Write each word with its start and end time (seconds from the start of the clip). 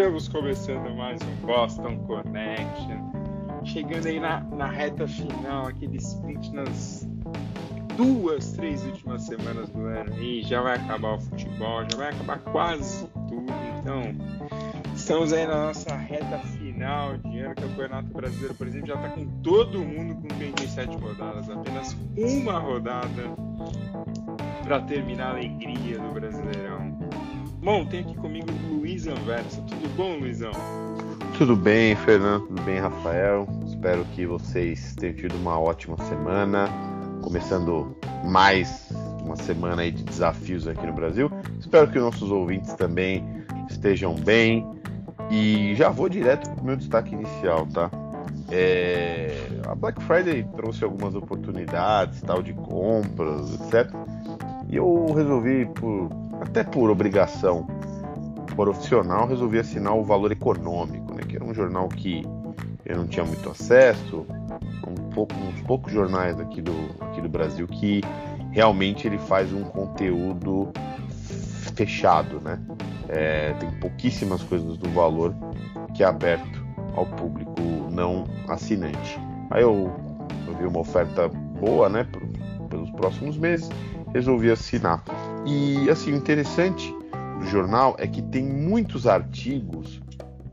Estamos 0.00 0.28
começando 0.28 0.96
mais 0.96 1.20
um 1.20 1.46
Boston 1.46 1.98
Connection. 2.06 3.12
Chegando 3.66 4.06
aí 4.06 4.18
na, 4.18 4.40
na 4.40 4.66
reta 4.66 5.06
final, 5.06 5.66
aquele 5.66 5.98
sprint 5.98 6.54
nas 6.54 7.06
duas, 7.98 8.52
três 8.52 8.82
últimas 8.86 9.24
semanas 9.24 9.68
do 9.68 9.84
ano 9.84 10.10
aí. 10.14 10.40
Já 10.42 10.62
vai 10.62 10.76
acabar 10.76 11.16
o 11.16 11.20
futebol, 11.20 11.84
já 11.90 11.98
vai 11.98 12.08
acabar 12.08 12.38
quase 12.38 13.06
tudo. 13.28 13.52
Então, 13.78 14.00
estamos 14.96 15.34
aí 15.34 15.46
na 15.46 15.66
nossa 15.66 15.94
reta 15.94 16.38
final 16.38 17.18
de 17.18 17.40
ano. 17.40 17.52
O 17.52 17.56
Campeonato 17.56 18.08
Brasileiro, 18.08 18.54
por 18.54 18.66
exemplo, 18.68 18.86
já 18.86 18.94
está 18.94 19.10
com 19.10 19.26
todo 19.42 19.80
mundo 19.80 20.14
com 20.14 20.28
37 20.28 20.96
rodadas. 20.96 21.50
Apenas 21.50 21.94
uma 22.16 22.58
rodada 22.58 23.22
para 24.64 24.80
terminar 24.80 25.26
a 25.26 25.30
alegria 25.32 25.98
do 25.98 26.08
Brasileirão. 26.14 27.09
Bom, 27.62 27.84
tem 27.84 28.00
aqui 28.00 28.14
comigo 28.14 28.46
o 28.50 28.78
Luiz 28.78 29.06
Anversa. 29.06 29.60
Tudo 29.68 29.94
bom, 29.94 30.16
Luizão? 30.18 30.52
Tudo 31.36 31.54
bem, 31.54 31.94
Fernando? 31.94 32.46
Tudo 32.46 32.62
bem, 32.62 32.78
Rafael? 32.78 33.46
Espero 33.66 34.02
que 34.14 34.24
vocês 34.24 34.94
tenham 34.94 35.14
tido 35.14 35.34
uma 35.36 35.60
ótima 35.60 35.98
semana. 36.04 36.70
Começando 37.20 37.94
mais 38.24 38.88
uma 39.22 39.36
semana 39.36 39.82
aí 39.82 39.90
de 39.90 40.02
desafios 40.04 40.66
aqui 40.66 40.86
no 40.86 40.94
Brasil. 40.94 41.30
Espero 41.58 41.86
que 41.90 41.98
nossos 41.98 42.30
ouvintes 42.30 42.72
também 42.72 43.22
estejam 43.68 44.14
bem. 44.14 44.66
E 45.30 45.74
já 45.74 45.90
vou 45.90 46.08
direto 46.08 46.48
para 46.50 46.62
o 46.62 46.64
meu 46.64 46.76
destaque 46.76 47.14
inicial, 47.14 47.66
tá? 47.66 47.90
É... 48.50 49.36
A 49.68 49.74
Black 49.74 50.02
Friday 50.04 50.48
trouxe 50.56 50.82
algumas 50.82 51.14
oportunidades, 51.14 52.22
tal, 52.22 52.42
de 52.42 52.54
compras, 52.54 53.52
etc. 53.52 53.94
E 54.70 54.76
eu 54.76 55.12
resolvi, 55.14 55.66
por 55.74 56.19
até 56.40 56.64
por 56.64 56.90
obrigação 56.90 57.66
profissional, 58.56 59.26
resolvi 59.26 59.58
assinar 59.58 59.94
o 59.94 60.02
Valor 60.02 60.32
Econômico, 60.32 61.14
né, 61.14 61.22
que 61.26 61.36
era 61.36 61.44
um 61.44 61.54
jornal 61.54 61.88
que 61.88 62.22
eu 62.84 62.96
não 62.96 63.06
tinha 63.06 63.24
muito 63.24 63.48
acesso, 63.48 64.26
um 64.86 65.10
pouco, 65.10 65.34
uns 65.34 65.60
poucos 65.62 65.92
jornais 65.92 66.38
aqui 66.40 66.60
do, 66.60 66.72
aqui 67.00 67.20
do 67.20 67.28
Brasil 67.28 67.66
que 67.68 68.00
realmente 68.50 69.06
ele 69.06 69.18
faz 69.18 69.52
um 69.52 69.62
conteúdo 69.62 70.72
fechado, 71.76 72.40
né? 72.40 72.58
É, 73.08 73.52
tem 73.54 73.70
pouquíssimas 73.80 74.42
coisas 74.42 74.76
do 74.76 74.88
Valor 74.90 75.34
que 75.94 76.02
é 76.02 76.06
aberto 76.06 76.64
ao 76.94 77.06
público 77.06 77.60
não 77.90 78.24
assinante. 78.48 79.18
Aí 79.50 79.62
eu, 79.62 79.90
eu 80.46 80.56
vi 80.56 80.66
uma 80.66 80.80
oferta 80.80 81.28
boa, 81.28 81.88
né, 81.88 82.06
pelos 82.68 82.90
próximos 82.90 83.36
meses, 83.36 83.68
resolvi 84.12 84.50
assinar. 84.50 85.02
E 85.46 85.88
assim, 85.90 86.12
o 86.12 86.16
interessante 86.16 86.94
do 87.38 87.46
jornal 87.46 87.96
é 87.98 88.06
que 88.06 88.22
tem 88.22 88.44
muitos 88.44 89.06
artigos 89.06 90.00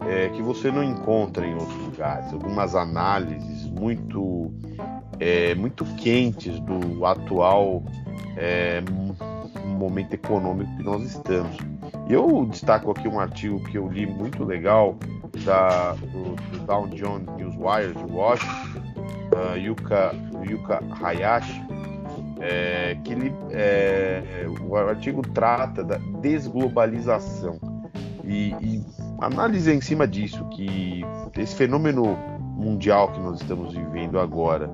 é, 0.02 0.30
que 0.30 0.42
você 0.42 0.72
não 0.72 0.84
encontra 0.84 1.46
em 1.46 1.54
outros 1.54 1.78
lugares, 1.78 2.32
algumas 2.32 2.76
análises 2.76 3.70
muito, 3.70 4.52
é, 5.20 5.54
muito 5.56 5.84
quentes 5.96 6.60
do 6.62 7.06
atual 7.06 7.84
é, 8.38 8.82
momento 9.66 10.14
econômico 10.14 10.76
que 10.78 10.84
nós 10.84 11.04
estamos. 11.04 11.58
Eu 12.10 12.46
destaco 12.46 12.92
aqui 12.92 13.08
um 13.08 13.20
artigo 13.20 13.62
que 13.66 13.78
eu 13.78 13.88
li 13.88 14.06
muito 14.06 14.44
legal 14.44 14.98
da, 15.44 15.94
do, 15.94 16.36
do 16.36 16.66
Dow 16.66 16.88
Jones 16.88 17.28
Newswire 17.36 17.94
de 17.94 18.12
Washington, 18.12 18.82
uh, 19.34 19.58
Yuka, 19.58 20.16
Yuka 20.50 20.82
Hayashi, 21.02 21.62
é, 22.40 22.98
que 23.04 23.14
ele, 23.14 23.34
é, 23.52 24.46
o 24.62 24.76
artigo 24.76 25.22
trata 25.22 25.84
da 25.84 25.98
desglobalização. 26.22 27.60
E, 28.24 28.54
e 28.62 28.86
análise 29.22 29.72
em 29.72 29.82
cima 29.82 30.08
disso 30.08 30.46
que 30.50 31.04
esse 31.38 31.56
fenômeno 31.56 32.18
mundial 32.58 33.12
que 33.12 33.20
nós 33.20 33.42
estamos 33.42 33.74
vivendo 33.74 34.20
agora 34.20 34.72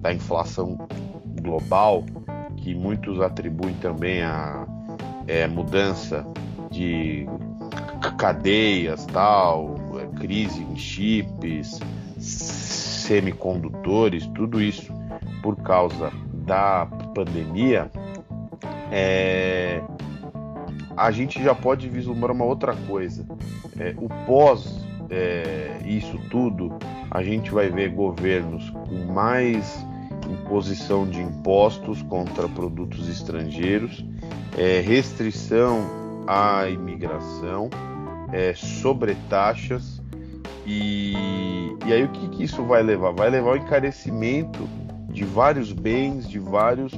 da 0.00 0.12
inflação 0.12 0.78
global 1.42 2.04
que 2.56 2.74
muitos 2.74 3.20
atribuem 3.20 3.74
também 3.74 4.22
a 4.22 4.66
é, 5.26 5.46
mudança 5.46 6.26
de 6.70 7.26
cadeias 8.18 9.04
tal 9.06 9.74
é, 9.98 10.06
crise 10.18 10.62
em 10.62 10.76
chips 10.76 11.80
semicondutores 12.18 14.26
tudo 14.28 14.62
isso 14.62 14.92
por 15.42 15.56
causa 15.56 16.10
da 16.32 16.86
pandemia, 17.14 17.90
é, 18.90 19.80
a 20.96 21.10
gente 21.10 21.42
já 21.42 21.54
pode 21.54 21.88
vislumbrar 21.88 22.32
uma 22.32 22.44
outra 22.44 22.74
coisa. 22.86 23.24
É, 23.78 23.94
o 23.96 24.08
pós 24.26 24.84
é, 25.10 25.78
isso 25.84 26.18
tudo, 26.30 26.76
a 27.10 27.22
gente 27.22 27.50
vai 27.50 27.70
ver 27.70 27.90
governos 27.90 28.70
com 28.70 29.12
mais 29.12 29.84
imposição 30.28 31.06
de 31.06 31.20
impostos 31.20 32.02
contra 32.02 32.48
produtos 32.48 33.08
estrangeiros, 33.08 34.04
é, 34.56 34.80
restrição 34.80 36.24
à 36.26 36.68
imigração, 36.68 37.68
é, 38.32 38.54
sobretaxas. 38.54 40.02
E, 40.66 41.12
e 41.86 41.92
aí 41.92 42.04
o 42.04 42.08
que, 42.08 42.28
que 42.28 42.44
isso 42.44 42.64
vai 42.64 42.82
levar? 42.82 43.12
Vai 43.12 43.28
levar 43.28 43.50
ao 43.50 43.56
encarecimento 43.56 44.66
de 45.14 45.24
vários 45.24 45.72
bens, 45.72 46.28
de 46.28 46.38
vários 46.38 46.92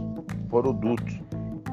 produtos. 0.49 1.21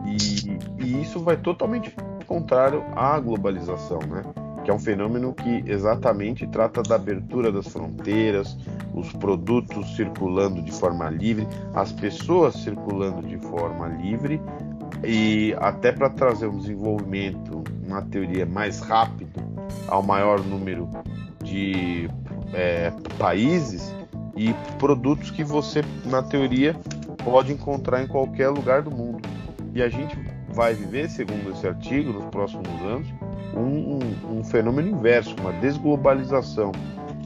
E, 0.05 0.83
e 0.83 1.01
isso 1.01 1.19
vai 1.21 1.37
totalmente 1.37 1.95
contrário 2.27 2.83
à 2.95 3.17
globalização, 3.19 3.99
né? 3.99 4.21
que 4.63 4.71
é 4.71 4.73
um 4.73 4.79
fenômeno 4.79 5.33
que 5.33 5.63
exatamente 5.65 6.47
trata 6.47 6.81
da 6.83 6.95
abertura 6.95 7.51
das 7.51 7.67
fronteiras, 7.67 8.57
os 8.93 9.11
produtos 9.13 9.95
circulando 9.95 10.61
de 10.61 10.71
forma 10.71 11.09
livre, 11.09 11.47
as 11.73 11.91
pessoas 11.91 12.55
circulando 12.55 13.25
de 13.27 13.37
forma 13.37 13.87
livre 13.87 14.41
e 15.03 15.53
até 15.59 15.91
para 15.91 16.09
trazer 16.09 16.47
um 16.47 16.57
desenvolvimento, 16.57 17.63
uma 17.85 18.01
teoria 18.03 18.45
mais 18.45 18.79
rápido 18.79 19.41
ao 19.87 20.01
maior 20.01 20.39
número 20.41 20.89
de 21.43 22.09
é, 22.53 22.91
países 23.17 23.93
e 24.35 24.53
produtos 24.79 25.31
que 25.31 25.43
você, 25.43 25.81
na 26.05 26.21
teoria, 26.21 26.75
pode 27.23 27.51
encontrar 27.51 28.03
em 28.03 28.07
qualquer 28.07 28.49
lugar 28.49 28.81
do 28.81 28.91
mundo. 28.91 29.21
E 29.73 29.81
a 29.81 29.89
gente 29.89 30.17
vai 30.49 30.73
viver, 30.73 31.09
segundo 31.09 31.51
esse 31.51 31.67
artigo, 31.67 32.13
nos 32.13 32.25
próximos 32.25 32.67
anos, 32.81 33.07
um, 33.55 33.99
um, 33.99 34.39
um 34.39 34.43
fenômeno 34.43 34.89
inverso, 34.89 35.35
uma 35.39 35.51
desglobalização. 35.53 36.71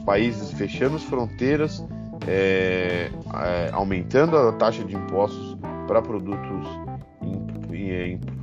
Países 0.04 0.50
fechando 0.52 0.96
as 0.96 1.02
fronteiras, 1.02 1.84
é, 2.26 3.10
é, 3.34 3.70
aumentando 3.72 4.36
a 4.36 4.52
taxa 4.52 4.84
de 4.84 4.94
impostos 4.94 5.56
para 5.86 6.00
produtos 6.00 6.66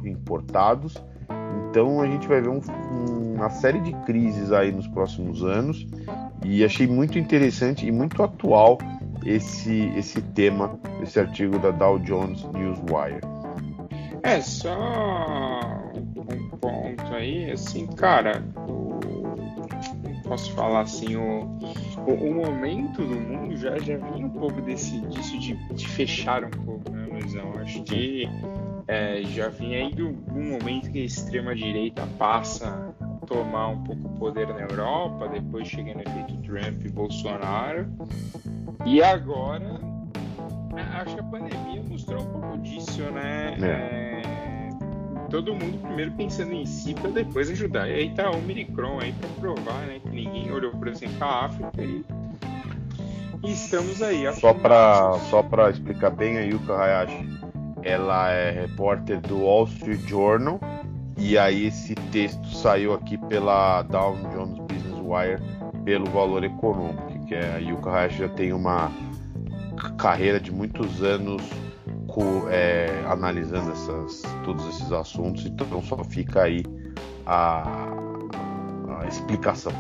importados. 0.04 0.96
Então 1.70 2.02
a 2.02 2.08
gente 2.08 2.28
vai 2.28 2.42
ver 2.42 2.50
um, 2.50 2.62
uma 3.36 3.50
série 3.50 3.80
de 3.80 3.94
crises 4.06 4.52
aí 4.52 4.72
nos 4.72 4.88
próximos 4.88 5.44
anos 5.44 5.86
e 6.46 6.64
achei 6.64 6.88
muito 6.88 7.18
interessante 7.18 7.86
e 7.86 7.92
muito 7.92 8.22
atual 8.22 8.78
esse, 9.26 9.92
esse 9.98 10.22
tema, 10.22 10.80
esse 11.02 11.20
artigo 11.20 11.58
da 11.58 11.72
Dow 11.72 11.98
Jones 12.00 12.44
Newswire. 12.54 13.20
É, 14.22 14.40
só 14.42 14.80
um 15.96 16.58
ponto 16.58 17.14
aí, 17.14 17.52
assim, 17.52 17.88
cara, 17.88 18.44
o, 18.68 19.00
posso 20.28 20.52
falar 20.54 20.82
assim, 20.82 21.16
o, 21.16 21.44
o, 22.08 22.12
o, 22.12 22.34
momento 22.34 23.04
do 23.04 23.20
mundo 23.20 23.56
já, 23.56 23.78
já 23.78 23.98
vinha 23.98 24.26
um 24.26 24.30
pouco 24.30 24.62
desse, 24.62 25.00
disso 25.02 25.40
de, 25.40 25.56
de 25.74 25.88
fechar 25.88 26.44
um 26.44 26.50
pouco, 26.50 26.92
né, 26.92 27.08
Luizão? 27.12 27.54
Acho 27.60 27.84
que 27.84 28.28
é, 28.88 29.22
já 29.24 29.50
vinha 29.50 29.80
aí 29.80 29.94
do, 29.94 30.12
do 30.12 30.42
momento 30.42 30.92
que 30.92 31.00
a 31.00 31.06
extrema-direita 31.06 32.08
passa 32.18 32.94
tomar 33.26 33.70
um 33.70 33.84
pouco 33.84 34.08
o 34.08 34.18
poder 34.18 34.48
na 34.48 34.62
Europa, 34.62 35.28
depois 35.28 35.68
chega 35.68 35.94
no 35.94 36.02
efeito 36.02 36.38
Trump 36.44 36.86
e 36.86 36.90
Bolsonaro. 36.90 37.88
E 38.86 39.02
agora, 39.02 39.80
acho 41.02 41.16
que 41.16 41.22
a 41.22 41.24
pandemia 41.24 41.84
mostrou 41.88 42.22
um 42.22 42.26
pouco 42.26 42.58
disso, 42.60 43.02
né? 43.12 43.58
É. 43.62 43.66
É, 43.66 44.70
todo 45.30 45.54
mundo 45.54 45.82
primeiro 45.82 46.12
pensando 46.12 46.54
em 46.54 46.66
si 46.66 46.94
para 46.94 47.10
depois 47.12 47.50
ajudar. 47.50 47.90
E 47.90 47.94
aí 47.94 48.10
tá 48.12 48.30
o 48.30 48.38
Omicron 48.38 49.00
aí 49.00 49.14
para 49.14 49.30
provar, 49.30 49.86
né? 49.88 50.00
Que 50.02 50.10
ninguém 50.10 50.52
olhou, 50.52 50.72
por 50.72 50.88
exemplo, 50.88 51.24
a 51.24 51.46
África 51.46 51.84
e, 51.84 52.06
e 53.44 53.52
estamos 53.52 54.02
aí. 54.02 54.32
Só 54.36 54.54
para 54.54 55.14
só 55.30 55.42
para 55.42 55.70
explicar 55.70 56.12
bem 56.12 56.38
a 56.38 56.42
Yuka 56.42 56.76
Hayashi, 56.76 57.28
ela 57.82 58.30
é 58.30 58.52
repórter 58.52 59.20
do 59.22 59.40
Wall 59.40 59.66
Street 59.66 60.02
Journal 60.02 60.60
e 61.18 61.38
aí 61.38 61.68
esse 61.68 61.96
texto 61.96 62.48
saiu 62.56 62.94
aqui 62.94 63.18
pela 63.18 63.82
Dow 63.84 64.16
Jones 64.34 64.60
Business 64.60 65.00
Wire 65.02 65.42
pelo 65.84 66.06
valor 66.12 66.44
econômico, 66.44 67.26
que 67.26 67.36
é 67.36 67.56
a 67.56 67.58
Yuka 67.58 67.92
Hayashi 67.92 68.20
já 68.20 68.30
tem 68.30 68.54
uma 68.54 68.92
carreira 69.98 70.40
de 70.40 70.52
muitos 70.52 71.04
anos 71.04 71.42
é, 72.50 73.04
analisando 73.08 73.72
essas, 73.72 74.24
todos 74.46 74.66
esses 74.70 74.92
assuntos, 74.92 75.46
então 75.46 75.84
só 75.84 76.02
fica 76.06 76.44
aí 76.44 76.64
a, 77.26 77.90
a 78.90 79.06
a 79.06 79.08
explicação. 79.08 79.72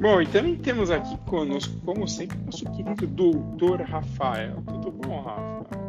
Bom, 0.00 0.20
e 0.20 0.26
também 0.26 0.56
temos 0.56 0.90
aqui 0.90 1.16
conosco, 1.26 1.74
como 1.84 2.06
sempre, 2.06 2.38
nosso 2.44 2.64
querido 2.72 3.06
doutor 3.06 3.80
Rafael. 3.80 4.62
Tudo 4.66 4.92
bom, 4.92 5.22
Rafa? 5.22 5.85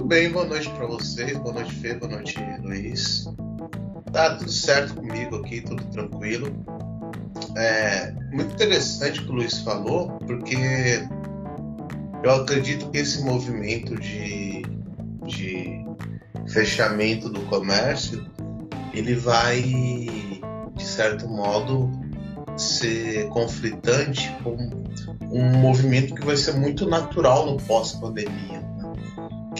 Tudo 0.00 0.08
bem, 0.08 0.32
boa 0.32 0.46
noite 0.46 0.70
para 0.70 0.86
vocês, 0.86 1.36
boa 1.36 1.52
noite, 1.52 1.74
Fê, 1.74 1.92
boa 1.92 2.10
noite, 2.10 2.34
Luiz. 2.62 3.26
Tá 4.10 4.34
tudo 4.34 4.50
certo 4.50 4.94
comigo 4.94 5.36
aqui, 5.36 5.60
tudo 5.60 5.84
tranquilo. 5.88 6.46
É 7.54 8.10
muito 8.32 8.54
interessante 8.54 9.20
o 9.20 9.24
que 9.24 9.30
o 9.30 9.34
Luiz 9.34 9.58
falou, 9.58 10.08
porque 10.26 10.56
eu 12.24 12.30
acredito 12.30 12.90
que 12.90 12.96
esse 12.96 13.22
movimento 13.22 13.94
de, 13.96 14.62
de 15.26 15.84
fechamento 16.48 17.28
do 17.28 17.40
comércio 17.42 18.26
ele 18.94 19.14
vai, 19.16 19.60
de 19.60 20.82
certo 20.82 21.28
modo, 21.28 21.92
ser 22.56 23.28
conflitante 23.28 24.34
com 24.42 24.56
um 25.30 25.58
movimento 25.58 26.14
que 26.14 26.24
vai 26.24 26.38
ser 26.38 26.54
muito 26.54 26.88
natural 26.88 27.44
no 27.44 27.58
pós-pandemia? 27.58 28.70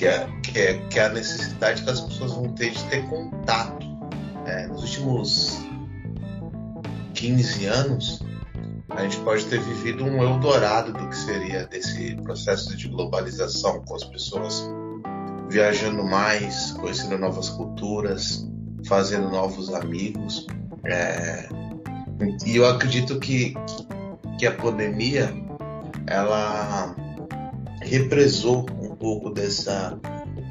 Que, 0.00 0.06
é, 0.06 0.26
que, 0.43 0.58
é, 0.58 0.79
que 0.88 0.99
é 0.99 1.05
a 1.05 1.08
necessidade 1.11 1.82
que 1.82 1.91
as 1.91 2.00
pessoas 2.00 2.32
vão 2.32 2.49
ter 2.55 2.70
de 2.70 2.82
ter 2.85 3.06
contato. 3.06 3.87
É, 4.47 4.67
nos 4.67 4.82
últimos 4.82 5.58
15 7.12 7.67
anos, 7.67 8.23
a 8.88 9.02
gente 9.02 9.19
pode 9.19 9.44
ter 9.44 9.61
vivido 9.61 10.02
um 10.02 10.23
Eldorado 10.23 10.94
do 10.94 11.06
que 11.06 11.17
seria 11.17 11.67
desse 11.67 12.14
processo 12.23 12.75
de 12.75 12.88
globalização, 12.88 13.85
com 13.85 13.94
as 13.94 14.05
pessoas 14.05 14.70
viajando 15.50 16.02
mais, 16.02 16.73
conhecendo 16.73 17.19
novas 17.19 17.50
culturas, 17.50 18.49
fazendo 18.87 19.29
novos 19.29 19.69
amigos. 19.75 20.47
É, 20.82 21.47
e 22.47 22.56
eu 22.56 22.67
acredito 22.67 23.20
que, 23.20 23.55
que 24.38 24.47
a 24.47 24.52
pandemia 24.52 25.31
ela 26.06 26.97
represou 27.82 28.64
pouco 29.00 29.31
dessa, 29.31 29.99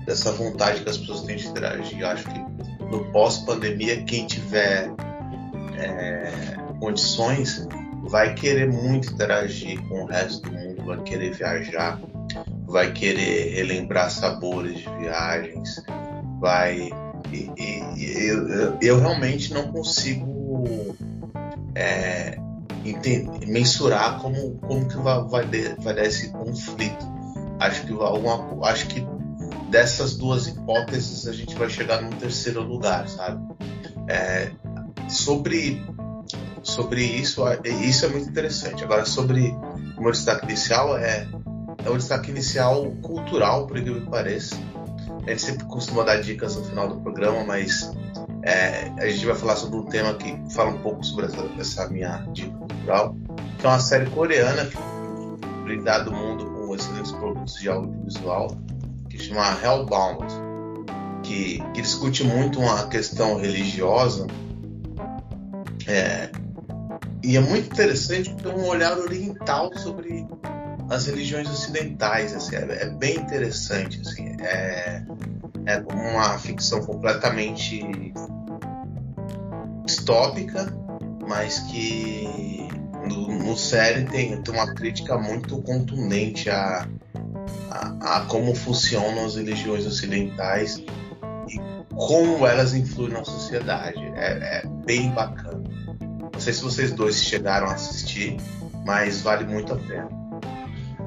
dessa 0.05 0.31
vontade 0.31 0.81
que 0.81 0.89
as 0.89 0.97
pessoas 0.97 1.21
têm 1.21 1.37
de 1.37 1.47
interagir. 1.47 1.99
Eu 1.99 2.07
acho 2.07 2.25
que 2.25 2.39
no 2.85 3.05
pós-pandemia, 3.11 4.03
quem 4.03 4.25
tiver 4.25 4.91
é, 5.77 6.57
condições 6.79 7.67
vai 8.03 8.33
querer 8.33 8.67
muito 8.71 9.13
interagir 9.13 9.79
com 9.87 10.03
o 10.03 10.05
resto 10.05 10.41
do 10.41 10.51
mundo, 10.51 10.83
vai 10.83 11.01
querer 11.03 11.31
viajar, 11.31 12.01
vai 12.65 12.91
querer 12.91 13.53
relembrar 13.55 14.09
sabores 14.09 14.79
de 14.79 14.89
viagens, 14.97 15.83
vai. 16.39 16.89
E, 17.31 17.51
e, 17.55 18.27
eu, 18.27 18.77
eu 18.81 18.99
realmente 18.99 19.53
não 19.53 19.71
consigo 19.71 20.95
é, 21.75 22.39
entender, 22.83 23.45
mensurar 23.45 24.19
como, 24.19 24.55
como 24.59 24.87
que 24.87 24.97
vai, 24.97 25.21
vai, 25.27 25.45
vai 25.77 25.93
dar 25.93 26.05
esse 26.05 26.29
conflito. 26.29 27.18
Acho 27.59 27.85
que, 27.85 27.93
alguma, 27.93 28.67
acho 28.67 28.87
que 28.87 29.05
dessas 29.69 30.15
duas 30.15 30.47
hipóteses 30.47 31.27
a 31.27 31.33
gente 31.33 31.55
vai 31.55 31.69
chegar 31.69 32.01
num 32.01 32.09
terceiro 32.09 32.61
lugar, 32.61 33.07
sabe? 33.07 33.41
É, 34.07 34.51
sobre 35.07 35.83
sobre 36.63 37.03
isso, 37.03 37.43
isso 37.81 38.05
é 38.05 38.09
muito 38.09 38.29
interessante. 38.29 38.83
Agora, 38.83 39.05
sobre 39.05 39.55
o 39.97 40.01
meu 40.01 40.11
destaque 40.11 40.45
inicial, 40.45 40.97
é, 40.97 41.27
é 41.83 41.89
um 41.89 41.97
destaque 41.97 42.29
inicial 42.29 42.91
cultural, 43.01 43.65
por 43.67 43.77
incrível 43.77 44.01
que 44.01 44.09
pareça. 44.09 44.55
A 45.25 45.29
gente 45.31 45.41
sempre 45.41 45.65
costuma 45.65 46.03
dar 46.03 46.21
dicas 46.21 46.55
no 46.55 46.63
final 46.63 46.87
do 46.87 47.01
programa, 47.01 47.43
mas 47.43 47.91
é, 48.43 48.91
a 48.97 49.07
gente 49.07 49.25
vai 49.25 49.35
falar 49.35 49.55
sobre 49.55 49.77
um 49.77 49.85
tema 49.85 50.13
que 50.15 50.37
fala 50.53 50.71
um 50.71 50.79
pouco 50.79 51.03
sobre 51.03 51.25
essa, 51.25 51.49
essa 51.59 51.89
minha 51.89 52.25
dica 52.31 52.55
cultural, 52.57 53.15
que 53.57 53.65
é 53.65 53.69
uma 53.69 53.79
série 53.79 54.09
coreana 54.09 54.65
que 54.65 54.77
brindado 55.63 56.11
o 56.11 56.15
mundo 56.15 56.48
de 57.45 57.69
audiovisual, 57.69 58.57
que 59.09 59.17
chama 59.17 59.57
Hellbound, 59.63 60.25
que, 61.23 61.59
que 61.73 61.81
discute 61.81 62.23
muito 62.23 62.59
uma 62.59 62.87
questão 62.87 63.37
religiosa 63.37 64.27
é, 65.89 66.29
e 67.23 67.35
é 67.35 67.39
muito 67.39 67.71
interessante 67.71 68.33
ter 68.35 68.47
um 68.49 68.67
olhar 68.67 68.95
oriental 68.97 69.75
sobre 69.77 70.27
as 70.89 71.07
religiões 71.07 71.49
ocidentais. 71.49 72.33
Assim, 72.35 72.55
é, 72.55 72.83
é, 72.83 72.89
bem 72.91 73.17
interessante. 73.17 73.99
Assim, 74.01 74.37
é, 74.39 75.03
é 75.65 75.77
uma 75.91 76.37
ficção 76.37 76.81
completamente 76.85 77.81
distópica, 79.83 80.71
mas 81.27 81.57
que 81.59 82.67
no, 83.07 83.27
no 83.39 83.57
série 83.57 84.05
tem, 84.05 84.39
tem 84.41 84.53
uma 84.53 84.73
crítica 84.75 85.17
muito 85.17 85.59
contundente 85.63 86.51
a, 86.51 86.87
a, 87.69 88.17
a 88.17 88.21
como 88.25 88.55
funcionam 88.55 89.25
as 89.25 89.35
religiões 89.35 89.85
ocidentais 89.85 90.83
e 91.47 91.59
como 91.95 92.45
elas 92.45 92.73
influem 92.73 93.13
na 93.13 93.23
sociedade. 93.23 93.99
É, 94.15 94.61
é 94.61 94.67
bem 94.85 95.11
bacana. 95.11 95.63
Não 96.33 96.39
sei 96.39 96.53
se 96.53 96.63
vocês 96.63 96.91
dois 96.93 97.21
chegaram 97.21 97.67
a 97.67 97.73
assistir, 97.73 98.37
mas 98.85 99.21
vale 99.21 99.45
muito 99.45 99.73
a 99.73 99.77
pena. 99.77 100.09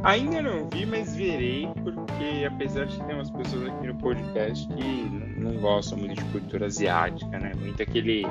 Ainda 0.04 0.42
não 0.42 0.68
vi, 0.68 0.84
mas 0.84 1.14
verei, 1.14 1.68
porque 1.84 2.44
apesar 2.44 2.86
de 2.86 3.00
ter 3.04 3.14
umas 3.14 3.30
pessoas 3.30 3.68
aqui 3.68 3.86
no 3.86 3.94
podcast 3.94 4.66
que 4.68 5.08
não 5.38 5.54
gostam 5.60 5.96
muito 5.96 6.16
de 6.16 6.24
cultura 6.32 6.66
asiática, 6.66 7.38
né? 7.38 7.52
Muito 7.56 7.80
aquele 7.80 8.26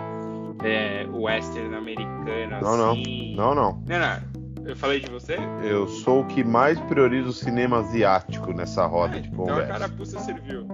é, 0.64 1.08
western 1.10 1.74
americano, 1.74 2.62
não, 2.62 2.92
assim. 2.92 3.36
Não, 3.36 3.56
não. 3.56 3.84
Não, 3.88 4.00
não. 4.00 4.00
não. 4.00 4.41
Eu 4.66 4.76
falei 4.76 5.00
de 5.00 5.10
você? 5.10 5.38
Eu 5.64 5.88
sou 5.88 6.22
o 6.22 6.26
que 6.26 6.44
mais 6.44 6.80
prioriza 6.82 7.30
o 7.30 7.34
cinema 7.34 7.80
asiático 7.80 8.54
nessa 8.54 8.86
roda 8.86 9.20
de 9.20 9.30
conversa. 9.30 9.64
Então 9.64 9.76
a 9.76 9.80
carapuça 9.80 10.20
serviu. 10.20 10.68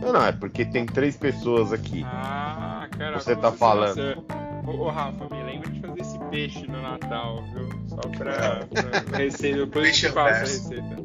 Não, 0.00 0.12
não, 0.12 0.24
é 0.24 0.32
porque 0.32 0.64
tem 0.64 0.86
três 0.86 1.16
pessoas 1.16 1.72
aqui. 1.72 2.02
Ah, 2.04 2.88
cara. 2.96 3.18
Você 3.18 3.36
tá 3.36 3.52
falando. 3.52 4.24
Ô, 4.66 4.84
ô, 4.84 4.90
Rafa, 4.90 5.28
me 5.34 5.42
lembra 5.42 5.70
de 5.70 5.80
fazer 5.80 6.00
esse 6.00 6.18
peixe 6.30 6.66
no 6.66 6.82
Natal, 6.82 7.44
viu? 7.52 7.68
Só 7.88 8.00
pra, 8.16 8.66
pra 8.66 9.18
receita. 9.18 9.58
Depois 9.58 9.84
peixe 9.86 10.06
eu 10.06 10.12
faço 10.12 10.34
a 10.34 10.38
receita. 10.38 10.96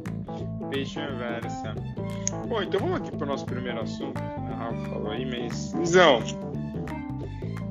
Peixe 0.70 1.00
inversa. 1.00 1.76
Bom, 2.48 2.62
então 2.62 2.80
vamos 2.80 2.98
aqui 2.98 3.16
pro 3.16 3.26
nosso 3.26 3.46
primeiro 3.46 3.82
assunto. 3.82 4.20
O 4.20 4.56
Rafa 4.56 4.90
falou 4.90 5.12
aí, 5.12 5.26
mas. 5.26 5.74
Lisão, 5.74 6.22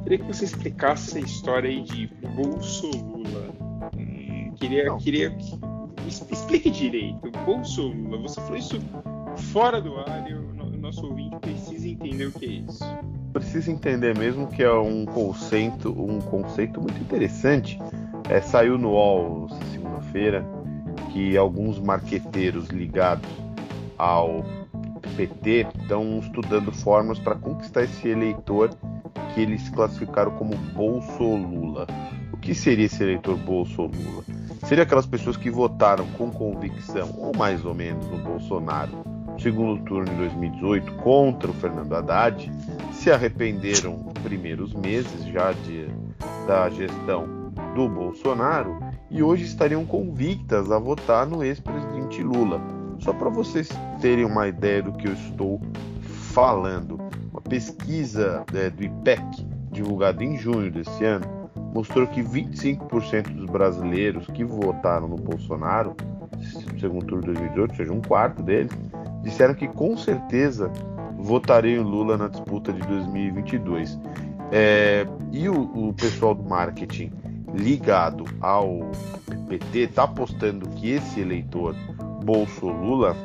queria 0.04 0.18
que 0.18 0.24
você 0.24 0.44
explicasse 0.44 1.18
a 1.18 1.20
história 1.20 1.68
aí 1.70 1.82
de 1.82 2.06
Bolso 2.34 2.90
Lula. 4.68 4.94
Hum, 4.94 4.98
queria, 4.98 5.30
queria 5.30 5.36
explique 6.30 6.70
direito. 6.70 7.30
Lula, 7.46 8.18
você 8.18 8.40
falou 8.40 8.56
isso 8.56 8.78
fora 9.52 9.80
do 9.80 9.96
ar 9.96 10.30
e 10.30 10.34
o 10.34 10.54
nosso 10.78 11.06
ouvinte 11.06 11.36
precisa 11.40 11.88
entender 11.88 12.26
o 12.26 12.32
que 12.32 12.44
é 12.44 12.48
isso 12.48 12.84
precisa 13.34 13.72
entender 13.72 14.16
mesmo 14.16 14.46
que 14.46 14.62
é 14.62 14.72
um 14.72 15.04
conceito, 15.04 15.90
um 15.90 16.20
conceito 16.20 16.80
muito 16.80 16.98
interessante. 17.00 17.78
É, 18.30 18.40
saiu 18.40 18.78
no 18.78 18.92
UOL 18.92 19.48
segunda-feira 19.72 20.46
que 21.12 21.36
alguns 21.36 21.80
marqueteiros 21.80 22.68
ligados 22.68 23.28
ao 23.98 24.44
PT 25.16 25.66
estão 25.80 26.20
estudando 26.20 26.72
formas 26.72 27.18
para 27.18 27.34
conquistar 27.34 27.82
esse 27.82 28.08
eleitor 28.08 28.70
que 29.34 29.40
eles 29.40 29.68
classificaram 29.70 30.30
como 30.36 30.56
Bolso-Lula. 30.72 31.88
O 32.34 32.36
que 32.36 32.52
seria 32.52 32.86
esse 32.86 33.00
eleitor 33.00 33.36
Bolso-Lula? 33.36 34.24
Seria 34.66 34.82
aquelas 34.82 35.06
pessoas 35.06 35.36
que 35.36 35.48
votaram 35.48 36.04
com 36.18 36.32
convicção, 36.32 37.14
ou 37.16 37.32
mais 37.36 37.64
ou 37.64 37.72
menos, 37.72 38.04
no 38.10 38.18
Bolsonaro, 38.18 38.90
no 39.32 39.38
segundo 39.38 39.80
turno 39.84 40.10
de 40.10 40.16
2018 40.16 40.94
contra 40.94 41.48
o 41.48 41.54
Fernando 41.54 41.94
Haddad, 41.94 42.50
se 42.92 43.08
arrependeram 43.08 43.98
nos 43.98 44.14
primeiros 44.14 44.74
meses 44.74 45.24
já 45.26 45.52
de, 45.52 45.86
da 46.44 46.68
gestão 46.70 47.52
do 47.72 47.88
Bolsonaro 47.88 48.80
e 49.08 49.22
hoje 49.22 49.44
estariam 49.44 49.86
convictas 49.86 50.72
a 50.72 50.78
votar 50.80 51.28
no 51.28 51.44
ex-presidente 51.44 52.20
Lula. 52.20 52.60
Só 52.98 53.12
para 53.12 53.30
vocês 53.30 53.68
terem 54.00 54.24
uma 54.24 54.48
ideia 54.48 54.82
do 54.82 54.92
que 54.92 55.06
eu 55.06 55.12
estou 55.12 55.60
falando, 56.32 56.98
uma 57.30 57.40
pesquisa 57.40 58.44
é, 58.52 58.70
do 58.70 58.82
IPEC, 58.82 59.46
divulgada 59.70 60.24
em 60.24 60.36
junho 60.36 60.68
desse 60.72 61.04
ano, 61.04 61.43
mostrou 61.74 62.06
que 62.06 62.22
25% 62.22 63.34
dos 63.34 63.46
brasileiros 63.46 64.26
que 64.28 64.44
votaram 64.44 65.08
no 65.08 65.16
Bolsonaro, 65.16 65.96
segundo 66.78 67.04
turno 67.04 67.22
de 67.22 67.32
2018, 67.32 67.70
ou 67.70 67.76
seja, 67.76 67.92
um 67.92 68.00
quarto 68.00 68.42
deles, 68.42 68.72
disseram 69.22 69.54
que 69.54 69.66
com 69.66 69.96
certeza 69.96 70.70
votarei 71.18 71.78
o 71.78 71.82
Lula 71.82 72.16
na 72.16 72.28
disputa 72.28 72.72
de 72.72 72.80
2022. 72.86 73.98
É, 74.52 75.04
e 75.32 75.48
o, 75.48 75.88
o, 75.88 75.92
pessoal 75.94 76.34
do 76.34 76.44
marketing 76.44 77.10
ligado 77.54 78.24
ao 78.40 78.90
PT 79.48 79.80
está 79.80 80.04
apostando 80.04 80.68
que 80.70 80.90
esse 80.90 81.20
eleitor 81.20 81.74
Bolso-Lula 82.24 83.16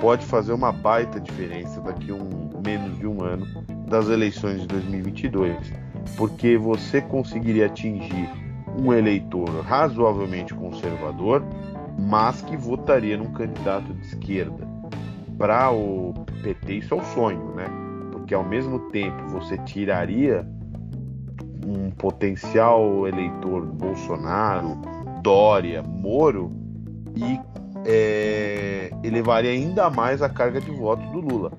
pode 0.00 0.26
fazer 0.26 0.52
uma 0.52 0.72
baita 0.72 1.18
diferença 1.18 1.80
daqui 1.80 2.12
um, 2.12 2.60
menos 2.64 2.98
de 2.98 3.06
um 3.06 3.22
ano 3.22 3.46
das 3.88 4.08
eleições 4.08 4.60
de 4.60 4.66
2022. 4.66 5.85
Porque 6.16 6.56
você 6.56 7.00
conseguiria 7.00 7.66
atingir 7.66 8.28
um 8.78 8.92
eleitor 8.92 9.48
razoavelmente 9.62 10.54
conservador, 10.54 11.42
mas 11.98 12.42
que 12.42 12.56
votaria 12.56 13.16
num 13.16 13.32
candidato 13.32 13.92
de 13.94 14.06
esquerda. 14.06 14.66
Para 15.38 15.70
o 15.70 16.14
PT, 16.42 16.74
isso 16.74 16.94
é 16.94 16.96
um 16.96 17.04
sonho, 17.04 17.54
né? 17.54 17.66
Porque 18.12 18.34
ao 18.34 18.44
mesmo 18.44 18.78
tempo 18.90 19.22
você 19.28 19.56
tiraria 19.58 20.46
um 21.66 21.90
potencial 21.90 23.06
eleitor 23.08 23.66
Bolsonaro, 23.66 24.78
Dória, 25.22 25.82
Moro 25.82 26.52
e 27.14 27.40
é, 27.84 28.90
elevaria 29.02 29.50
ainda 29.50 29.90
mais 29.90 30.22
a 30.22 30.28
carga 30.28 30.60
de 30.60 30.70
votos 30.70 31.08
do 31.10 31.20
Lula. 31.20 31.52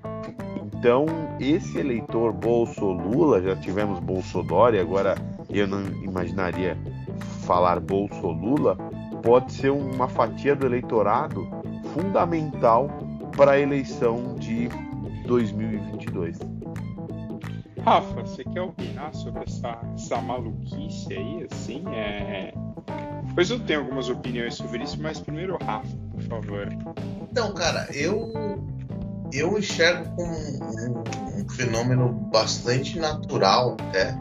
Então, 0.80 1.08
esse 1.40 1.80
eleitor 1.80 2.32
Bolso-Lula, 2.32 3.42
já 3.42 3.56
tivemos 3.56 4.00
Bolsodória, 4.00 4.80
agora 4.80 5.16
eu 5.50 5.68
não 5.68 5.82
imaginaria 6.04 6.78
falar 7.48 7.80
Bolso-Lula, 7.80 8.76
pode 9.24 9.54
ser 9.54 9.72
uma 9.72 10.08
fatia 10.08 10.56
do 10.56 10.68
eleitorado 10.68 11.48
fundamental 11.94 12.90
para 13.36 13.54
a 13.54 13.60
eleição 13.60 14.36
de 14.36 14.70
2022. 15.26 16.38
Rafa, 17.84 18.22
você 18.22 18.44
quer 18.44 18.62
opinar 18.62 19.16
sobre 19.16 19.46
essa, 19.46 19.82
essa 19.96 20.22
maluquice 20.22 21.12
aí, 21.12 21.48
assim? 21.52 21.84
É... 21.88 22.54
Pois 23.34 23.50
eu 23.50 23.60
tenho 23.62 23.80
algumas 23.80 24.10
opiniões 24.10 24.54
sobre 24.54 24.84
isso, 24.84 25.02
mas 25.02 25.20
primeiro, 25.20 25.58
Rafa, 25.60 25.98
por 26.12 26.22
favor. 26.22 26.70
Então, 27.32 27.52
cara, 27.54 27.88
eu 27.96 28.68
eu 29.32 29.58
enxergo 29.58 30.10
como 30.16 30.32
um, 30.32 31.42
um, 31.42 31.50
fenômeno 31.50 32.10
bastante 32.32 32.98
natural 33.00 33.78
até 33.80 34.18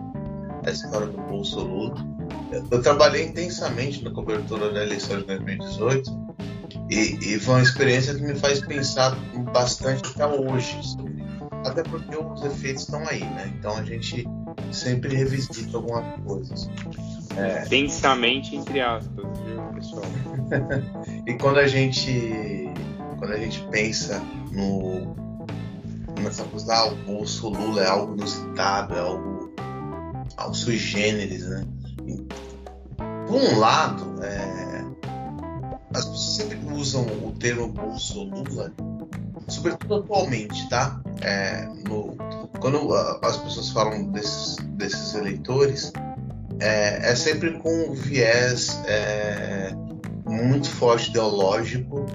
essa 0.64 0.84
história 0.86 1.06
do 1.08 1.20
Bolsonaro. 1.22 1.94
Eu 2.70 2.82
trabalhei 2.82 3.26
intensamente 3.26 4.02
na 4.04 4.10
cobertura 4.10 4.72
da 4.72 4.82
eleição 4.82 5.18
de 5.18 5.26
2018 5.26 6.26
e, 6.90 7.34
e 7.34 7.38
foi 7.38 7.54
uma 7.54 7.62
experiência 7.62 8.14
que 8.14 8.22
me 8.22 8.34
faz 8.34 8.60
pensar 8.60 9.16
bastante 9.52 10.10
até 10.10 10.26
hoje. 10.26 10.78
Até 11.64 11.82
porque 11.82 12.16
os 12.16 12.44
efeitos 12.44 12.82
estão 12.82 13.06
aí, 13.08 13.20
né? 13.20 13.52
Então 13.58 13.76
a 13.76 13.82
gente 13.82 14.24
sempre 14.72 15.16
revisita 15.16 15.76
algumas 15.76 16.04
coisas. 16.24 16.70
É... 17.36 17.64
Intensamente, 17.66 18.54
entre 18.54 18.80
aspas, 18.80 19.24
viu, 19.44 19.62
pessoal? 19.74 20.04
e 21.26 21.34
quando 21.34 21.58
a 21.58 21.66
gente 21.66 22.70
quando 23.18 23.32
a 23.32 23.38
gente 23.38 23.60
pensa 23.70 24.20
no 24.52 25.14
nessa 26.22 26.44
coisa, 26.44 26.74
ah, 26.74 26.86
o 26.86 26.96
bolso 26.96 27.48
Lula 27.48 27.82
é 27.82 27.86
algo 27.86 28.14
inusitado, 28.14 28.94
é 28.94 28.98
algo, 28.98 29.52
algo 30.36 30.54
sui 30.54 30.76
generis, 30.76 31.46
né? 31.46 31.66
Por 33.26 33.36
um 33.36 33.58
lado, 33.58 34.22
é, 34.22 34.84
as 35.94 36.04
pessoas 36.04 36.36
sempre 36.36 36.58
usam 36.72 37.06
o 37.22 37.32
termo 37.38 37.68
bolso 37.68 38.24
Lula, 38.24 38.72
sobretudo 39.48 39.96
atualmente, 39.96 40.68
tá? 40.68 41.00
É, 41.20 41.66
no, 41.88 42.16
quando 42.60 42.94
as 42.94 43.36
pessoas 43.36 43.70
falam 43.70 44.04
desses, 44.10 44.56
desses 44.76 45.14
eleitores, 45.14 45.92
é, 46.60 47.10
é 47.10 47.14
sempre 47.14 47.58
com 47.58 47.90
um 47.90 47.92
viés 47.92 48.80
é, 48.86 49.74
muito 50.24 50.70
forte 50.70 51.10
ideológico 51.10 52.06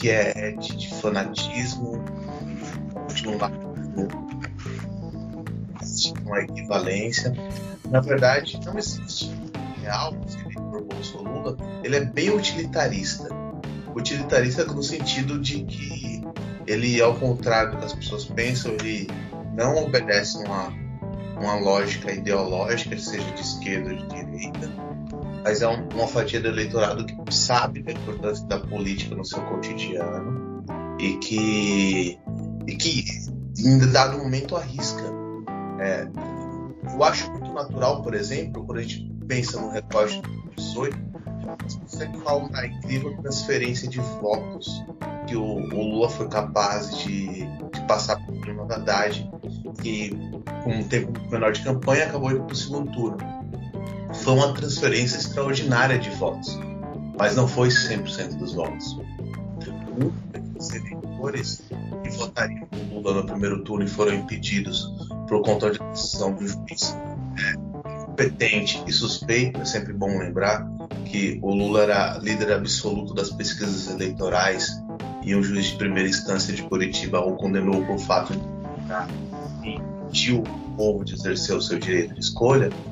que 0.00 0.08
é 0.08 0.52
de, 0.52 0.76
de 0.76 0.88
fanatismo, 0.94 2.02
de 3.14 3.28
um 3.28 3.36
lado 3.36 3.70
uma 6.24 6.40
equivalência. 6.40 7.32
Na 7.90 8.00
verdade, 8.00 8.58
não 8.64 8.78
existe 8.78 9.30
real 9.82 10.14
por 10.54 10.82
Bolsonaro, 10.84 11.56
ele 11.82 11.96
é 11.96 12.04
bem 12.04 12.30
utilitarista. 12.30 13.28
Utilitarista 13.94 14.64
no 14.64 14.82
sentido 14.82 15.38
de 15.38 15.64
que 15.64 16.22
ele, 16.66 17.00
ao 17.02 17.14
contrário 17.16 17.72
do 17.72 17.78
que 17.78 17.84
as 17.84 17.92
pessoas 17.92 18.24
pensam, 18.24 18.72
ele 18.72 19.08
não 19.54 19.84
obedece 19.84 20.38
uma, 20.38 20.72
uma 21.40 21.56
lógica 21.56 22.12
ideológica, 22.12 22.96
seja 22.96 23.28
de 23.32 23.40
esquerda 23.40 23.90
ou 23.90 23.96
de 23.96 24.06
direita, 24.06 24.70
mas 25.42 25.62
é 25.62 25.68
um, 25.68 25.88
uma 25.94 26.06
fatia 26.06 26.40
do 26.40 26.48
eleitorado 26.48 27.04
que 27.04 27.34
sabe 27.34 27.82
da 27.82 27.92
importância 27.92 28.46
da 28.46 28.58
política 28.58 29.14
no 29.14 29.24
seu 29.24 29.40
cotidiano 29.42 30.64
e 30.98 31.14
que, 31.18 32.18
e 32.66 32.76
que 32.76 33.04
em 33.58 33.78
dado 33.92 34.18
momento 34.18 34.56
arrisca. 34.56 35.02
É, 35.78 36.06
eu 36.92 37.04
acho 37.04 37.30
muito 37.30 37.52
natural, 37.52 38.02
por 38.02 38.14
exemplo, 38.14 38.64
quando 38.64 38.78
a 38.78 38.82
gente 38.82 39.10
pensa 39.26 39.60
no 39.60 39.70
recorte 39.70 40.20
do 40.20 40.50
18, 40.56 40.96
você 41.86 42.10
fala 42.22 42.48
da 42.50 42.66
incrível 42.66 43.16
transferência 43.22 43.88
de 43.88 43.98
votos 44.20 44.84
que 45.26 45.36
o, 45.36 45.42
o 45.42 45.82
Lula 45.82 46.08
foi 46.08 46.28
capaz 46.28 46.96
de, 46.98 47.46
de 47.46 47.86
passar 47.86 48.18
o 48.28 48.32
Bruno 48.32 48.62
Haddad, 48.70 49.30
que 49.82 50.10
com 50.64 50.70
um 50.70 50.84
tempo 50.84 51.12
menor 51.30 51.52
de 51.52 51.62
campanha 51.62 52.04
acabou 52.04 52.30
indo 52.30 52.44
para 52.44 52.52
o 52.52 52.56
segundo 52.56 52.92
turno 52.92 53.39
foi 54.22 54.34
uma 54.34 54.52
transferência 54.52 55.16
extraordinária 55.16 55.98
de 55.98 56.10
votos, 56.10 56.58
mas 57.18 57.36
não 57.36 57.48
foi 57.48 57.68
100% 57.68 58.36
dos 58.36 58.54
votos. 58.54 58.98
Muitos 59.98 60.70
eleitores 60.70 61.62
que 62.02 62.10
votariam 62.10 62.68
no 62.72 63.00
Lula 63.00 63.14
no 63.14 63.26
primeiro 63.26 63.62
turno 63.64 63.84
e 63.84 63.88
foram 63.88 64.14
impedidos 64.14 64.92
por 65.28 65.42
conta 65.42 65.70
de 65.70 65.78
decisão 65.78 66.34
do 66.34 66.46
juiz 66.46 66.96
é, 67.38 68.04
competente 68.04 68.82
e 68.86 68.92
suspeito, 68.92 69.60
é 69.60 69.64
sempre 69.64 69.92
bom 69.92 70.18
lembrar 70.18 70.66
que 71.06 71.38
o 71.42 71.54
Lula 71.54 71.82
era 71.82 72.18
líder 72.18 72.52
absoluto 72.52 73.14
das 73.14 73.30
pesquisas 73.30 73.88
eleitorais 73.88 74.82
e 75.22 75.34
um 75.34 75.42
juiz 75.42 75.66
de 75.66 75.76
primeira 75.76 76.08
instância 76.08 76.54
de 76.54 76.62
Curitiba 76.62 77.20
o 77.20 77.36
condenou 77.36 77.84
por 77.84 77.98
fato 77.98 78.32
de 78.32 79.70
impediu 80.10 80.42
o 80.42 80.76
povo 80.76 81.04
de 81.04 81.14
exercer 81.14 81.56
o 81.56 81.62
seu 81.62 81.78
direito 81.78 82.14
de 82.14 82.20
escolha 82.20 82.70
e 82.86 82.89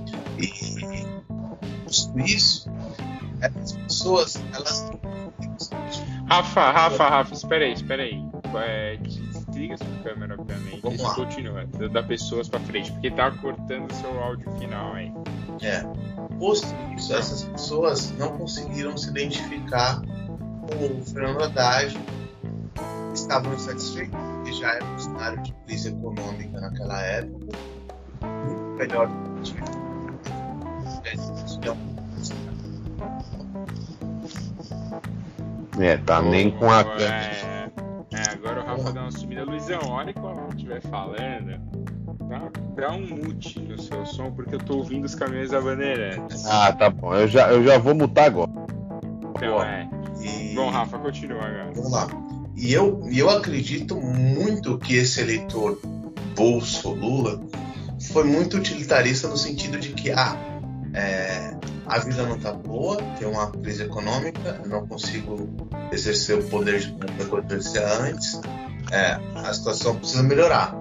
isso, 2.20 2.70
as 3.42 3.72
pessoas, 3.72 4.42
elas. 4.54 4.90
Rafa, 6.28 6.70
Rafa, 6.70 7.08
Rafa, 7.08 7.34
espera 7.34 7.64
aí, 7.64 7.72
espera 7.72 8.02
aí. 8.02 8.22
É, 8.54 8.96
desliga 8.96 9.76
sua 9.76 9.86
câmera, 10.02 10.36
obviamente. 10.38 10.80
Vamos 10.82 11.00
lá. 11.00 11.14
Continua, 11.14 11.66
da 11.90 12.02
pessoas 12.02 12.48
pra 12.48 12.60
frente, 12.60 12.92
porque 12.92 13.10
tá 13.10 13.30
cortando 13.30 13.92
seu 13.94 14.22
áudio 14.22 14.50
final 14.58 14.94
aí. 14.94 15.12
É. 15.62 15.82
Posto 16.38 16.68
isso, 16.96 17.14
essas 17.14 17.44
pessoas 17.44 18.10
não 18.12 18.36
conseguiram 18.36 18.96
se 18.96 19.10
identificar 19.10 20.00
com 20.00 20.98
o 20.98 21.04
Fernando 21.04 21.42
Haddad, 21.42 21.98
estavam 23.12 23.52
insatisfeitos, 23.54 24.14
porque 24.14 24.52
já 24.52 24.74
era 24.74 24.84
um 24.84 24.98
cenário 24.98 25.42
de 25.42 25.52
crise 25.66 25.88
econômica 25.88 26.60
naquela 26.60 27.02
época, 27.02 27.58
muito 28.22 28.76
melhor 28.76 29.08
do 29.08 29.42
que 29.42 29.78
é, 35.78 35.96
tá 35.96 36.20
nem 36.22 36.50
com 36.50 36.70
a. 36.70 36.80
É, 36.80 37.70
é, 38.12 38.30
agora 38.32 38.62
o 38.62 38.66
Rafa 38.66 38.92
dá 38.92 39.02
uma 39.02 39.10
sumida. 39.10 39.44
Luizão, 39.44 39.80
a 39.82 39.88
hora 39.88 40.12
que 40.12 40.18
o 40.18 40.26
Rafa 40.26 40.48
estiver 40.48 40.80
falando, 40.82 41.60
dá, 42.28 42.50
dá, 42.74 42.92
um 42.92 43.06
mute 43.06 43.60
no 43.60 43.80
seu 43.80 44.04
som, 44.06 44.30
porque 44.32 44.54
eu 44.54 44.58
tô 44.58 44.78
ouvindo 44.78 45.04
os 45.04 45.14
caminhões 45.14 45.50
da 45.50 45.60
Bandeirantes. 45.60 46.46
Ah, 46.46 46.72
tá 46.72 46.90
bom. 46.90 47.14
Eu 47.14 47.28
já, 47.28 47.50
eu 47.52 47.62
já 47.64 47.78
vou 47.78 47.94
mutar 47.94 48.26
agora. 48.26 48.50
Então, 49.36 49.62
é. 49.62 49.88
E... 50.20 50.54
Bom, 50.54 50.70
Rafa, 50.70 50.98
continua 50.98 51.44
agora. 51.44 51.70
Vamos 51.74 51.92
lá. 51.92 52.08
E 52.56 52.72
eu, 52.72 53.00
eu 53.12 53.30
acredito 53.30 53.96
muito 53.96 54.78
que 54.78 54.96
esse 54.96 55.20
eleitor 55.20 55.78
Bolso 56.34 56.90
Lula 56.90 57.40
foi 58.12 58.24
muito 58.24 58.56
utilitarista 58.56 59.28
no 59.28 59.36
sentido 59.36 59.78
de 59.78 59.90
que, 59.90 60.10
ah, 60.10 60.36
é, 60.92 61.57
a 61.88 61.98
vida 61.98 62.22
não 62.24 62.36
está 62.36 62.52
boa, 62.52 62.98
tem 63.18 63.26
uma 63.26 63.50
crise 63.50 63.84
econômica, 63.84 64.60
não 64.66 64.86
consigo 64.86 65.48
exercer 65.90 66.38
o 66.38 66.44
poder 66.44 66.80
de 66.80 66.92
como 66.92 67.38
eu 67.38 67.44
exercia 67.44 67.88
antes, 68.02 68.38
é, 68.92 69.18
a 69.34 69.52
situação 69.54 69.96
precisa 69.96 70.22
melhorar. 70.22 70.74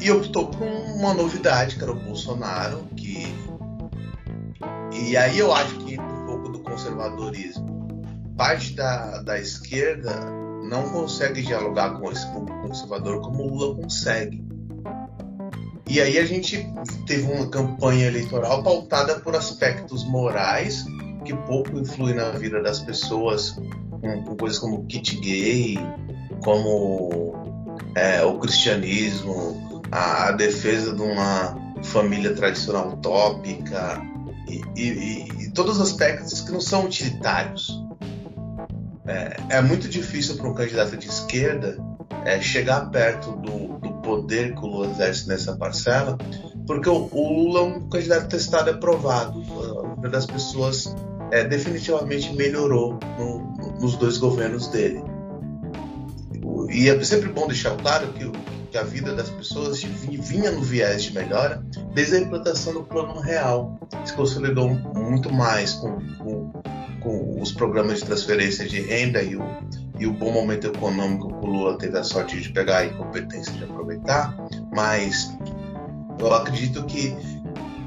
E 0.00 0.10
optou 0.12 0.46
por 0.46 0.66
uma 0.66 1.12
novidade, 1.12 1.74
que 1.74 1.82
era 1.82 1.90
o 1.90 1.96
Bolsonaro, 1.96 2.84
que. 2.96 3.26
E 4.92 5.16
aí 5.16 5.38
eu 5.38 5.52
acho 5.52 5.76
que 5.78 5.98
um 5.98 6.26
pouco 6.26 6.50
do 6.50 6.60
conservadorismo. 6.60 7.66
Parte 8.36 8.74
da, 8.74 9.20
da 9.22 9.40
esquerda 9.40 10.14
não 10.62 10.88
consegue 10.90 11.42
dialogar 11.42 11.98
com 11.98 12.12
esse 12.12 12.24
público 12.28 12.68
conservador 12.68 13.20
como 13.20 13.42
o 13.42 13.48
Lula 13.48 13.82
consegue. 13.82 14.47
E 15.88 16.00
aí 16.00 16.18
a 16.18 16.24
gente 16.24 16.70
teve 17.06 17.30
uma 17.32 17.48
campanha 17.48 18.06
eleitoral 18.06 18.62
pautada 18.62 19.20
por 19.20 19.34
aspectos 19.34 20.04
morais 20.04 20.84
que 21.24 21.34
pouco 21.34 21.78
influem 21.78 22.14
na 22.14 22.30
vida 22.30 22.62
das 22.62 22.80
pessoas, 22.80 23.50
com, 23.50 24.22
com 24.24 24.36
coisas 24.36 24.58
como 24.58 24.84
kit 24.86 25.18
gay, 25.20 25.78
como 26.44 27.34
é, 27.94 28.22
o 28.22 28.38
cristianismo, 28.38 29.82
a, 29.90 30.28
a, 30.28 30.32
defesa 30.32 30.94
de 30.94 31.02
uma, 31.02 31.56
família 31.82 32.34
tradicional 32.34 32.88
utópica 32.90 34.02
e, 34.48 34.62
e, 34.76 35.28
e 35.44 35.50
todos 35.50 35.76
os 35.76 35.90
aspectos 35.90 36.40
que 36.40 36.52
não 36.52 36.60
são 36.60 36.84
utilitários. 36.84 37.82
É, 39.06 39.36
é 39.50 39.62
muito 39.62 39.88
difícil 39.88 40.36
para 40.36 40.48
um 40.48 40.54
candidato 40.54 40.96
de 40.96 41.08
esquerda 41.08 41.78
é, 42.24 42.40
chegar 42.40 42.90
perto 42.90 43.32
do, 43.32 43.78
do, 43.78 43.97
poder 44.08 44.54
que 44.54 44.60
o 44.60 44.66
Lula 44.66 44.86
exerce 44.86 45.28
nessa 45.28 45.54
parcela, 45.54 46.16
porque 46.66 46.88
o, 46.88 47.08
Lula 47.12 47.60
é 47.60 47.62
um 47.64 47.88
candidato 47.90 48.28
testado 48.28 48.70
e 48.70 48.72
aprovado. 48.72 49.38
A 49.40 49.82
maioria 49.82 50.10
das 50.10 50.24
pessoas 50.24 50.96
é, 51.30 51.44
definitivamente 51.44 52.34
melhorou 52.34 52.98
no, 53.18 53.78
nos 53.78 53.96
dois 53.96 54.16
governos 54.16 54.68
dele. 54.68 55.02
E 56.70 56.88
é 56.88 57.04
sempre 57.04 57.28
bom 57.28 57.46
deixar 57.46 57.76
claro 57.76 58.08
que, 58.14 58.30
que 58.70 58.78
a 58.78 58.82
vida 58.82 59.14
das 59.14 59.28
pessoas 59.28 59.82
vinha 59.82 60.50
no 60.50 60.62
viés 60.62 61.02
de 61.02 61.12
melhora 61.12 61.62
desde 61.94 62.16
a 62.16 62.20
implantação 62.20 62.72
do 62.72 62.84
plano 62.84 63.20
real. 63.20 63.78
Se 64.06 64.14
consolidou 64.14 64.70
muito 64.70 65.30
mais 65.30 65.74
com, 65.74 65.98
com, 66.16 66.52
com 67.00 67.40
os 67.42 67.52
programas 67.52 67.98
de 67.98 68.06
transferência 68.06 68.66
de 68.66 68.80
renda 68.80 69.22
e 69.22 69.36
o, 69.36 69.42
e 69.98 70.06
o 70.06 70.12
bom 70.12 70.32
momento 70.32 70.68
econômico 70.68 71.28
que 71.28 71.46
o 71.46 71.50
Lula 71.50 71.78
teve 71.78 71.98
a 71.98 72.04
sorte 72.04 72.40
de 72.40 72.50
pegar 72.50 72.84
e 72.84 72.90
competência 72.94 73.52
de 73.52 73.64
aproveitar, 73.64 74.34
mas 74.72 75.36
eu 76.18 76.32
acredito 76.32 76.84
que, 76.84 77.14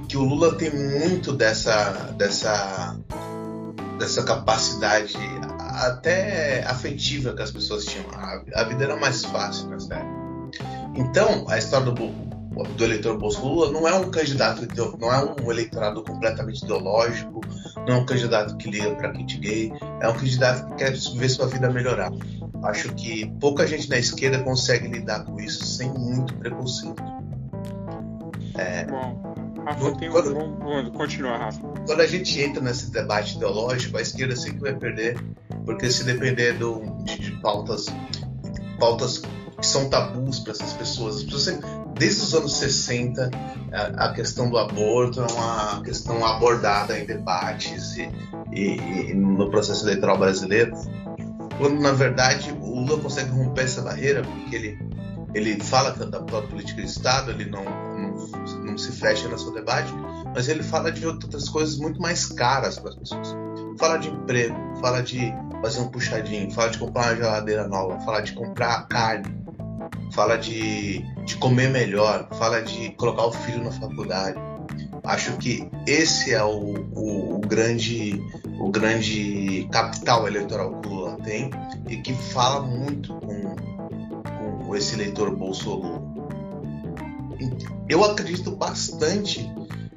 que 0.07 0.17
o 0.17 0.23
Lula 0.23 0.55
tem 0.55 0.71
muito 0.73 1.33
dessa, 1.33 1.91
dessa, 2.17 2.97
dessa 3.97 4.23
capacidade 4.23 5.17
até 5.59 6.63
afetiva 6.63 7.33
que 7.33 7.41
as 7.41 7.51
pessoas 7.51 7.85
tinham. 7.85 8.05
A, 8.53 8.63
vida 8.63 8.83
era 8.83 8.95
mais 8.97 9.23
fácil 9.25 9.67
nessa 9.69 9.95
época. 9.95 10.21
Então, 10.95 11.45
a 11.49 11.57
história 11.57 11.91
do, 11.91 12.07
do 12.75 12.83
eleitor 12.83 13.17
Bolso 13.17 13.45
Lula 13.45 13.71
não 13.71 13.87
é 13.87 13.93
um 13.93 14.11
candidato, 14.11 14.67
não 14.99 15.11
é 15.11 15.35
um 15.41 15.51
eleitorado 15.51 16.03
completamente 16.03 16.63
ideológico, 16.63 17.41
não 17.87 17.95
é 17.95 17.97
um 17.97 18.05
candidato 18.05 18.55
que 18.57 18.69
liga 18.69 18.93
para 18.95 19.11
kit 19.11 19.37
gay, 19.37 19.71
é 19.99 20.07
um 20.07 20.13
candidato 20.13 20.67
que 20.69 20.75
quer 20.75 20.91
ver 20.91 21.29
sua 21.29 21.47
vida 21.47 21.69
melhorar. 21.69 22.11
Acho 22.63 22.93
que 22.93 23.27
pouca 23.39 23.65
gente 23.65 23.89
na 23.89 23.97
esquerda 23.97 24.43
consegue 24.43 24.87
lidar 24.87 25.25
com 25.25 25.39
isso 25.39 25.65
sem 25.65 25.89
muito 25.89 26.33
preconceito. 26.35 27.01
É, 28.57 28.85
Bom, 28.85 29.33
Rafa, 29.65 29.95
tem 29.97 30.09
quando, 30.11 30.37
um 30.37 30.55
bom 30.55 30.91
Continua, 30.91 31.37
Rafa. 31.37 31.59
Quando 31.85 32.01
a 32.01 32.07
gente 32.07 32.39
entra 32.39 32.61
nesse 32.61 32.91
debate 32.91 33.35
ideológico, 33.35 33.97
a 33.97 34.01
esquerda 34.01 34.35
sempre 34.35 34.59
vai 34.59 34.75
perder, 34.75 35.17
porque 35.65 35.89
se 35.89 36.03
depender 36.03 36.53
do, 36.53 36.81
de, 37.03 37.17
de 37.17 37.31
pautas, 37.41 37.85
pautas 38.79 39.21
que 39.61 39.67
são 39.67 39.87
tabus 39.89 40.39
para 40.39 40.51
essas 40.51 40.73
pessoas. 40.73 41.17
As 41.17 41.23
pessoas 41.23 41.43
sempre, 41.43 41.69
desde 41.93 42.23
os 42.23 42.33
anos 42.33 42.57
60, 42.57 43.29
a, 43.71 44.11
questão 44.11 44.49
do 44.49 44.57
aborto 44.57 45.21
é 45.21 45.31
uma 45.31 45.81
questão 45.83 46.25
abordada 46.25 46.97
em 46.99 47.05
debates 47.05 47.95
e, 47.95 48.09
e, 48.51 49.11
e 49.11 49.13
no 49.13 49.49
processo 49.51 49.85
eleitoral 49.85 50.17
brasileiro, 50.17 50.75
quando 51.57 51.79
na 51.79 51.91
verdade 51.91 52.51
o 52.59 52.79
Lula 52.81 52.99
consegue 52.99 53.29
romper 53.29 53.65
essa 53.65 53.83
barreira, 53.83 54.23
porque 54.23 54.55
ele, 54.55 54.79
ele 55.35 55.63
fala 55.63 55.91
da, 55.91 56.05
da 56.05 56.41
política 56.41 56.81
de 56.81 56.87
Estado, 56.87 57.29
ele 57.29 57.45
não, 57.45 57.63
não, 57.63 58.65
não 58.65 58.77
se 58.77 58.91
fecha 58.91 59.27
no 59.27 59.37
seu 59.37 59.53
debate, 59.53 59.93
mas 60.33 60.49
ele 60.49 60.63
fala 60.63 60.91
de 60.91 61.05
outras 61.05 61.47
coisas 61.47 61.77
muito 61.77 62.01
mais 62.01 62.25
caras 62.25 62.79
para 62.79 62.89
as 62.89 62.95
pessoas. 62.95 63.35
Fala 63.77 63.97
de 63.97 64.09
emprego, 64.09 64.55
fala 64.81 65.01
de 65.01 65.31
fazer 65.61 65.81
um 65.81 65.87
puxadinho, 65.87 66.51
fala 66.51 66.71
de 66.71 66.79
comprar 66.79 67.07
uma 67.07 67.15
geladeira 67.15 67.67
nova, 67.67 67.99
fala 67.99 68.21
de 68.21 68.33
comprar 68.33 68.87
carne, 68.87 69.40
fala 70.11 70.37
de, 70.37 70.99
de 71.25 71.35
comer 71.37 71.69
melhor, 71.69 72.27
fala 72.37 72.61
de 72.61 72.91
colocar 72.91 73.25
o 73.25 73.31
filho 73.31 73.63
na 73.63 73.71
faculdade. 73.71 74.37
Acho 75.03 75.35
que 75.37 75.67
esse 75.87 76.33
é 76.33 76.43
o, 76.43 76.75
o, 76.93 77.35
o 77.35 77.39
grande, 77.39 78.21
o 78.59 78.69
grande 78.69 79.67
capital 79.71 80.27
eleitoral 80.27 80.79
que 80.79 80.87
o 80.87 80.91
Lula 80.91 81.17
tem 81.23 81.49
e 81.89 81.97
que 81.97 82.13
fala 82.13 82.61
muito 82.61 83.13
com, 83.15 84.65
com 84.65 84.75
esse 84.75 84.93
eleitor 84.93 85.35
Bolsonaro. 85.35 86.01
Eu 87.89 88.03
acredito 88.03 88.51
bastante 88.51 89.51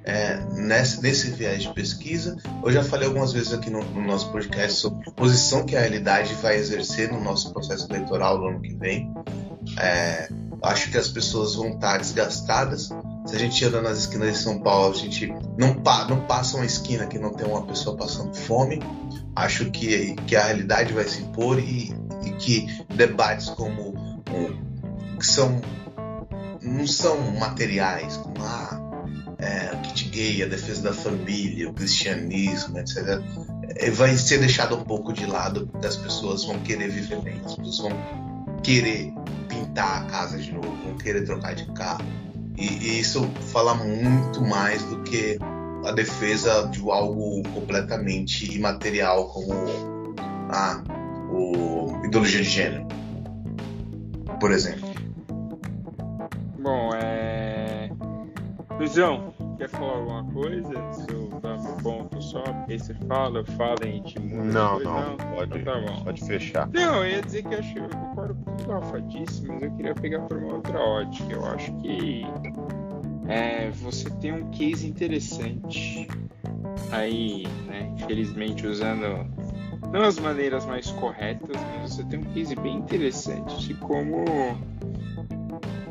é, 0.05 0.39
nesse, 0.53 1.03
nesse 1.03 1.31
viés 1.31 1.63
de 1.63 1.73
pesquisa. 1.73 2.37
Eu 2.63 2.71
já 2.71 2.85
falei 2.85 3.09
algumas 3.09 3.33
vezes 3.33 3.53
aqui 3.53 3.71
no, 3.71 3.83
no, 3.85 4.03
nosso 4.03 4.31
podcast 4.31 4.81
sobre 4.81 5.09
a 5.09 5.13
posição 5.13 5.65
que 5.65 5.77
a 5.77 5.81
realidade 5.81 6.35
vai 6.35 6.57
exercer 6.57 7.11
no 7.11 7.21
nosso 7.21 7.53
processo 7.53 7.87
eleitoral 7.91 8.39
no 8.39 8.49
ano 8.49 8.61
que 8.61 8.75
vem. 8.75 9.13
É, 9.79 10.29
acho 10.63 10.91
que 10.91 10.99
as 10.99 11.09
pessoas 11.09 11.55
vão 11.55 11.71
estar 11.71 11.99
desgastadas. 11.99 12.91
Se 13.27 13.37
a 13.37 13.39
gente 13.39 13.65
anda 13.65 13.81
nas 13.81 13.99
esquinas 13.99 14.35
de 14.35 14.39
São 14.39 14.61
Paulo, 14.61 14.95
a 14.95 14.99
gente 14.99 15.33
não, 15.59 15.75
pa, 15.75 16.07
não 16.07 16.27
passa 16.27 16.57
uma 16.57 16.67
esquina 16.67 17.07
que 17.07 17.19
não 17.19 17.33
tem 17.33 17.47
uma 17.47 17.67
pessoa 17.67 17.97
passando 17.97 18.35
fome. 18.35 18.81
Acho 19.35 19.71
que, 19.71 20.15
que 20.27 20.37
a 20.37 20.45
realidade 20.45 20.93
vai 20.93 21.05
se 21.05 21.23
impor 21.23 21.59
e, 21.59 21.95
e 22.25 22.31
que 22.33 22.67
debates 22.95 23.49
como 23.51 24.23
um, 24.31 25.19
que 25.19 25.27
são 25.27 25.61
não 26.63 26.87
são 26.87 27.19
materiais, 27.33 28.17
como 28.17 28.43
ah, 28.43 28.81
é, 29.39 29.75
o 29.75 29.81
kit 29.83 30.09
gay, 30.09 30.43
a 30.43 30.47
defesa 30.47 30.83
da 30.83 30.93
família, 30.93 31.69
o 31.69 31.75
cristianismo, 31.75 32.79
etc., 32.79 33.21
é, 33.77 33.91
vai 33.91 34.17
ser 34.17 34.39
deixado 34.39 34.75
um 34.75 34.83
pouco 34.83 35.13
de 35.13 35.27
lado, 35.27 35.67
porque 35.67 35.87
as 35.87 35.97
pessoas 35.97 36.45
vão 36.45 36.59
querer 36.61 36.89
viver 36.89 37.21
bem, 37.21 37.41
as 37.45 37.55
pessoas 37.55 37.79
vão 37.79 38.63
querer 38.63 39.13
pintar 39.65 40.03
a 40.03 40.07
casa 40.07 40.39
de 40.39 40.53
novo, 40.53 40.77
vão 40.85 40.97
querer 40.97 41.25
trocar 41.25 41.55
de 41.55 41.67
carro. 41.73 42.05
E, 42.57 42.67
e 42.67 43.01
isso 43.01 43.23
fala 43.53 43.75
muito 43.75 44.41
mais 44.43 44.83
do 44.85 45.03
que 45.03 45.39
a 45.85 45.93
defesa 45.93 46.69
de 46.69 46.81
algo 46.89 47.43
completamente 47.53 48.55
imaterial 48.55 49.29
como 49.29 49.53
a 50.51 50.83
o 51.31 52.05
ideologia 52.07 52.43
de 52.43 52.49
gênero, 52.49 52.87
por 54.39 54.53
exemplo. 54.53 54.89
Bom, 56.61 56.91
é. 56.95 57.91
Luizão, 58.79 59.35
quer 59.59 59.69
falar 59.69 59.95
alguma 59.95 60.25
coisa? 60.33 60.93
Se 60.93 61.13
só, 62.35 62.43
você 62.69 62.95
fala, 63.07 63.39
eu 63.39 63.45
falo 63.45 63.79
e 63.85 63.89
a 63.89 63.93
gente 63.93 64.19
muda. 64.19 64.43
Não, 64.43 64.81
não, 64.81 65.11
não, 65.11 65.17
pode, 65.17 65.59
então 65.61 65.87
tá 65.87 65.93
bom. 65.93 66.05
pode 66.05 66.25
fechar. 66.25 66.69
Não, 66.73 67.05
eu 67.05 67.11
ia 67.13 67.23
dizer 67.23 67.45
que 67.45 67.55
eu, 67.55 67.59
acho, 67.61 67.79
eu 67.79 67.89
concordo 67.89 68.35
com 68.35 68.51
o 68.51 68.57
que 68.57 68.65
o 68.65 68.73
Rafa 68.73 69.03
disse, 69.03 69.47
mas 69.47 69.63
eu 69.63 69.71
queria 69.77 69.95
pegar 69.95 70.21
por 70.23 70.37
uma 70.39 70.55
outra 70.55 70.81
ótica. 70.81 71.33
Eu 71.33 71.47
acho 71.47 71.73
que 71.77 72.27
é, 73.29 73.71
você 73.71 74.11
tem 74.17 74.33
um 74.33 74.51
case 74.51 74.89
interessante 74.89 76.09
aí, 76.91 77.47
né? 77.67 77.93
Infelizmente 77.97 78.67
usando 78.67 79.31
não 79.93 80.03
as 80.03 80.19
maneiras 80.19 80.67
mais 80.67 80.91
corretas, 80.91 81.57
mas 81.79 81.95
você 81.95 82.05
tem 82.05 82.19
um 82.19 82.25
case 82.25 82.57
bem 82.57 82.79
interessante 82.79 83.69
de 83.69 83.75
como 83.75 84.25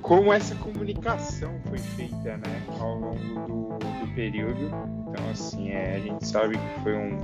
como 0.02 0.34
essa 0.34 0.54
comunicação 0.56 1.54
foi 1.70 1.78
feita 1.78 2.36
né, 2.36 2.62
ao 2.78 2.96
longo 2.96 3.48
do, 3.48 3.78
do 3.80 4.14
período. 4.14 5.03
Então, 5.14 5.30
assim, 5.30 5.70
é, 5.70 5.96
a 5.96 6.00
gente 6.00 6.28
sabe 6.28 6.58
que 6.58 6.80
foi 6.82 6.98
um, 6.98 7.20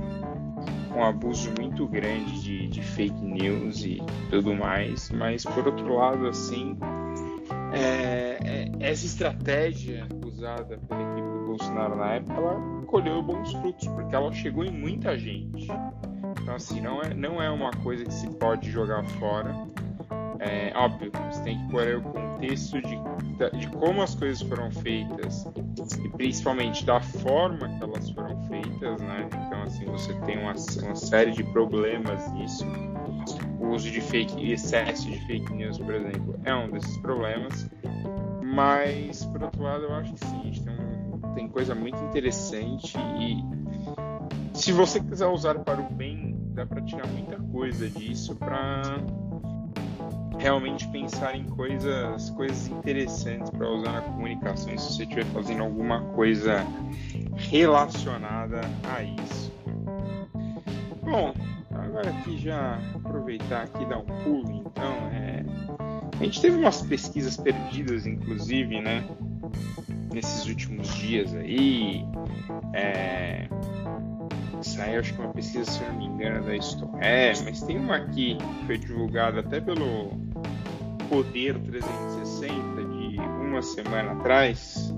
um 0.96 1.04
abuso 1.04 1.52
muito 1.58 1.88
grande 1.88 2.40
de, 2.40 2.68
de, 2.68 2.82
fake 2.82 3.20
news 3.20 3.84
e 3.84 4.00
tudo 4.30 4.54
mais, 4.54 5.10
mas 5.10 5.44
por 5.44 5.66
outro 5.66 5.96
lado, 5.96 6.28
assim, 6.28 6.78
é, 7.72 8.38
é, 8.44 8.70
essa 8.78 9.04
estratégia 9.04 10.06
usada 10.24 10.78
pela 10.78 11.02
equipe 11.02 11.20
do 11.20 11.46
Bolsonaro 11.46 11.96
na 11.96 12.14
época, 12.14 12.34
ela 12.34 12.82
colheu 12.86 13.20
bons 13.22 13.52
frutos, 13.54 13.88
porque 13.88 14.14
ela 14.14 14.32
chegou 14.32 14.64
em 14.64 14.70
muita 14.70 15.18
gente. 15.18 15.66
Então, 16.42 16.54
assim, 16.54 16.80
não 16.80 17.02
é, 17.02 17.12
não 17.12 17.42
é 17.42 17.50
uma 17.50 17.72
coisa 17.72 18.04
que 18.04 18.14
se 18.14 18.30
pode 18.36 18.70
jogar 18.70 19.04
fora. 19.18 19.52
É 20.42 20.72
óbvio, 20.74 21.12
você 21.30 21.42
tem 21.42 21.58
que 21.58 21.70
pôr 21.70 21.86
o 21.96 22.02
contexto 22.02 22.80
de, 22.80 23.58
de 23.58 23.66
como 23.76 24.00
as 24.00 24.14
coisas 24.14 24.40
foram 24.40 24.70
feitas 24.70 25.46
e 26.02 26.08
principalmente 26.08 26.82
da 26.86 26.98
forma 26.98 27.68
que 27.68 27.84
elas 27.84 28.08
foram 28.10 28.42
feitas, 28.48 29.02
né? 29.02 29.28
Então, 29.28 29.62
assim, 29.62 29.84
você 29.84 30.14
tem 30.20 30.38
uma, 30.38 30.54
uma 30.82 30.94
série 30.94 31.32
de 31.32 31.44
problemas 31.44 32.32
nisso. 32.32 32.64
O 33.60 33.68
uso 33.68 33.90
de 33.90 34.00
fake, 34.00 34.50
excesso 34.50 35.10
de 35.10 35.20
fake 35.26 35.52
news, 35.52 35.76
por 35.76 35.94
exemplo, 35.94 36.40
é 36.44 36.54
um 36.54 36.70
desses 36.70 36.96
problemas. 36.98 37.68
Mas, 38.42 39.22
por 39.26 39.42
outro 39.42 39.62
lado, 39.62 39.84
eu 39.84 39.94
acho 39.94 40.14
que 40.14 40.24
sim, 40.24 40.52
tem, 40.64 40.74
um, 40.74 41.34
tem 41.34 41.48
coisa 41.48 41.74
muito 41.74 42.02
interessante 42.04 42.96
e 43.18 43.44
se 44.54 44.72
você 44.72 45.00
quiser 45.00 45.26
usar 45.26 45.58
para 45.58 45.80
o 45.80 45.90
bem, 45.92 46.34
dá 46.54 46.64
para 46.64 46.80
tirar 46.82 47.06
muita 47.08 47.36
coisa 47.36 47.88
disso 47.88 48.34
para 48.36 48.82
realmente 50.40 50.88
pensar 50.88 51.36
em 51.36 51.44
coisas, 51.44 52.30
coisas 52.30 52.68
interessantes 52.68 53.50
para 53.50 53.68
usar 53.68 53.92
na 53.92 54.00
comunicação 54.00 54.76
se 54.78 54.94
você 54.94 55.02
estiver 55.02 55.24
fazendo 55.26 55.62
alguma 55.62 56.00
coisa 56.14 56.66
relacionada 57.36 58.62
a 58.84 59.02
isso. 59.02 59.52
Bom, 61.02 61.34
agora 61.70 62.10
aqui 62.10 62.38
já 62.38 62.78
aproveitar 62.94 63.64
aqui 63.64 63.84
dar 63.84 63.98
um 63.98 64.06
pulo, 64.24 64.64
então, 64.66 64.92
é... 65.12 65.44
a 66.18 66.24
gente 66.24 66.40
teve 66.40 66.56
umas 66.56 66.82
pesquisas 66.82 67.36
perdidas, 67.36 68.06
inclusive, 68.06 68.80
né? 68.80 69.04
nesses 70.12 70.46
últimos 70.46 70.88
dias 70.96 71.34
aí. 71.34 72.04
É, 72.72 73.48
saiu 74.62 75.00
acho 75.00 75.14
que 75.14 75.20
uma 75.20 75.32
pesquisa, 75.32 75.70
se 75.70 75.82
não 75.84 75.94
me 75.94 76.06
engano, 76.06 76.44
da 76.44 76.54
É, 77.00 77.32
mas 77.44 77.62
tem 77.62 77.78
uma 77.78 77.96
aqui 77.96 78.36
que 78.36 78.66
foi 78.66 78.78
divulgada 78.78 79.40
até 79.40 79.60
pelo 79.60 80.10
Poder 81.10 81.58
360 81.58 82.84
de 82.84 83.18
uma 83.18 83.60
semana 83.60 84.12
atrás. 84.12 84.94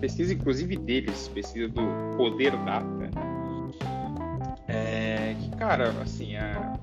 Pesquisa 0.00 0.32
inclusive 0.32 0.76
deles, 0.76 1.28
pesquisa 1.28 1.68
do 1.68 1.82
Poder 2.16 2.56
Data. 2.64 3.10
É, 4.66 5.36
que 5.38 5.50
cara, 5.58 5.90
assim, 6.00 6.34
a, 6.36 6.78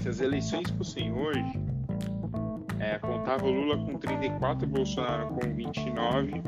se 0.00 0.08
as 0.08 0.20
eleições 0.20 0.70
fossem 0.70 1.12
hoje, 1.12 1.60
é, 2.78 2.94
apontava 2.94 3.44
o 3.44 3.50
Lula 3.50 3.76
com 3.84 3.98
34, 3.98 4.64
o 4.64 4.70
Bolsonaro 4.70 5.26
com 5.28 5.52
29. 5.52 6.40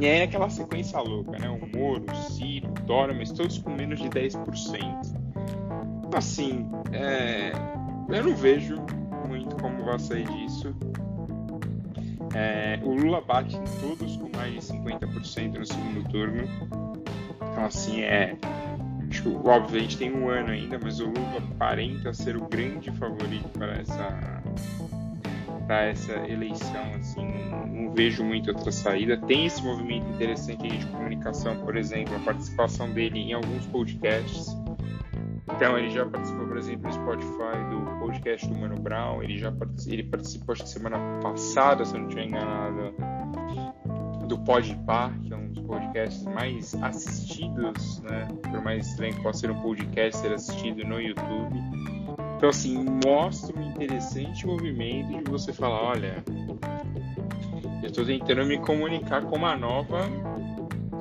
E 0.00 0.06
aí 0.06 0.22
aquela 0.22 0.48
sequência 0.48 1.00
louca, 1.00 1.32
né? 1.32 1.48
O 1.48 1.76
Moro, 1.76 2.04
o 2.08 2.14
Ciro, 2.30 2.68
o 2.68 2.86
Dória, 2.86 3.12
mas 3.12 3.32
todos 3.32 3.58
com 3.58 3.70
menos 3.70 3.98
de 4.00 4.08
10%. 4.08 4.36
Assim, 6.14 6.70
é, 6.92 7.50
eu 8.08 8.24
não 8.24 8.36
vejo 8.36 8.76
muito 9.26 9.56
como 9.56 9.84
vai 9.84 9.98
sair 9.98 10.26
disso. 10.26 10.74
É, 12.34 12.78
o 12.82 12.94
Lula 12.94 13.20
bate 13.20 13.56
em 13.56 13.64
todos 13.80 14.16
com 14.16 14.30
mais 14.36 14.52
de 14.52 14.60
50% 14.60 15.58
no 15.58 15.66
segundo 15.66 16.08
turno. 16.08 16.44
Então, 17.36 17.64
assim, 17.64 18.00
é. 18.00 18.36
Acho 19.10 19.22
que, 19.24 19.28
óbvio, 19.28 19.76
a 19.76 19.82
gente 19.82 19.98
tem 19.98 20.10
um 20.10 20.30
ano 20.30 20.50
ainda, 20.50 20.78
mas 20.82 20.98
o 20.98 21.04
Lula 21.04 21.38
aparenta 21.54 22.14
ser 22.14 22.34
o 22.36 22.48
grande 22.48 22.90
favorito 22.92 23.46
para 23.50 23.74
essa, 23.74 24.42
para 25.66 25.84
essa 25.84 26.12
eleição. 26.26 26.94
Assim, 26.94 27.26
não, 27.50 27.66
não, 27.66 27.92
vejo 27.92 28.24
muito 28.24 28.48
outra 28.50 28.72
saída. 28.72 29.18
Tem 29.18 29.44
esse 29.44 29.62
movimento 29.62 30.08
interessante 30.14 30.66
de 30.66 30.86
comunicação, 30.86 31.56
por 31.58 31.76
exemplo, 31.76 32.16
a 32.16 32.20
participação 32.20 32.90
dele 32.90 33.18
em 33.18 33.32
alguns 33.34 33.66
podcasts. 33.66 34.56
Então, 35.56 35.78
ele 35.78 35.90
já 35.90 36.04
participou, 36.06 36.46
por 36.46 36.56
exemplo, 36.56 36.88
no 36.88 36.92
Spotify 36.92 37.64
do 37.70 38.00
podcast 38.00 38.48
do 38.48 38.58
Mano 38.58 38.80
Brown. 38.80 39.22
Ele 39.22 39.38
já 39.38 39.52
participou, 39.52 39.92
ele 39.92 40.02
participou, 40.04 40.52
acho 40.52 40.62
que 40.64 40.68
semana 40.68 40.98
passada, 41.20 41.84
se 41.84 41.94
eu 41.94 42.00
não 42.00 42.08
estiver 42.08 42.26
enganado, 42.26 42.94
do 44.26 44.38
Podpah, 44.38 45.12
que 45.22 45.32
é 45.32 45.36
um 45.36 45.48
dos 45.48 45.62
podcasts 45.64 46.24
mais 46.24 46.74
assistidos, 46.82 48.00
né? 48.00 48.28
Por 48.42 48.62
mais 48.62 48.88
estranho 48.88 49.14
que 49.14 49.22
possa 49.22 49.40
ser 49.40 49.50
um 49.50 49.60
podcast 49.60 50.20
ser 50.20 50.32
assistido 50.32 50.84
no 50.86 51.00
YouTube. 51.00 51.58
Então, 52.36 52.48
assim, 52.48 52.84
mostra 53.04 53.56
um 53.58 53.62
interessante 53.70 54.46
movimento 54.46 55.22
de 55.22 55.30
você 55.30 55.52
falar: 55.52 55.82
olha, 55.82 56.24
eu 57.82 57.88
estou 57.88 58.04
tentando 58.04 58.44
me 58.46 58.58
comunicar 58.58 59.22
com 59.22 59.36
uma 59.36 59.54
nova, 59.54 60.00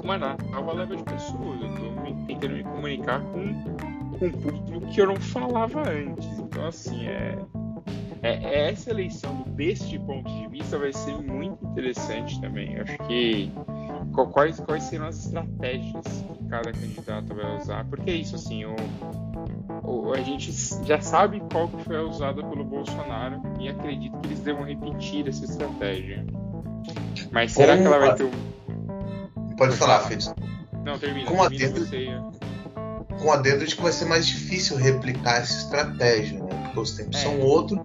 uma 0.03 0.17
nova 0.17 0.73
leva 0.73 0.95
de 0.95 1.03
pessoas. 1.03 1.61
Eu 1.61 1.73
estou 1.73 2.25
tentando 2.27 2.53
me 2.53 2.63
comunicar 2.63 3.21
com, 3.21 3.53
com 4.29 4.49
um 4.49 4.61
público 4.63 4.87
que 4.87 5.01
eu 5.01 5.07
não 5.07 5.15
falava 5.15 5.81
antes. 5.89 6.27
Então, 6.37 6.67
assim, 6.67 7.07
é, 7.07 7.39
é, 8.21 8.33
é, 8.33 8.71
essa 8.71 8.91
eleição, 8.91 9.43
deste 9.55 9.97
ponto 9.97 10.31
de 10.31 10.47
vista, 10.49 10.77
vai 10.77 10.93
ser 10.93 11.15
muito 11.15 11.65
interessante 11.65 12.39
também. 12.39 12.75
Eu 12.75 12.83
acho 12.83 12.97
que 13.07 13.51
quais, 14.31 14.59
quais 14.59 14.83
serão 14.83 15.07
as 15.07 15.25
estratégias 15.25 16.05
que 16.37 16.45
cada 16.49 16.71
candidato 16.71 17.33
vai 17.33 17.57
usar, 17.57 17.85
porque 17.85 18.11
é 18.11 18.15
isso, 18.15 18.35
assim, 18.35 18.65
o, 18.65 18.75
o, 19.83 20.13
a 20.13 20.21
gente 20.21 20.51
já 20.85 21.01
sabe 21.01 21.41
qual 21.51 21.67
que 21.67 21.83
foi 21.83 21.97
usada 21.97 22.43
pelo 22.43 22.63
Bolsonaro 22.63 23.41
e 23.59 23.69
acredito 23.69 24.17
que 24.19 24.27
eles 24.27 24.39
devam 24.41 24.65
repetir 24.65 25.27
essa 25.27 25.45
estratégia. 25.45 26.25
Mas 27.31 27.53
será 27.53 27.73
Como... 27.77 27.89
que 27.89 27.93
ela 27.93 28.05
vai 28.05 28.15
ter 28.15 28.23
um... 28.25 29.55
Pode 29.55 29.75
falar, 29.77 29.99
Feliz. 30.01 30.33
Não, 30.83 30.97
termina. 30.99 31.29
Com 31.29 31.37
termina 31.37 31.65
a 31.65 31.69
dedo, 31.69 31.85
você... 31.85 32.50
com 33.21 33.31
a 33.31 33.37
dedo 33.37 33.65
de 33.65 33.75
que 33.75 33.81
vai 33.81 33.91
ser 33.91 34.05
mais 34.05 34.25
difícil 34.25 34.75
replicar 34.77 35.37
essa 35.37 35.53
estratégia, 35.53 36.39
né? 36.39 36.49
Porque 36.65 36.79
os 36.79 36.91
tempos 36.91 37.17
é. 37.17 37.23
são 37.23 37.39
outros 37.39 37.79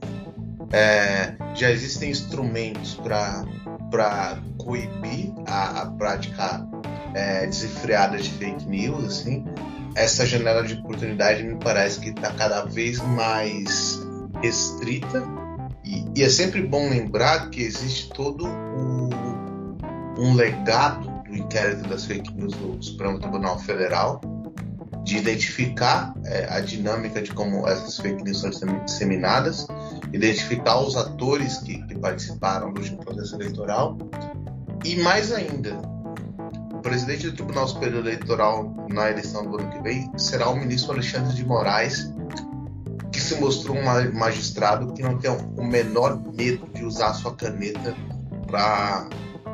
é, 0.73 1.35
já 1.55 1.71
existem 1.71 2.11
instrumentos 2.11 2.95
para 2.95 4.39
coibir 4.59 5.33
a, 5.47 5.83
a 5.83 5.87
prática 5.87 6.67
é, 7.15 7.47
desenfreada 7.47 8.19
de 8.19 8.31
fake 8.31 8.67
news, 8.67 9.05
assim. 9.05 9.45
Essa 9.95 10.27
janela 10.27 10.63
de 10.63 10.75
oportunidade 10.75 11.43
me 11.43 11.57
parece 11.57 12.01
que 12.01 12.11
está 12.11 12.31
cada 12.33 12.65
vez 12.65 12.99
mais 13.01 14.05
restrita 14.43 15.23
e, 15.83 16.05
e, 16.15 16.23
é 16.23 16.29
sempre 16.29 16.63
bom 16.63 16.91
lembrar 16.91 17.49
que 17.49 17.63
existe 17.63 18.11
todo 18.11 18.45
o, 18.47 19.09
um 20.19 20.35
legado 20.35 21.09
do 21.27 21.35
inquérito 21.35 21.89
das 21.89 22.05
fake 22.05 22.35
news 22.35 22.53
do 22.55 22.83
Supremo 22.83 23.19
Tribunal 23.19 23.59
Federal 23.59 24.21
de 25.07 25.17
identificar 25.19 26.13
é, 26.25 26.49
a 26.51 26.59
dinâmica 26.59 27.23
de 27.23 27.33
como 27.33 27.67
essas 27.69 27.97
fake 27.97 28.25
news 28.25 28.41
são 28.41 28.51
disseminadas, 28.85 29.69
identificar 30.13 30.81
os 30.81 30.97
atores 30.97 31.59
que, 31.59 31.81
que 31.87 31.97
participaram 31.97 32.73
do 32.73 32.83
processo 32.97 33.37
eleitoral 33.37 33.97
e 34.85 34.97
mais 34.97 35.31
ainda, 35.31 35.79
o 36.73 36.81
presidente 36.81 37.31
do 37.31 37.37
Tribunal 37.37 37.69
Superior 37.69 38.01
Eleitoral 38.01 38.75
na 38.91 39.09
eleição 39.09 39.49
do 39.49 39.61
ano 39.61 39.71
que 39.71 39.81
vem 39.81 40.11
será 40.19 40.49
o 40.49 40.57
ministro 40.57 40.95
Alexandre 40.95 41.37
de 41.37 41.47
Moraes, 41.47 42.13
que 43.13 43.21
se 43.21 43.37
mostrou 43.37 43.77
um 43.77 43.85
magistrado 44.13 44.93
que 44.93 45.03
não 45.03 45.19
tem 45.19 45.31
o 45.31 45.65
menor 45.65 46.21
medo 46.35 46.67
de 46.75 46.85
usar 46.85 47.11
a 47.11 47.15
sua 47.15 47.33
caneta 47.37 47.95
para 48.49 49.09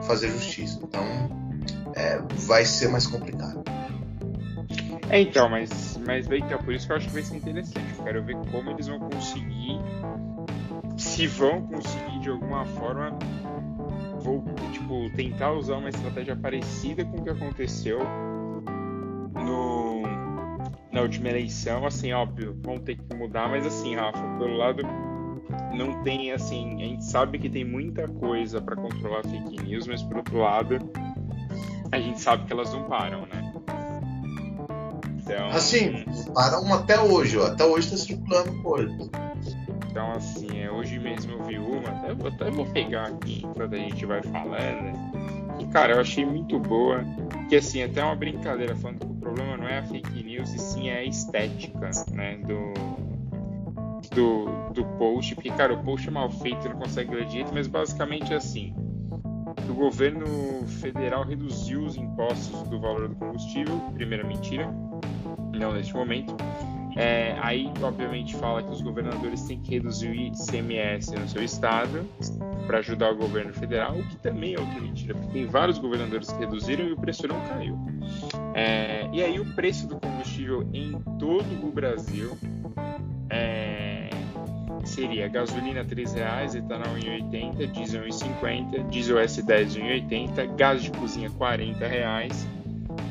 fazer 0.06 0.30
justiça. 0.30 0.80
Então, 0.82 1.04
é, 1.94 2.22
vai 2.46 2.64
ser 2.64 2.88
mais 2.88 3.06
complicado. 3.06 3.62
É, 5.10 5.20
então, 5.20 5.48
mas, 5.48 6.00
mas 6.06 6.26
então, 6.30 6.58
por 6.58 6.72
isso 6.72 6.86
que 6.86 6.92
eu 6.92 6.96
acho 6.96 7.08
que 7.08 7.14
vai 7.14 7.22
ser 7.22 7.36
interessante. 7.36 7.94
Eu 7.98 8.04
quero 8.04 8.22
ver 8.22 8.36
como 8.50 8.70
eles 8.70 8.86
vão 8.86 8.98
conseguir, 8.98 9.78
se 10.96 11.26
vão 11.26 11.62
conseguir 11.62 12.20
de 12.20 12.30
alguma 12.30 12.64
forma, 12.64 13.18
vou, 14.20 14.44
tipo, 14.72 15.10
tentar 15.16 15.52
usar 15.52 15.76
uma 15.76 15.88
estratégia 15.88 16.36
parecida 16.36 17.04
com 17.04 17.18
o 17.18 17.22
que 17.22 17.30
aconteceu 17.30 17.98
no, 19.34 20.02
na 20.90 21.02
última 21.02 21.28
eleição. 21.28 21.84
Assim, 21.84 22.12
óbvio, 22.12 22.58
vão 22.62 22.78
ter 22.78 22.96
que 22.96 23.14
mudar, 23.14 23.48
mas 23.48 23.66
assim, 23.66 23.94
Rafa, 23.94 24.22
pelo 24.38 24.56
lado 24.56 24.82
não 25.74 26.02
tem 26.02 26.32
assim, 26.32 26.82
a 26.82 26.86
gente 26.86 27.04
sabe 27.04 27.38
que 27.38 27.48
tem 27.48 27.64
muita 27.64 28.06
coisa 28.08 28.60
para 28.60 28.76
controlar 28.76 29.22
fake 29.22 29.62
news, 29.62 29.86
mas 29.86 30.02
por 30.02 30.18
outro 30.18 30.38
lado, 30.38 30.78
a 31.90 31.98
gente 31.98 32.20
sabe 32.20 32.46
que 32.46 32.52
elas 32.52 32.72
não 32.72 32.84
param, 32.84 33.26
né? 33.26 33.51
Então, 35.22 35.48
assim, 35.50 36.04
param 36.34 36.72
até 36.74 37.00
hoje, 37.00 37.38
ó. 37.38 37.46
Até 37.46 37.64
hoje 37.64 37.90
tá 37.90 37.96
circulando 37.96 38.62
coisa. 38.62 39.10
Então, 39.88 40.12
assim, 40.12 40.60
é, 40.60 40.70
hoje 40.70 40.98
mesmo 40.98 41.32
eu 41.32 41.42
vi 41.44 41.58
uma, 41.58 41.88
até, 41.88 42.28
até 42.28 42.50
vou 42.50 42.66
pegar 42.66 43.08
aqui 43.08 43.42
enquanto 43.44 43.74
a 43.74 43.78
gente 43.78 44.04
vai 44.04 44.22
falando. 44.22 44.98
E, 45.60 45.66
cara, 45.66 45.94
eu 45.94 46.00
achei 46.00 46.24
muito 46.24 46.58
boa. 46.58 47.04
Que, 47.48 47.56
assim, 47.56 47.82
até 47.82 48.02
uma 48.02 48.16
brincadeira 48.16 48.74
falando 48.74 49.00
que 49.00 49.06
o 49.06 49.14
problema 49.14 49.56
não 49.56 49.68
é 49.68 49.78
a 49.78 49.82
fake 49.84 50.22
news, 50.22 50.52
e 50.54 50.58
sim 50.58 50.88
é 50.88 50.98
a 50.98 51.04
estética, 51.04 51.90
né, 52.10 52.38
do, 52.38 52.72
do, 54.14 54.72
do 54.72 54.84
post. 54.98 55.34
Porque, 55.34 55.50
cara, 55.50 55.74
o 55.74 55.84
post 55.84 56.08
é 56.08 56.10
mal 56.10 56.30
feito, 56.30 56.68
não 56.68 56.76
consegue 56.76 57.14
ler 57.14 57.26
direito, 57.26 57.52
mas 57.52 57.68
basicamente 57.68 58.32
é 58.32 58.36
assim 58.36 58.74
o 59.68 59.74
governo 59.74 60.66
federal 60.66 61.24
reduziu 61.24 61.82
os 61.84 61.96
impostos 61.96 62.62
do 62.68 62.78
valor 62.78 63.08
do 63.08 63.14
combustível, 63.14 63.78
primeira 63.94 64.22
mentira, 64.22 64.68
não 65.58 65.72
neste 65.72 65.94
momento. 65.94 66.36
É, 66.96 67.36
aí, 67.40 67.70
obviamente, 67.82 68.36
fala 68.36 68.62
que 68.62 68.70
os 68.70 68.82
governadores 68.82 69.42
têm 69.44 69.58
que 69.60 69.70
reduzir 69.70 70.08
o 70.08 70.14
ICMS 70.14 71.14
no 71.14 71.26
seu 71.26 71.42
estado 71.42 72.06
para 72.66 72.78
ajudar 72.78 73.12
o 73.12 73.16
governo 73.16 73.52
federal, 73.54 73.96
o 73.96 74.02
que 74.04 74.16
também 74.16 74.54
é 74.54 74.60
outra 74.60 74.80
mentira, 74.80 75.14
porque 75.14 75.32
tem 75.32 75.46
vários 75.46 75.78
governadores 75.78 76.30
que 76.30 76.38
reduziram 76.38 76.86
e 76.86 76.92
o 76.92 76.96
preço 76.96 77.26
não 77.26 77.40
caiu. 77.46 77.78
É, 78.54 79.08
e 79.12 79.22
aí, 79.22 79.40
o 79.40 79.54
preço 79.54 79.86
do 79.86 79.96
combustível 79.96 80.68
em 80.72 80.92
todo 81.18 81.66
o 81.66 81.72
Brasil 81.72 82.36
é, 83.30 84.10
seria 84.84 85.28
gasolina 85.28 85.82
R$ 85.82 85.88
3,00, 85.88 86.56
etanol 86.56 86.98
em 86.98 87.24
80, 87.24 87.66
diesel 87.68 88.06
em 88.06 88.12
50, 88.12 88.84
diesel 88.84 89.16
S10 89.16 89.76
em 89.76 89.92
80, 89.92 90.46
gás 90.56 90.82
de 90.82 90.90
cozinha 90.90 91.30
40 91.30 91.86
reais, 91.86 92.46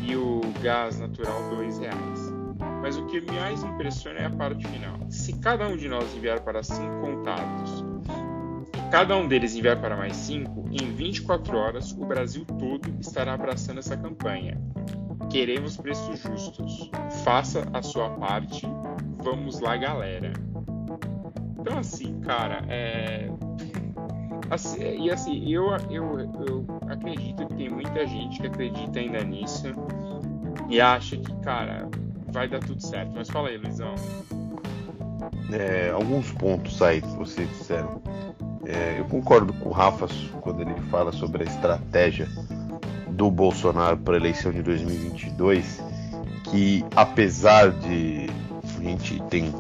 e 0.03 0.15
o 0.15 0.41
gás 0.61 0.99
natural 0.99 1.49
R$ 1.49 1.65
2,00. 1.65 2.20
Mas 2.81 2.97
o 2.97 3.05
que 3.05 3.21
mais 3.21 3.63
impressiona 3.63 4.19
é 4.19 4.25
a 4.25 4.29
parte 4.29 4.67
final. 4.67 4.97
Se 5.09 5.33
cada 5.39 5.67
um 5.67 5.77
de 5.77 5.87
nós 5.87 6.15
enviar 6.15 6.41
para 6.41 6.63
cinco 6.63 6.99
contatos 6.99 7.85
e 8.75 8.89
cada 8.89 9.15
um 9.15 9.27
deles 9.27 9.55
enviar 9.55 9.79
para 9.79 9.95
mais 9.95 10.15
cinco, 10.15 10.65
em 10.71 10.91
24 10.93 11.55
horas 11.57 11.91
o 11.91 12.05
Brasil 12.05 12.43
todo 12.45 12.89
estará 12.99 13.33
abraçando 13.33 13.77
essa 13.77 13.95
campanha. 13.95 14.59
Queremos 15.29 15.77
preços 15.77 16.19
justos. 16.19 16.89
Faça 17.23 17.67
a 17.71 17.81
sua 17.81 18.09
parte. 18.09 18.67
Vamos 19.23 19.59
lá, 19.59 19.77
galera. 19.77 20.33
Então, 21.59 21.77
assim, 21.77 22.19
cara, 22.21 22.65
é. 22.67 23.29
Assim, 24.49 25.05
e 25.05 25.09
assim, 25.09 25.49
eu, 25.49 25.67
eu, 25.89 26.19
eu 26.19 26.65
acredito 26.89 27.45
que 27.47 27.53
tem 27.53 27.69
muita 27.69 28.05
gente 28.05 28.41
que 28.41 28.47
acredita 28.47 28.99
ainda 28.99 29.23
nisso 29.23 29.67
e 30.67 30.81
acha 30.81 31.15
que, 31.15 31.33
cara, 31.41 31.87
vai 32.31 32.47
dar 32.47 32.59
tudo 32.59 32.81
certo. 32.81 33.11
Mas 33.13 33.29
fala 33.29 33.49
aí, 33.49 33.57
Luizão. 33.57 33.95
É, 35.51 35.91
alguns 35.91 36.31
pontos 36.31 36.81
aí 36.81 37.01
que 37.01 37.15
vocês 37.15 37.47
disseram. 37.49 38.01
É, 38.65 38.99
eu 38.99 39.05
concordo 39.05 39.53
com 39.53 39.69
o 39.69 39.71
Rafa 39.71 40.07
quando 40.41 40.61
ele 40.61 40.73
fala 40.89 41.11
sobre 41.11 41.43
a 41.43 41.45
estratégia 41.45 42.27
do 43.09 43.29
Bolsonaro 43.29 43.97
para 43.97 44.13
a 44.13 44.17
eleição 44.17 44.51
de 44.51 44.61
2022, 44.61 45.81
que 46.49 46.85
apesar 46.95 47.71
de 47.71 48.29
a 48.63 48.83
gente 48.83 49.21
tem 49.29 49.53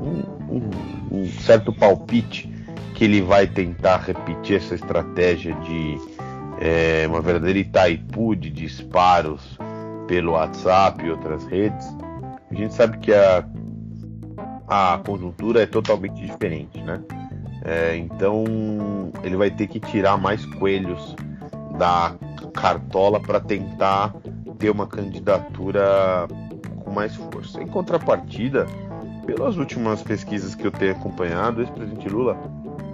um, 0.00 0.54
um, 0.54 1.18
um 1.22 1.30
certo 1.40 1.72
palpite 1.72 2.52
que 2.94 3.04
ele 3.04 3.20
vai 3.20 3.46
tentar 3.46 3.98
repetir 3.98 4.56
essa 4.56 4.74
estratégia 4.74 5.54
de 5.54 5.98
é, 6.60 7.06
uma 7.06 7.20
verdadeira 7.20 7.58
Itaipu 7.58 8.34
de 8.34 8.50
disparos 8.50 9.58
pelo 10.06 10.32
WhatsApp 10.32 11.04
e 11.04 11.10
outras 11.10 11.44
redes, 11.46 11.86
a 12.50 12.54
gente 12.54 12.74
sabe 12.74 12.98
que 12.98 13.12
a, 13.12 13.44
a 14.68 15.00
conjuntura 15.04 15.62
é 15.62 15.66
totalmente 15.66 16.24
diferente, 16.24 16.80
né? 16.82 17.00
É, 17.64 17.96
então 17.96 18.44
ele 19.24 19.36
vai 19.36 19.50
ter 19.50 19.66
que 19.66 19.80
tirar 19.80 20.16
mais 20.16 20.44
coelhos 20.46 21.16
da 21.76 22.14
cartola 22.54 23.20
para 23.20 23.40
tentar 23.40 24.14
ter 24.58 24.70
uma 24.70 24.86
candidatura 24.86 26.28
com 26.84 26.90
mais 26.90 27.14
força. 27.16 27.60
Em 27.60 27.66
contrapartida, 27.66 28.66
pelas 29.26 29.56
últimas 29.56 30.02
pesquisas 30.02 30.54
que 30.54 30.64
eu 30.64 30.70
tenho 30.70 30.92
acompanhado, 30.92 31.58
o 31.58 31.62
ex-presidente 31.62 32.08
Lula 32.08 32.38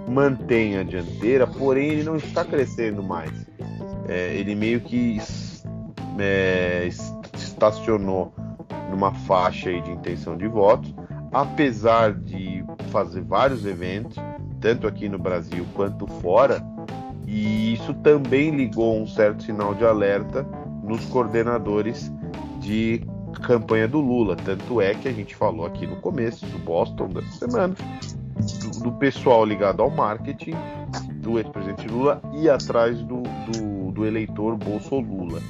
mantém 0.07 0.77
a 0.77 0.83
dianteira, 0.83 1.45
porém 1.45 1.89
ele 1.89 2.03
não 2.03 2.17
está 2.17 2.43
crescendo 2.43 3.03
mais. 3.03 3.31
É, 4.09 4.33
ele 4.35 4.55
meio 4.55 4.81
que 4.81 5.21
é, 6.19 6.87
estacionou 7.35 8.33
numa 8.89 9.13
faixa 9.13 9.71
de 9.81 9.91
intenção 9.91 10.37
de 10.37 10.47
votos, 10.47 10.93
apesar 11.31 12.13
de 12.13 12.63
fazer 12.89 13.21
vários 13.21 13.65
eventos, 13.65 14.17
tanto 14.59 14.87
aqui 14.87 15.09
no 15.09 15.17
Brasil 15.17 15.65
quanto 15.73 16.05
fora, 16.05 16.63
e 17.27 17.73
isso 17.73 17.93
também 17.95 18.51
ligou 18.51 19.01
um 19.01 19.07
certo 19.07 19.43
sinal 19.43 19.73
de 19.73 19.85
alerta 19.85 20.45
nos 20.83 21.03
coordenadores 21.05 22.11
de 22.59 23.01
campanha 23.41 23.87
do 23.87 23.99
Lula. 23.99 24.35
Tanto 24.35 24.79
é 24.79 24.93
que 24.93 25.07
a 25.07 25.11
gente 25.11 25.35
falou 25.35 25.65
aqui 25.65 25.87
no 25.87 25.95
começo 25.97 26.45
do 26.45 26.59
Boston 26.59 27.09
dessa 27.09 27.39
semana 27.39 27.73
do, 28.35 28.83
do 28.83 28.91
pessoal 28.93 29.45
ligado 29.45 29.81
ao 29.81 29.89
marketing 29.89 30.53
do 31.15 31.39
ex-presidente 31.39 31.87
Lula 31.87 32.21
e 32.33 32.49
atrás 32.49 33.01
do, 33.01 33.23
do, 33.51 33.91
do 33.91 34.05
eleitor 34.05 34.57
Bolsonaro. 34.57 35.41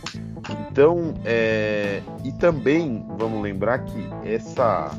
Então, 0.49 1.13
é, 1.23 2.01
e 2.23 2.31
também 2.33 3.05
vamos 3.17 3.41
lembrar 3.41 3.79
que 3.79 4.09
essa, 4.23 4.91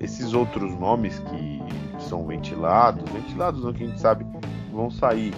esses 0.00 0.34
outros 0.34 0.78
nomes 0.78 1.18
que 1.18 1.62
são 2.00 2.26
ventilados, 2.26 3.10
ventilados 3.10 3.64
não 3.64 3.72
que 3.72 3.84
a 3.84 3.86
gente 3.86 4.00
sabe 4.00 4.26
vão 4.72 4.90
sair, 4.90 5.32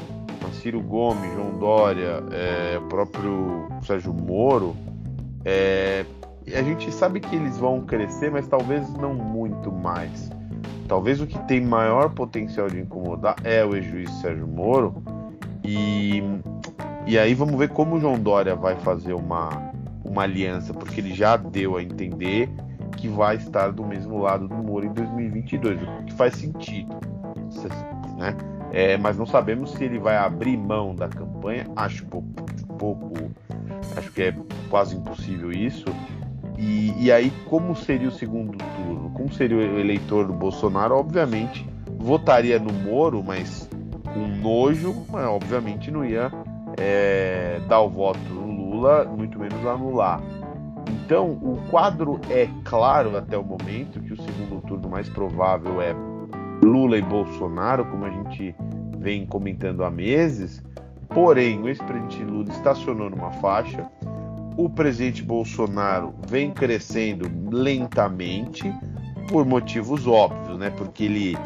Ciro 0.53 0.81
Gomes, 0.81 1.33
João 1.35 1.59
Dória, 1.59 2.23
é, 2.33 2.79
o 2.79 2.83
próprio 2.83 3.69
Sérgio 3.83 4.13
Moro, 4.13 4.77
é, 5.45 6.05
a 6.55 6.63
gente 6.63 6.93
sabe 6.93 7.21
que 7.21 7.35
eles 7.35 7.59
vão 7.59 7.83
crescer, 7.83 8.31
mas 8.31 8.47
talvez 8.49 8.89
não 8.95 9.15
muito 9.15 9.71
mais. 9.71 10.31
Talvez 10.89 11.21
o 11.21 11.27
que 11.27 11.39
tem 11.47 11.61
maior 11.61 12.11
potencial 12.11 12.69
de 12.69 12.81
incomodar 12.81 13.37
é 13.43 13.65
o 13.65 13.75
ex-juiz 13.75 14.11
Sérgio 14.21 14.47
Moro. 14.47 15.03
E, 15.65 16.23
e 17.07 17.19
aí 17.19 17.35
vamos 17.35 17.57
ver 17.57 17.69
como 17.69 17.97
o 17.97 18.01
João 18.01 18.19
Dória 18.19 18.57
vai 18.57 18.75
fazer 18.77 19.14
uma, 19.14 19.73
uma 20.05 20.23
aliança, 20.23 20.75
porque 20.75 21.01
ele 21.01 21.14
já 21.14 21.37
deu 21.37 21.77
a 21.77 21.83
entender 21.83 22.51
que 22.97 23.09
vai 23.09 23.37
estar 23.37 23.71
do 23.71 23.85
mesmo 23.85 24.19
lado 24.19 24.49
do 24.49 24.55
Moro 24.55 24.87
em 24.87 24.92
2022, 24.92 25.81
o 25.83 26.05
que 26.05 26.12
faz 26.14 26.35
sentido. 26.35 26.99
Né? 28.19 28.35
É, 28.73 28.97
mas 28.97 29.16
não 29.16 29.27
sabemos 29.27 29.73
se 29.73 29.85
ele 29.85 29.99
vai 29.99 30.16
abrir 30.16 30.57
mão 30.57 30.95
da 30.95 31.09
campanha. 31.09 31.66
Acho 31.77 32.05
pouco, 32.07 32.29
pouco 32.79 33.31
acho 33.97 34.11
que 34.11 34.23
é 34.23 34.35
quase 34.69 34.97
impossível 34.97 35.53
isso. 35.53 35.85
E, 36.59 37.05
e 37.05 37.12
aí, 37.12 37.31
como 37.49 37.77
seria 37.77 38.09
o 38.09 38.12
segundo 38.12 38.57
turno? 38.59 39.11
Como 39.11 39.33
seria 39.33 39.57
o 39.57 39.79
eleitor 39.79 40.27
do 40.27 40.33
Bolsonaro? 40.33 40.97
Obviamente, 40.97 41.69
votaria 41.99 42.59
no 42.59 42.73
Moro, 42.73 43.23
mas 43.23 43.69
com 44.12 44.27
nojo, 44.27 45.07
mas 45.11 45.27
obviamente 45.27 45.90
não 45.90 46.05
ia 46.05 46.33
é, 46.77 47.61
dar 47.69 47.81
o 47.81 47.89
voto 47.89 48.19
no 48.31 48.47
Lula, 48.47 49.05
muito 49.05 49.39
menos 49.39 49.65
anular. 49.67 50.21
Então, 50.89 51.33
o 51.33 51.59
quadro 51.71 52.21
é 52.31 52.49
claro 52.65 53.17
até 53.17 53.37
o 53.37 53.45
momento 53.45 54.01
que 54.01 54.12
o 54.12 54.17
segundo 54.17 54.61
turno 54.67 54.89
mais 54.89 55.09
provável 55.09 55.81
é 55.81 55.95
Lula 56.62 56.97
e 56.99 57.03
Bolsonaro, 57.03 57.85
como 57.87 58.05
a 58.05 58.11
gente 58.11 58.55
vem 58.99 59.27
comentando 59.27 59.85
há 59.85 59.91
meses. 59.91 60.62
Porém, 61.09 61.61
o 61.62 61.69
ex-presidente 61.69 62.25
Lula 62.25 62.51
estacionou 62.51 63.09
numa 63.11 63.31
faixa, 63.35 63.89
o 64.57 64.69
presidente 64.69 65.23
Bolsonaro 65.23 66.15
vem 66.29 66.51
crescendo 66.51 67.31
lentamente 67.51 68.73
por 69.29 69.45
motivos 69.45 70.07
óbvios, 70.07 70.59
né? 70.59 70.71
Porque 70.71 71.05
ele, 71.05 71.39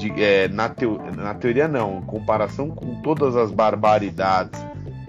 de, 0.00 0.22
é, 0.22 0.48
na, 0.48 0.68
teo, 0.68 0.98
na 1.14 1.34
teoria 1.34 1.68
não, 1.68 1.98
em 1.98 2.02
comparação 2.02 2.70
com 2.70 3.00
todas 3.02 3.36
as 3.36 3.50
barbaridades 3.50 4.58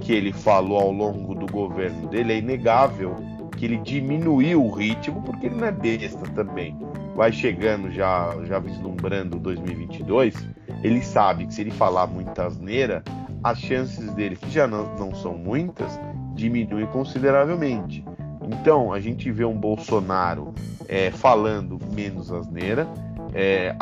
que 0.01 0.11
ele 0.11 0.33
falou 0.33 0.79
ao 0.79 0.91
longo 0.91 1.33
do 1.33 1.45
governo 1.51 2.09
dele, 2.09 2.33
é 2.33 2.37
inegável 2.37 3.15
que 3.55 3.65
ele 3.65 3.77
diminuiu 3.77 4.65
o 4.65 4.71
ritmo, 4.71 5.21
porque 5.21 5.45
ele 5.45 5.55
não 5.55 5.67
é 5.67 5.71
besta 5.71 6.27
também. 6.31 6.77
Vai 7.15 7.31
chegando 7.31 7.91
já, 7.91 8.35
já 8.45 8.59
vislumbrando 8.59 9.39
2022, 9.39 10.35
ele 10.83 11.01
sabe 11.01 11.45
que 11.45 11.53
se 11.53 11.61
ele 11.61 11.71
falar 11.71 12.07
muita 12.07 12.47
asneira, 12.47 13.03
as 13.43 13.59
chances 13.59 14.11
dele, 14.13 14.35
que 14.35 14.49
já 14.49 14.67
não, 14.67 14.95
não 14.97 15.15
são 15.15 15.37
muitas, 15.37 15.99
diminui 16.33 16.87
consideravelmente. 16.87 18.03
Então, 18.41 18.91
a 18.91 18.99
gente 18.99 19.31
vê 19.31 19.45
um 19.45 19.55
Bolsonaro 19.55 20.53
é, 20.87 21.11
falando 21.11 21.79
menos 21.93 22.31
asneira, 22.31 22.87
é, 23.33 23.75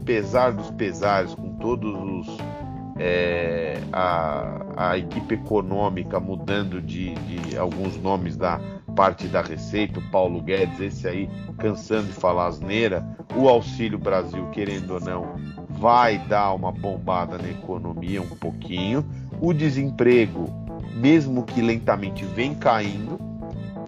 apesar 0.00 0.52
dos 0.52 0.70
pesares, 0.70 1.34
com 1.34 1.54
todos 1.54 1.94
os. 1.94 2.38
É, 3.02 3.80
a, 3.94 4.90
a, 4.90 4.98
equipe 4.98 5.34
econômica 5.34 6.20
mudando 6.20 6.82
de, 6.82 7.14
de, 7.14 7.56
alguns 7.56 7.96
nomes 7.96 8.36
da 8.36 8.60
parte 8.94 9.26
da 9.26 9.40
Receita, 9.40 9.98
o 9.98 10.10
Paulo 10.10 10.42
Guedes, 10.42 10.78
esse 10.78 11.08
aí 11.08 11.30
cansando 11.56 12.08
de 12.08 12.12
falar 12.12 12.48
asneira, 12.48 13.02
o 13.34 13.48
Auxílio 13.48 13.98
Brasil, 13.98 14.46
querendo 14.50 14.90
ou 14.90 15.00
não, 15.00 15.34
vai 15.70 16.18
dar 16.18 16.52
uma 16.52 16.70
bombada 16.70 17.38
na 17.38 17.48
economia 17.48 18.20
um 18.20 18.36
pouquinho, 18.36 19.02
o 19.40 19.54
desemprego 19.54 20.60
mesmo 20.94 21.44
que 21.44 21.60
lentamente, 21.62 22.24
vem 22.24 22.54
caindo. 22.54 23.18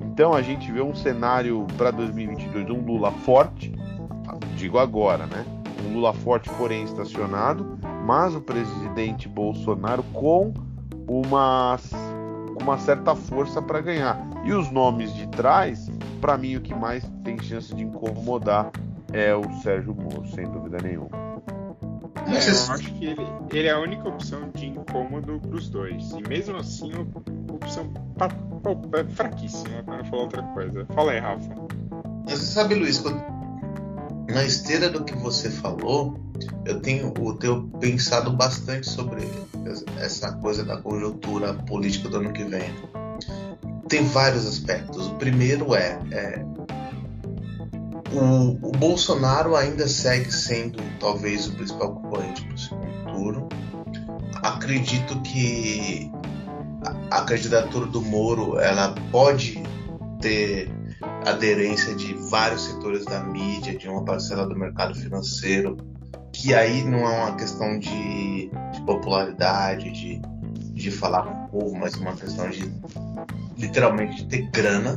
Então 0.00 0.34
a 0.34 0.42
gente 0.42 0.70
vê 0.70 0.80
um 0.80 0.94
cenário 0.94 1.66
para 1.76 1.90
2022, 1.90 2.70
um 2.70 2.84
Lula 2.84 3.10
forte, 3.10 3.74
digo 4.56 4.78
agora, 4.78 5.26
né? 5.26 5.44
Um 5.84 5.94
Lula 5.94 6.12
forte, 6.12 6.50
porém 6.50 6.84
estacionado, 6.84 7.78
mas 8.04 8.34
o 8.34 8.40
presidente 8.40 9.28
Bolsonaro 9.28 10.02
com 10.12 10.52
uma, 11.08 11.78
uma 12.60 12.78
certa 12.78 13.14
força 13.14 13.60
para 13.60 13.80
ganhar. 13.80 14.18
E 14.44 14.52
os 14.52 14.70
nomes 14.70 15.14
de 15.14 15.26
trás, 15.28 15.90
para 16.20 16.36
mim, 16.36 16.56
o 16.56 16.60
que 16.60 16.74
mais 16.74 17.04
tem 17.22 17.40
chance 17.40 17.74
de 17.74 17.84
incomodar 17.84 18.70
é 19.12 19.34
o 19.34 19.42
Sérgio 19.62 19.94
Moro, 19.94 20.26
sem 20.28 20.50
dúvida 20.50 20.78
nenhuma. 20.82 21.10
É, 22.26 22.48
eu 22.48 22.74
acho 22.74 22.92
que 22.94 23.06
ele, 23.06 23.26
ele, 23.50 23.68
é 23.68 23.72
a 23.72 23.80
única 23.80 24.08
opção 24.08 24.50
de 24.54 24.66
incômodo 24.66 25.40
para 25.40 25.56
os 25.56 25.68
dois. 25.68 26.10
E 26.12 26.28
mesmo 26.28 26.56
assim, 26.56 26.92
a 26.94 27.52
opção 27.52 27.92
é 28.94 29.04
fraquíssima, 29.12 29.82
para 29.82 29.98
não 29.98 30.04
falar 30.04 30.22
outra 30.22 30.42
coisa. 30.42 30.86
Fala 30.94 31.12
aí, 31.12 31.18
Rafa. 31.18 31.54
Você 32.26 32.36
sabe, 32.36 32.74
Luiz, 32.74 32.98
quando... 32.98 33.31
na 34.28 34.44
esteira 34.44 34.88
do 34.88 35.04
que 35.04 35.14
você 35.16 35.50
falou, 35.50 36.18
eu 36.64 36.80
tenho, 36.80 37.12
eu 37.16 37.34
tenho 37.34 37.68
pensado 37.80 38.32
bastante 38.32 38.88
sobre 38.88 39.22
essa 39.98 40.32
coisa 40.32 40.64
da 40.64 40.76
conjuntura 40.76 41.54
política 41.54 42.08
do 42.08 42.18
ano 42.18 42.32
que 42.32 42.44
vem. 42.44 42.72
Tem 43.88 44.04
vários 44.04 44.46
aspectos. 44.46 45.06
O 45.06 45.14
primeiro 45.16 45.74
é, 45.74 45.98
é 46.10 46.44
o, 48.12 48.68
o, 48.68 48.72
Bolsonaro 48.72 49.56
ainda 49.56 49.88
segue 49.88 50.30
sendo 50.30 50.78
talvez 51.00 51.46
o 51.46 51.52
principal 51.52 51.94
concorrente 51.94 52.44
para 52.44 52.54
o 52.54 52.58
segundo 52.58 53.12
turno. 53.12 53.48
Acredito 54.42 55.20
que 55.22 56.10
a, 57.10 57.18
a, 57.18 57.24
candidatura 57.24 57.86
do 57.86 58.02
Moro 58.02 58.58
ela 58.58 58.94
pode 59.10 59.62
ter 60.20 60.70
aderência 61.24 61.94
de 61.94 62.14
vários 62.32 62.64
setores 62.64 63.04
da 63.04 63.22
mídia, 63.22 63.76
de 63.76 63.86
uma 63.86 64.02
parcela 64.02 64.46
do 64.46 64.58
mercado 64.58 64.94
financeiro 64.94 65.76
que 66.32 66.54
aí 66.54 66.82
não 66.82 67.00
é 67.00 67.24
uma 67.24 67.36
questão 67.36 67.78
de, 67.78 68.48
de 68.72 68.80
popularidade, 68.86 69.90
de, 69.90 70.18
de 70.72 70.90
falar 70.90 71.24
com 71.24 71.44
o 71.44 71.48
povo, 71.48 71.76
mas 71.76 71.94
uma 71.96 72.16
questão 72.16 72.48
de 72.48 72.72
literalmente 73.58 74.24
de 74.24 74.28
ter 74.28 74.50
grana 74.50 74.96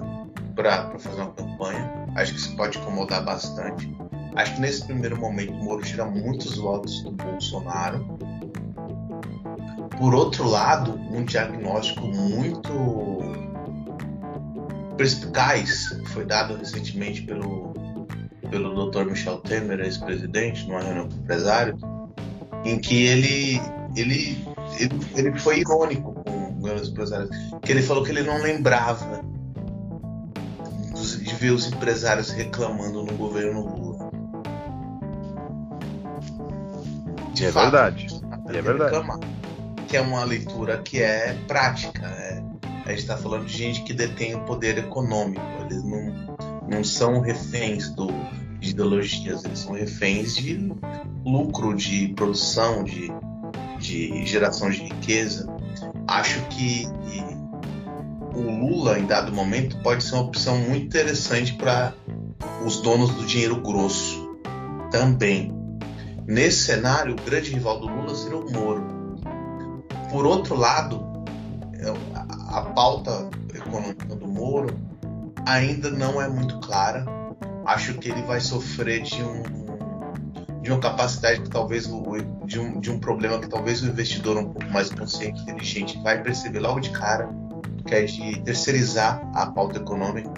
para 0.56 0.98
fazer 0.98 1.22
uma 1.22 1.34
campanha. 1.34 2.08
Acho 2.16 2.34
que 2.34 2.40
isso 2.40 2.56
pode 2.56 2.78
incomodar 2.78 3.26
bastante. 3.26 3.94
Acho 4.34 4.56
que 4.56 4.62
nesse 4.62 4.86
primeiro 4.86 5.20
momento 5.20 5.52
o 5.52 5.64
Moro 5.64 5.84
tira 5.84 6.06
muitos 6.06 6.56
votos 6.56 7.04
do 7.04 7.12
Bolsonaro. 7.12 8.18
Por 10.00 10.16
outro 10.16 10.48
lado, 10.48 10.98
um 11.12 11.26
diagnóstico 11.26 12.08
muito 12.08 12.72
perspicaz 14.96 15.95
foi 16.10 16.26
dado 16.26 16.56
recentemente 16.56 17.22
pelo, 17.22 17.74
pelo 18.50 18.90
Dr. 18.90 19.06
Michel 19.06 19.38
Temer, 19.38 19.80
ex-presidente, 19.82 20.68
numa 20.68 20.82
reunião 20.82 21.10
com 21.10 21.16
empresários, 21.16 21.80
em 22.64 22.80
que 22.80 23.06
ele, 23.06 23.62
ele, 23.96 24.46
ele, 24.80 25.00
ele 25.16 25.40
foi 25.40 25.60
irônico 25.60 26.14
com 26.14 26.62
os 26.62 26.90
empresários, 26.90 27.30
que 27.62 27.72
ele 27.72 27.82
falou 27.82 28.04
que 28.04 28.12
ele 28.12 28.24
não 28.24 28.42
lembrava 28.42 29.24
de 30.96 31.36
ver 31.36 31.52
os 31.52 31.68
empresários 31.68 32.30
reclamando 32.32 33.04
no 33.04 33.14
governo 33.14 33.62
Lula. 33.62 34.10
De 37.34 37.46
é 37.46 37.52
fato, 37.52 37.72
verdade. 37.72 38.08
É 38.48 38.62
verdade. 38.62 38.96
Reclamar, 38.96 39.20
que 39.88 39.98
é 39.98 40.02
uma 40.02 40.24
leitura 40.24 40.78
que 40.78 41.02
é 41.02 41.34
prática. 41.48 42.08
É, 42.08 42.35
a 42.86 42.90
gente 42.90 43.00
está 43.00 43.18
falando 43.18 43.46
de 43.46 43.58
gente 43.58 43.82
que 43.82 43.94
detém 43.94 44.36
o 44.36 44.42
poder 44.42 44.78
econômico. 44.78 45.42
Eles 45.62 45.84
não, 45.84 46.14
não 46.70 46.84
são 46.84 47.20
reféns 47.20 47.90
do, 47.90 48.08
de 48.60 48.70
ideologias, 48.70 49.44
eles 49.44 49.60
são 49.60 49.74
reféns 49.74 50.36
de 50.36 50.72
lucro, 51.26 51.76
de 51.76 52.10
produção, 52.10 52.84
de, 52.84 53.12
de 53.80 54.26
geração 54.26 54.70
de 54.70 54.84
riqueza. 54.84 55.48
Acho 56.08 56.40
que 56.50 56.88
o 58.36 58.42
Lula, 58.42 59.00
em 59.00 59.06
dado 59.06 59.34
momento, 59.34 59.78
pode 59.82 60.04
ser 60.04 60.14
uma 60.16 60.24
opção 60.24 60.58
muito 60.58 60.86
interessante 60.86 61.54
para 61.54 61.94
os 62.66 62.82
donos 62.82 63.10
do 63.12 63.26
dinheiro 63.26 63.62
grosso 63.62 64.38
também. 64.92 65.52
Nesse 66.28 66.66
cenário, 66.66 67.14
o 67.14 67.22
grande 67.24 67.52
rival 67.52 67.80
do 67.80 67.88
Lula 67.88 68.14
seria 68.14 68.38
o 68.38 68.52
Moro. 68.52 68.84
Por 70.12 70.26
outro 70.26 70.56
lado, 70.56 71.06
é, 71.74 72.35
a 72.56 72.62
pauta 72.62 73.30
econômica 73.54 74.16
do 74.16 74.28
Moro 74.28 74.80
ainda 75.46 75.92
não 75.92 76.22
é 76.22 76.30
muito 76.30 76.58
clara. 76.60 77.06
Acho 77.66 77.96
que 77.96 78.10
ele 78.10 78.22
vai 78.22 78.40
sofrer 78.40 79.04
de 79.04 79.22
um 79.22 79.66
de 80.62 80.72
uma 80.72 80.80
capacidade 80.80 81.42
que 81.42 81.50
talvez 81.50 81.88
de 82.46 82.60
um, 82.60 82.80
de 82.80 82.90
um 82.90 83.00
problema 83.00 83.38
que 83.38 83.48
talvez 83.48 83.84
o 83.84 83.88
investidor 83.88 84.36
um 84.38 84.46
pouco 84.46 84.68
mais 84.72 84.90
consciente, 84.90 85.40
inteligente 85.44 86.02
vai 86.02 86.24
perceber 86.24 86.60
logo 86.60 86.80
de 86.80 86.90
cara 86.90 87.30
que 87.86 87.94
é 87.94 88.04
de 88.04 88.40
terceirizar 88.42 89.22
a 89.36 89.46
pauta 89.46 89.78
econômica, 89.78 90.32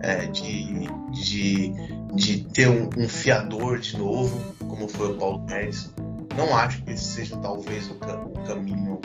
é, 0.00 0.26
de, 0.26 0.88
de, 1.12 1.72
de 2.12 2.44
ter 2.46 2.68
um, 2.68 2.90
um, 2.96 3.08
fiador 3.08 3.78
de 3.78 3.96
novo, 3.96 4.52
como 4.66 4.88
foi 4.88 5.12
o 5.12 5.16
Paulo 5.16 5.38
Guedes. 5.40 5.94
Não 6.36 6.56
acho 6.56 6.82
que 6.82 6.90
esse 6.90 7.04
seja 7.04 7.36
talvez 7.36 7.88
o, 7.88 7.94
o 7.94 8.44
caminho 8.44 9.00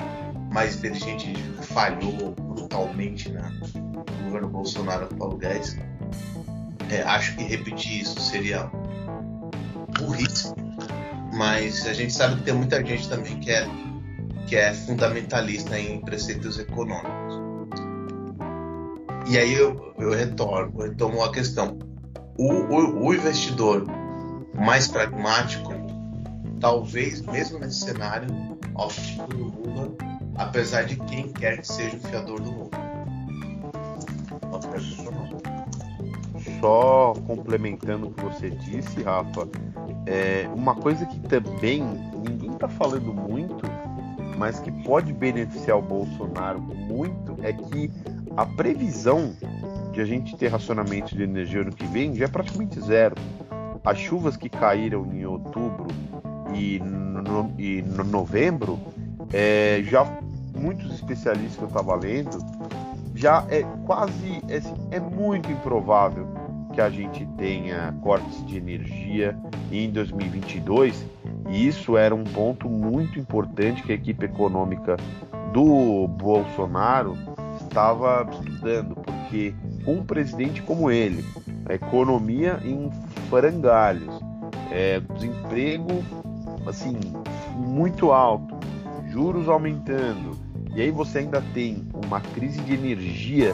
mais 0.53 0.75
inteligente, 0.75 1.33
falhou 1.63 2.31
brutalmente 2.31 3.29
né, 3.29 3.41
no 3.73 4.25
governo 4.25 4.49
Bolsonaro 4.49 5.07
com 5.07 5.15
o 5.15 5.17
Paulo 5.17 5.37
Guedes. 5.37 5.75
É, 6.89 7.01
acho 7.01 7.35
que 7.35 7.43
repetir 7.43 8.01
isso 8.01 8.19
seria 8.21 8.69
burrice, 9.97 10.53
mas 11.33 11.85
a 11.87 11.93
gente 11.93 12.13
sabe 12.13 12.35
que 12.35 12.43
tem 12.43 12.53
muita 12.53 12.85
gente 12.85 13.09
também 13.09 13.39
que 13.39 13.51
é, 13.51 13.67
que 14.47 14.55
é 14.55 14.73
fundamentalista 14.73 15.79
em 15.79 15.99
preceitos 16.01 16.59
econômicos. 16.59 17.41
E 19.27 19.37
aí 19.37 19.53
eu, 19.53 19.93
eu 19.97 20.11
retorno, 20.11 20.73
eu 20.77 20.89
retomo 20.89 21.23
a 21.23 21.31
questão. 21.31 21.79
O, 22.37 22.51
o, 22.51 23.07
o 23.07 23.13
investidor 23.13 23.85
mais 24.53 24.87
pragmático, 24.87 25.73
talvez 26.59 27.21
mesmo 27.21 27.57
nesse 27.57 27.79
cenário, 27.79 28.27
tipo 28.91 29.27
do 29.27 29.45
Lula, 29.45 30.12
apesar 30.35 30.83
de 30.83 30.95
quem 30.95 31.27
quer 31.29 31.59
que 31.59 31.67
seja 31.67 31.97
o 31.97 31.99
fiador 31.99 32.41
do 32.41 32.51
Lula. 32.51 32.69
Só 36.59 37.13
complementando 37.27 38.07
o 38.07 38.13
que 38.13 38.23
você 38.23 38.49
disse, 38.49 39.03
Rafa, 39.03 39.47
é 40.05 40.47
uma 40.55 40.75
coisa 40.75 41.05
que 41.05 41.19
também 41.21 41.83
ninguém 42.27 42.51
está 42.51 42.67
falando 42.67 43.13
muito, 43.13 43.65
mas 44.37 44.59
que 44.59 44.71
pode 44.83 45.13
beneficiar 45.13 45.77
o 45.77 45.81
Bolsonaro 45.81 46.61
muito, 46.61 47.37
é 47.41 47.53
que 47.53 47.91
a 48.35 48.45
previsão 48.45 49.35
de 49.91 50.01
a 50.01 50.05
gente 50.05 50.35
ter 50.35 50.47
racionamento 50.47 51.15
de 51.15 51.23
energia 51.23 51.61
ano 51.61 51.71
que 51.71 51.85
vem 51.85 52.15
já 52.15 52.25
é 52.25 52.27
praticamente 52.27 52.79
zero. 52.81 53.15
As 53.83 53.97
chuvas 53.97 54.37
que 54.37 54.49
caíram 54.49 55.05
em 55.13 55.25
outubro 55.25 55.87
e 56.53 56.79
no, 56.79 57.53
e 57.59 57.81
no 57.81 58.03
novembro, 58.03 58.79
é, 59.31 59.81
já 59.83 60.05
muitos 60.55 60.93
especialistas 60.93 61.57
que 61.57 61.63
eu 61.63 61.67
estava 61.67 61.95
lendo, 61.95 62.37
já 63.15 63.45
é 63.49 63.63
quase 63.85 64.41
é, 64.47 64.57
assim, 64.57 64.75
é 64.91 64.99
muito 64.99 65.51
improvável 65.51 66.27
que 66.73 66.81
a 66.81 66.89
gente 66.89 67.25
tenha 67.37 67.93
cortes 68.01 68.45
de 68.47 68.57
energia 68.57 69.37
em 69.71 69.91
2022 69.91 71.05
e 71.49 71.67
isso 71.67 71.95
era 71.97 72.15
um 72.15 72.23
ponto 72.23 72.67
muito 72.67 73.19
importante 73.19 73.83
que 73.83 73.91
a 73.91 73.95
equipe 73.95 74.25
econômica 74.25 74.97
do 75.51 76.07
Bolsonaro 76.07 77.15
estava 77.61 78.27
estudando, 78.31 78.95
porque 78.95 79.53
um 79.85 80.03
presidente 80.03 80.61
como 80.63 80.89
ele, 80.89 81.23
a 81.69 81.75
economia 81.75 82.59
em 82.63 82.89
frangalhos, 83.29 84.19
é, 84.71 84.99
desemprego 84.99 86.03
assim 86.65 86.97
muito 87.55 88.11
alto, 88.11 88.55
juros 89.09 89.47
aumentando, 89.47 90.42
e 90.75 90.81
aí 90.81 90.91
você 90.91 91.19
ainda 91.19 91.41
tem 91.53 91.87
uma 91.93 92.19
crise 92.19 92.61
de 92.61 92.73
energia 92.73 93.53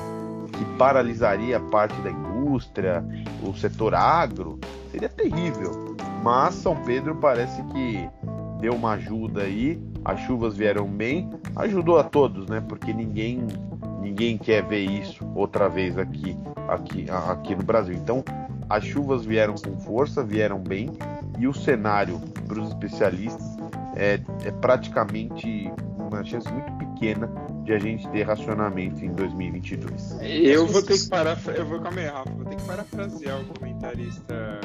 que 0.58 0.66
paralisaria 0.78 1.60
parte 1.60 2.00
da 2.02 2.10
indústria, 2.10 3.04
o 3.44 3.54
setor 3.54 3.94
agro, 3.94 4.60
seria 4.92 5.10
terrível. 5.10 5.96
Mas 6.24 6.56
São 6.56 6.76
Pedro 6.84 7.16
parece 7.16 7.62
que 7.64 8.10
deu 8.60 8.74
uma 8.74 8.94
ajuda 8.94 9.44
aí, 9.44 9.82
as 10.04 10.20
chuvas 10.22 10.56
vieram 10.56 10.88
bem, 10.88 11.30
ajudou 11.56 12.00
a 12.00 12.04
todos, 12.04 12.48
né? 12.48 12.62
Porque 12.68 12.94
ninguém 12.94 13.48
ninguém 14.02 14.38
quer 14.38 14.64
ver 14.64 14.86
isso 14.86 15.30
outra 15.36 15.68
vez 15.70 15.98
aqui, 15.98 16.38
aqui, 16.68 17.06
aqui 17.30 17.56
no 17.56 17.64
Brasil. 17.64 17.96
Então, 17.96 18.24
as 18.70 18.84
chuvas 18.84 19.26
vieram 19.26 19.56
com 19.56 19.78
força, 19.80 20.24
vieram 20.24 20.60
bem, 20.60 20.90
e 21.38 21.48
o 21.48 21.54
cenário 21.54 22.20
para 22.48 22.60
os 22.60 22.70
especialistas 22.70 23.58
é, 23.96 24.20
é 24.46 24.52
praticamente 24.52 25.72
uma 25.98 26.24
chance 26.24 26.52
muito 26.52 26.72
pequena 27.00 27.30
de 27.64 27.74
a 27.74 27.80
gente 27.80 28.08
ter 28.10 28.24
racionamento 28.24 29.04
em 29.04 29.14
2022. 29.14 30.20
Eu 30.22 30.68
vou 30.68 30.84
ter 30.84 31.00
que 31.00 31.08
parar, 31.08 31.40
eu 31.56 31.66
vou 31.66 31.80
calma 31.80 32.02
aí, 32.02 32.08
Rafa, 32.08 32.30
vou 32.32 32.46
ter 32.46 32.56
que 32.58 32.64
parafrasear 32.64 33.42
o 33.42 33.46
comentarista 33.46 34.60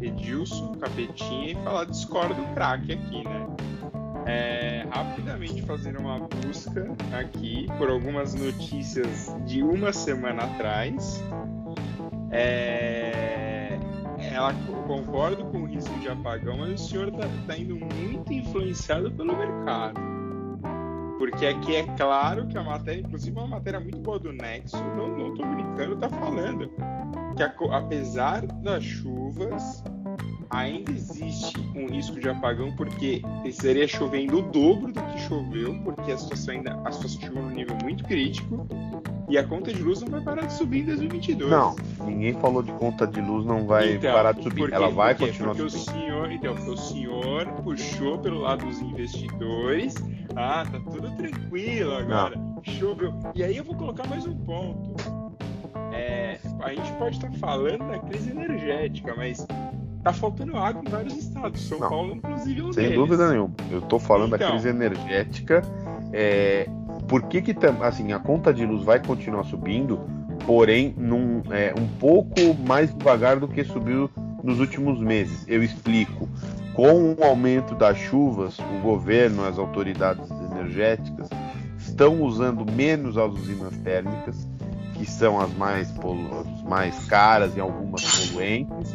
Edilson 0.00 0.72
Capetinha 0.74 1.52
e 1.52 1.54
falar 1.54 1.84
discordo 1.84 2.34
do 2.34 2.54
craque 2.54 2.92
aqui, 2.92 3.24
né? 3.24 3.46
é, 4.26 4.84
rapidamente 4.90 5.62
fazer 5.62 5.96
uma 5.96 6.18
busca 6.18 6.92
aqui 7.16 7.66
por 7.78 7.88
algumas 7.88 8.34
notícias 8.34 9.32
de 9.46 9.62
uma 9.62 9.92
semana 9.92 10.44
atrás. 10.44 11.22
É, 12.32 13.78
ela 14.18 14.52
concorda 14.86 15.44
com 15.44 15.62
o 15.62 15.64
risco 15.64 15.96
de 16.00 16.08
apagão, 16.08 16.58
mas 16.58 16.80
o 16.80 16.88
senhor 16.88 17.08
está 17.08 17.28
tá 17.46 17.56
indo 17.56 17.76
muito 17.76 18.32
influenciado 18.32 19.10
pelo 19.12 19.36
mercado. 19.36 20.15
Porque 21.18 21.46
aqui 21.46 21.76
é 21.76 21.82
claro 21.96 22.46
que 22.46 22.58
a 22.58 22.62
matéria, 22.62 23.00
inclusive 23.00 23.36
uma 23.36 23.46
matéria 23.46 23.80
muito 23.80 23.98
boa 23.98 24.18
do 24.18 24.32
Nexo, 24.32 24.76
não, 24.96 25.08
não 25.16 25.34
tô 25.34 25.44
brincando, 25.46 25.96
tá 25.96 26.08
falando. 26.08 26.70
Que 27.36 27.42
a, 27.42 27.52
apesar 27.76 28.46
das 28.46 28.84
chuvas, 28.84 29.82
ainda 30.50 30.90
existe 30.90 31.58
um 31.74 31.86
risco 31.86 32.18
de 32.20 32.28
apagão 32.28 32.74
porque 32.76 33.22
estaria 33.44 33.88
chovendo 33.88 34.38
o 34.38 34.42
dobro 34.42 34.92
do 34.92 35.02
que 35.02 35.18
choveu, 35.20 35.78
porque 35.84 36.12
a 36.12 36.18
situação 36.18 36.54
ainda 36.54 36.80
a 36.84 36.92
situação 36.92 37.20
chegou 37.20 37.42
num 37.42 37.50
nível 37.50 37.76
muito 37.82 38.04
crítico 38.04 38.66
e 39.28 39.36
a 39.36 39.44
conta 39.44 39.72
de 39.72 39.82
luz 39.82 40.00
não 40.02 40.08
vai 40.08 40.20
parar 40.20 40.46
de 40.46 40.52
subir 40.52 40.82
em 40.82 40.86
2022. 40.86 41.50
Não, 41.50 41.74
ninguém 42.04 42.32
falou 42.34 42.62
de 42.62 42.72
conta 42.72 43.06
de 43.06 43.20
luz 43.20 43.44
não 43.44 43.66
vai 43.66 43.94
então, 43.94 44.12
parar 44.12 44.32
de 44.32 44.42
subir. 44.42 44.72
Ela 44.72 44.88
vai 44.90 45.14
continuar 45.14 45.54
porque 45.54 45.70
subindo. 45.70 45.96
O 45.96 46.00
senhor, 46.00 46.32
então, 46.32 46.54
porque 46.54 46.70
o 46.70 46.76
senhor 46.76 47.46
puxou 47.62 48.18
pelo 48.18 48.40
lado 48.40 48.64
dos 48.66 48.80
investidores. 48.80 49.94
Ah, 50.36 50.64
tá 50.70 50.78
tudo 50.78 51.10
tranquilo 51.16 51.94
agora. 51.94 52.36
Não. 52.36 52.62
Choveu. 52.64 53.14
E 53.34 53.42
aí 53.42 53.56
eu 53.56 53.64
vou 53.64 53.74
colocar 53.74 54.06
mais 54.06 54.26
um 54.26 54.34
ponto. 54.44 54.94
É, 55.92 56.38
a 56.60 56.70
gente 56.74 56.92
pode 56.94 57.16
estar 57.16 57.30
falando 57.32 57.86
da 57.88 57.98
crise 58.00 58.30
energética, 58.30 59.14
mas 59.16 59.46
tá 60.02 60.12
faltando 60.12 60.56
água 60.56 60.82
em 60.86 60.90
vários 60.90 61.16
estados. 61.16 61.60
São 61.68 61.78
Não. 61.78 61.88
Paulo, 61.88 62.14
inclusive, 62.16 62.60
é 62.60 62.64
um 62.64 62.72
Sem 62.72 62.84
deles. 62.84 62.98
dúvida 62.98 63.30
nenhuma. 63.30 63.54
Eu 63.70 63.80
tô 63.82 63.98
falando 63.98 64.30
da 64.30 64.36
Então. 64.36 64.50
crise 64.50 64.68
energética. 64.68 65.62
É, 66.12 66.68
por 67.08 67.22
que 67.24 67.40
que 67.40 67.54
assim, 67.82 68.12
a 68.12 68.18
conta 68.18 68.52
de 68.52 68.66
luz 68.66 68.84
vai 68.84 69.00
continuar 69.04 69.44
subindo, 69.44 70.00
porém 70.44 70.94
num, 70.96 71.42
é, 71.50 71.74
um 71.78 71.86
pouco 71.98 72.54
mais 72.66 72.92
devagar 72.94 73.38
do 73.38 73.48
que 73.48 73.64
subiu 73.64 74.10
nos 74.42 74.60
últimos 74.60 75.00
meses? 75.00 75.44
Eu 75.46 75.62
explico. 75.62 76.28
Com 76.74 77.14
o 77.14 77.24
aumento 77.24 77.74
das 77.74 77.96
chuvas, 77.96 78.58
o 78.58 78.82
governo, 78.82 79.46
as 79.46 79.58
autoridades 79.58 80.28
energéticas 80.52 81.30
estão 81.78 82.20
usando 82.22 82.70
menos 82.70 83.16
as 83.16 83.32
usinas 83.32 83.74
térmicas, 83.78 84.46
que 84.92 85.06
são 85.06 85.40
as 85.40 85.54
mais, 85.54 85.94
mais 86.68 87.06
caras 87.06 87.56
e 87.56 87.60
algumas 87.60 88.28
poluentes, 88.28 88.94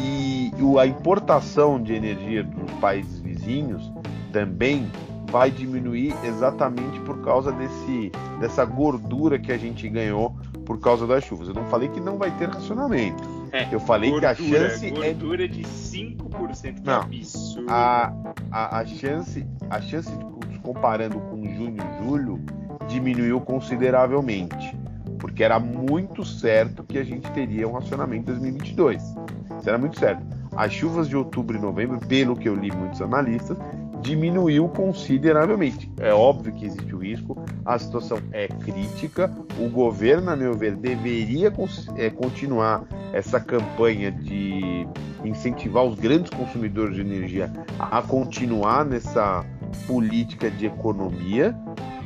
e 0.00 0.32
a 0.78 0.86
importação 0.86 1.80
de 1.80 1.92
energia 1.92 2.42
dos 2.42 2.70
países 2.80 3.18
vizinhos 3.20 3.92
também 4.32 4.90
vai 5.32 5.50
diminuir 5.50 6.14
exatamente 6.22 7.00
por 7.00 7.22
causa 7.22 7.50
desse, 7.52 8.12
dessa 8.38 8.66
gordura 8.66 9.38
que 9.38 9.50
a 9.50 9.56
gente 9.56 9.88
ganhou 9.88 10.36
por 10.66 10.78
causa 10.78 11.06
das 11.06 11.24
chuvas. 11.24 11.48
Eu 11.48 11.54
não 11.54 11.64
falei 11.64 11.88
que 11.88 11.98
não 12.00 12.18
vai 12.18 12.30
ter 12.32 12.50
racionamento. 12.50 13.22
É, 13.50 13.66
Eu 13.74 13.80
falei 13.80 14.10
gordura, 14.10 14.34
que 14.34 14.54
a 14.54 14.58
chance 14.68 14.86
é 14.86 14.90
gordura 14.90 15.48
de 15.48 15.62
5%, 15.62 16.74
que 16.74 16.86
Não. 16.86 17.00
absurdo. 17.00 17.66
a, 17.68 18.12
a, 18.50 18.78
a 18.80 18.86
chance, 18.86 19.46
a 19.70 19.80
chance 19.80 20.10
de, 20.10 20.58
comparando 20.58 21.18
com 21.18 21.42
junho 21.56 21.76
e 21.78 22.04
julho 22.04 22.40
diminuiu 22.86 23.40
consideravelmente, 23.40 24.76
porque 25.18 25.42
era 25.42 25.58
muito 25.58 26.24
certo 26.24 26.84
que 26.84 26.98
a 26.98 27.04
gente 27.04 27.30
teria 27.32 27.66
um 27.66 27.72
racionamento 27.72 28.30
em 28.30 28.34
2022. 28.34 29.02
Isso 29.02 29.68
era 29.68 29.78
muito 29.78 29.98
certo. 29.98 30.22
As 30.54 30.72
chuvas 30.72 31.08
de 31.08 31.16
outubro 31.16 31.56
e 31.56 31.60
novembro, 31.60 31.98
pelo 32.00 32.36
que 32.36 32.48
eu 32.48 32.54
li 32.54 32.70
muitos 32.70 33.00
analistas, 33.00 33.56
diminuiu 34.02 34.68
consideravelmente. 34.68 35.90
É 35.98 36.12
óbvio 36.12 36.52
que 36.52 36.66
existe 36.66 36.94
o 36.94 36.98
risco, 36.98 37.42
a 37.64 37.78
situação 37.78 38.18
é 38.32 38.48
crítica. 38.48 39.30
O 39.58 39.68
governo, 39.68 40.30
a 40.30 40.36
meu 40.36 40.54
ver, 40.54 40.76
deveria 40.76 41.52
é, 41.96 42.10
continuar 42.10 42.84
essa 43.12 43.38
campanha 43.40 44.10
de 44.10 44.86
incentivar 45.24 45.84
os 45.84 45.98
grandes 45.98 46.30
consumidores 46.30 46.96
de 46.96 47.00
energia 47.00 47.50
a 47.78 48.02
continuar 48.02 48.84
nessa 48.84 49.44
política 49.86 50.50
de 50.50 50.66
economia. 50.66 51.54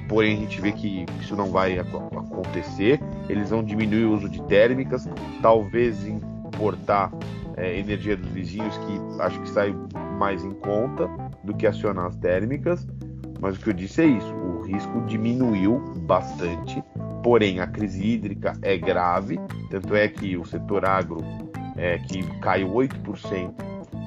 Porém, 0.08 0.36
a 0.36 0.40
gente 0.40 0.60
vê 0.60 0.70
que 0.70 1.06
isso 1.20 1.34
não 1.34 1.50
vai 1.50 1.78
ac- 1.78 1.88
acontecer. 2.16 3.00
Eles 3.28 3.50
vão 3.50 3.64
diminuir 3.64 4.04
o 4.04 4.14
uso 4.14 4.28
de 4.28 4.40
térmicas, 4.42 5.08
talvez 5.40 6.06
importar 6.06 7.10
é, 7.56 7.78
energia 7.78 8.16
dos 8.16 8.28
vizinhos, 8.28 8.76
que 8.78 9.22
acho 9.22 9.40
que 9.40 9.48
sai 9.48 9.74
mais 10.18 10.44
em 10.44 10.52
conta 10.52 11.08
do 11.46 11.54
que 11.54 11.66
acionar 11.66 12.06
as 12.06 12.16
térmicas. 12.16 12.86
Mas 13.40 13.56
o 13.56 13.60
que 13.60 13.70
eu 13.70 13.74
disse 13.74 14.02
é 14.02 14.06
isso: 14.06 14.34
o 14.34 14.62
risco 14.62 15.00
diminuiu 15.06 15.78
bastante. 16.00 16.82
Porém, 17.22 17.60
a 17.60 17.66
crise 17.66 18.04
hídrica 18.04 18.52
é 18.62 18.76
grave. 18.76 19.38
Tanto 19.70 19.94
é 19.94 20.08
que 20.08 20.36
o 20.36 20.44
setor 20.44 20.84
agro, 20.84 21.18
é, 21.76 21.98
que 21.98 22.22
caiu 22.40 22.68
8% 22.68 23.52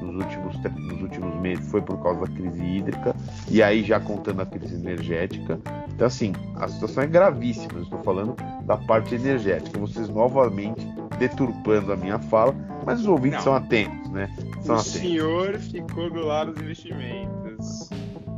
nos 0.02 0.16
últimos, 0.16 0.58
nos 0.78 1.02
últimos 1.02 1.36
meses, 1.42 1.70
foi 1.70 1.82
por 1.82 2.02
causa 2.02 2.22
da 2.22 2.28
crise 2.28 2.64
hídrica. 2.64 3.16
E 3.50 3.62
aí, 3.62 3.84
já 3.84 4.00
contando 4.00 4.42
a 4.42 4.46
crise 4.46 4.76
energética. 4.76 5.60
Então, 5.94 6.08
assim, 6.08 6.34
a 6.56 6.68
situação 6.68 7.04
é 7.04 7.08
gravíssima. 7.08 7.82
Estou 7.82 8.02
falando 8.04 8.36
da 8.64 8.78
parte 8.78 9.16
energética. 9.16 9.78
Vocês 9.80 10.10
novamente 10.10 10.88
deturpando 11.20 11.92
a 11.94 11.96
minha 11.98 12.18
fala, 12.18 12.56
mas 12.86 13.02
os 13.02 13.08
ouvintes 13.08 13.38
Não. 13.40 13.44
são 13.44 13.56
atentos, 13.56 14.10
né? 14.10 14.30
São 14.62 14.76
o 14.76 14.80
atentos. 14.80 14.86
senhor 14.86 15.60
ficou 15.60 16.10
do 16.10 16.26
lado 16.26 16.54
dos 16.54 16.62
investimentos. 16.64 17.90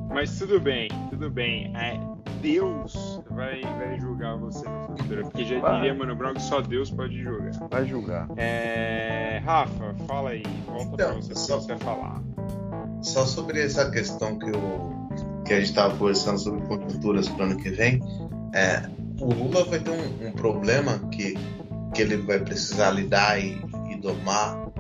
Mas 0.10 0.38
tudo 0.38 0.60
bem, 0.60 0.90
tudo 1.10 1.30
bem. 1.30 1.72
É, 1.78 1.98
Deus 2.42 3.22
vai, 3.30 3.62
vai 3.62 3.98
julgar 4.00 4.36
você 4.36 4.68
no 4.68 4.82
futuro. 4.88 5.22
Porque 5.24 5.46
já 5.46 5.60
Vai. 5.60 5.76
diria 5.78 5.94
Mano 5.94 6.16
Brown 6.16 6.34
que 6.34 6.42
só 6.42 6.60
Deus 6.60 6.92
pode 6.92 7.18
julgar. 7.22 7.52
Vai 7.70 7.86
julgar. 7.86 8.28
É, 8.36 9.42
Rafa, 9.46 9.96
fala 10.08 10.32
aí. 10.32 10.44
Volta 10.66 10.98
pra 10.98 11.06
Então, 11.12 11.22
você, 11.22 11.36
só- 11.36 11.58
que 11.60 11.64
você 11.64 11.76
vai 11.76 11.78
falar. 11.80 12.22
Só 13.02 13.26
sobre 13.26 13.62
essa 13.64 13.90
questão 13.90 14.38
que, 14.38 14.52
o, 14.52 15.10
que 15.46 15.54
a 15.54 15.58
gente 15.60 15.70
estava 15.70 15.96
conversando 15.96 16.40
sobre 16.40 16.62
conjunturas 16.68 17.30
para 17.30 17.46
o 17.46 17.50
ano 17.50 17.58
que 17.58 17.70
vem, 17.70 18.02
é, 18.54 18.84
o 19.20 19.34
Lula 19.34 19.64
vai 19.66 19.80
ter 19.80 19.92
um, 19.92 20.28
um 20.28 20.32
problema 20.34 21.00
que, 21.10 21.36
que 21.94 22.02
ele 22.02 22.18
vai 22.18 22.40
precisar 22.40 22.92
lidar 22.92 23.40
e, 23.40 23.62
e 23.90 23.96
domar 23.98 24.72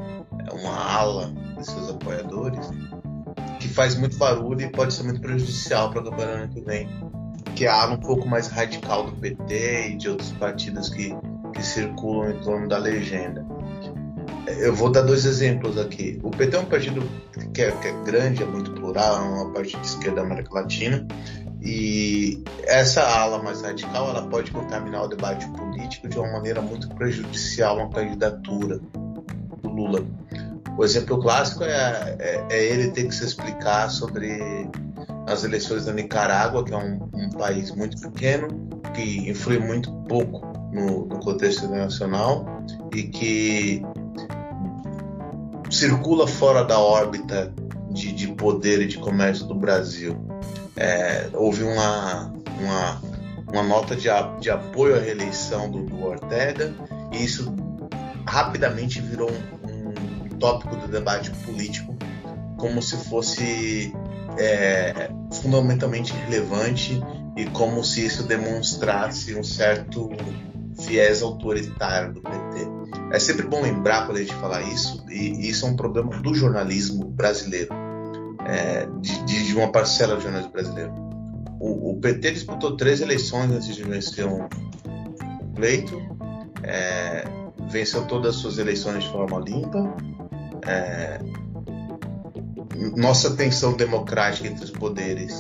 é 0.49 0.53
uma 0.53 0.75
ala 0.75 1.33
de 1.57 1.65
seus 1.65 1.89
apoiadores 1.89 2.69
que 3.59 3.67
faz 3.67 3.95
muito 3.95 4.17
barulho 4.17 4.61
e 4.61 4.69
pode 4.69 4.93
ser 4.93 5.03
muito 5.03 5.21
prejudicial 5.21 5.91
para 5.91 6.01
a 6.01 6.03
campanha 6.05 6.47
que 6.47 6.61
vem, 6.61 6.89
que 7.55 7.65
é 7.65 7.69
a 7.69 7.83
ala 7.83 7.93
um 7.93 7.99
pouco 7.99 8.27
mais 8.27 8.47
radical 8.47 9.05
do 9.05 9.11
PT 9.13 9.89
e 9.89 9.95
de 9.97 10.09
outros 10.09 10.31
partidos 10.31 10.89
que, 10.89 11.15
que 11.53 11.63
circulam 11.63 12.31
em 12.31 12.39
torno 12.41 12.67
da 12.67 12.77
legenda. 12.77 13.45
Eu 14.47 14.73
vou 14.73 14.91
dar 14.91 15.03
dois 15.03 15.25
exemplos 15.25 15.77
aqui. 15.77 16.19
O 16.23 16.31
PT 16.31 16.57
é 16.57 16.59
um 16.59 16.65
partido 16.65 17.07
que 17.53 17.61
é, 17.61 17.71
que 17.71 17.87
é 17.87 18.03
grande, 18.03 18.41
é 18.41 18.45
muito 18.45 18.71
plural, 18.71 19.17
é 19.17 19.29
uma 19.29 19.51
parte 19.51 19.77
de 19.77 19.85
esquerda 19.85 20.17
da 20.17 20.21
América 20.23 20.55
Latina. 20.55 21.07
E 21.61 22.43
essa 22.63 23.03
ala 23.03 23.41
mais 23.43 23.61
radical 23.61 24.09
ela 24.09 24.27
pode 24.27 24.49
contaminar 24.51 25.03
o 25.03 25.07
debate 25.07 25.47
político 25.49 25.70
de 26.07 26.17
uma 26.17 26.31
maneira 26.31 26.61
muito 26.61 26.89
prejudicial 26.89 27.77
uma 27.77 27.89
candidatura 27.89 28.79
do 29.61 29.69
Lula. 29.69 30.05
O 30.77 30.83
exemplo 30.83 31.19
clássico 31.19 31.63
é, 31.63 32.15
é, 32.19 32.45
é 32.49 32.65
ele 32.65 32.91
ter 32.91 33.05
que 33.05 33.15
se 33.15 33.25
explicar 33.25 33.89
sobre 33.89 34.69
as 35.27 35.43
eleições 35.43 35.85
da 35.85 35.93
Nicarágua, 35.93 36.63
que 36.63 36.73
é 36.73 36.77
um, 36.77 37.09
um 37.13 37.29
país 37.29 37.71
muito 37.71 37.99
pequeno, 37.99 38.47
que 38.93 39.29
influi 39.29 39.59
muito 39.59 39.91
pouco 40.07 40.45
no, 40.71 41.05
no 41.05 41.19
contexto 41.19 41.65
internacional 41.65 42.45
e 42.93 43.03
que 43.03 43.81
circula 45.69 46.27
fora 46.27 46.63
da 46.63 46.79
órbita 46.79 47.53
de, 47.91 48.11
de 48.11 48.27
poder 48.29 48.81
e 48.81 48.87
de 48.87 48.97
comércio 48.97 49.45
do 49.45 49.55
Brasil. 49.55 50.17
É, 50.75 51.29
houve 51.33 51.63
uma, 51.63 52.33
uma, 52.59 53.01
uma 53.51 53.63
nota 53.63 53.95
de, 53.95 54.09
a- 54.09 54.35
de 54.39 54.49
apoio 54.49 54.95
à 54.95 54.99
reeleição 54.99 55.69
do, 55.69 55.83
do 55.83 56.03
Ortega 56.05 56.73
e 57.11 57.23
isso 57.23 57.53
rapidamente 58.27 59.01
virou 59.01 59.29
um, 59.31 60.25
um 60.25 60.37
tópico 60.37 60.75
do 60.75 60.87
debate 60.87 61.29
político 61.45 61.95
como 62.57 62.81
se 62.81 62.95
fosse 63.09 63.93
é, 64.37 65.09
fundamentalmente 65.41 66.13
relevante 66.13 67.01
e 67.35 67.45
como 67.47 67.83
se 67.83 68.05
isso 68.05 68.23
demonstrasse 68.23 69.35
um 69.35 69.43
certo 69.43 70.09
viés 70.77 71.21
autoritário 71.21 72.13
do 72.13 72.21
PT. 72.21 72.67
É 73.11 73.19
sempre 73.19 73.47
bom 73.47 73.61
lembrar 73.61 74.05
quando 74.05 74.17
a 74.17 74.21
gente 74.21 74.33
fala 74.35 74.61
isso, 74.61 75.03
e 75.09 75.49
isso 75.49 75.65
é 75.65 75.69
um 75.69 75.75
problema 75.75 76.09
do 76.21 76.33
jornalismo 76.33 77.05
brasileiro, 77.05 77.73
é, 78.45 78.87
de- 79.01 79.45
de 79.47 79.55
uma 79.55 79.71
parcela 79.71 80.15
do 80.15 80.21
jornalismo 80.21 80.51
brasileiro. 80.51 80.91
O, 81.63 81.91
o 81.91 81.99
PT 82.01 82.31
disputou 82.31 82.75
três 82.75 83.01
eleições 83.01 83.51
antes 83.51 83.75
de 83.75 83.83
vencer 83.83 84.25
um 84.25 84.47
pleito, 85.53 85.95
é, 86.63 87.23
venceu 87.69 88.05
todas 88.07 88.35
as 88.35 88.41
suas 88.41 88.57
eleições 88.57 89.03
de 89.03 89.11
forma 89.11 89.39
limpa. 89.39 89.95
é, 90.67 91.19
nossa 92.97 93.35
tensão 93.35 93.73
democrática 93.77 94.47
entre 94.47 94.63
os 94.65 94.71
poderes 94.71 95.39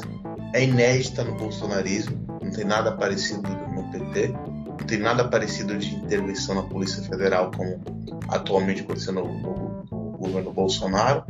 é 0.53 0.63
inédita 0.63 1.23
no 1.23 1.35
bolsonarismo, 1.35 2.17
não 2.41 2.51
tem 2.51 2.65
nada 2.65 2.91
parecido 2.91 3.41
no 3.73 3.89
PT, 3.91 4.27
não 4.27 4.75
tem 4.87 4.99
nada 4.99 5.27
parecido 5.27 5.75
de 5.77 5.95
intervenção 5.95 6.53
na 6.55 6.63
Polícia 6.63 7.01
Federal 7.03 7.49
como 7.55 7.81
atualmente 8.27 8.81
aconteceu 8.81 9.13
no, 9.13 9.23
no- 9.23 9.83
no 9.91 10.17
governo 10.17 10.51
Bolsonaro. 10.51 11.23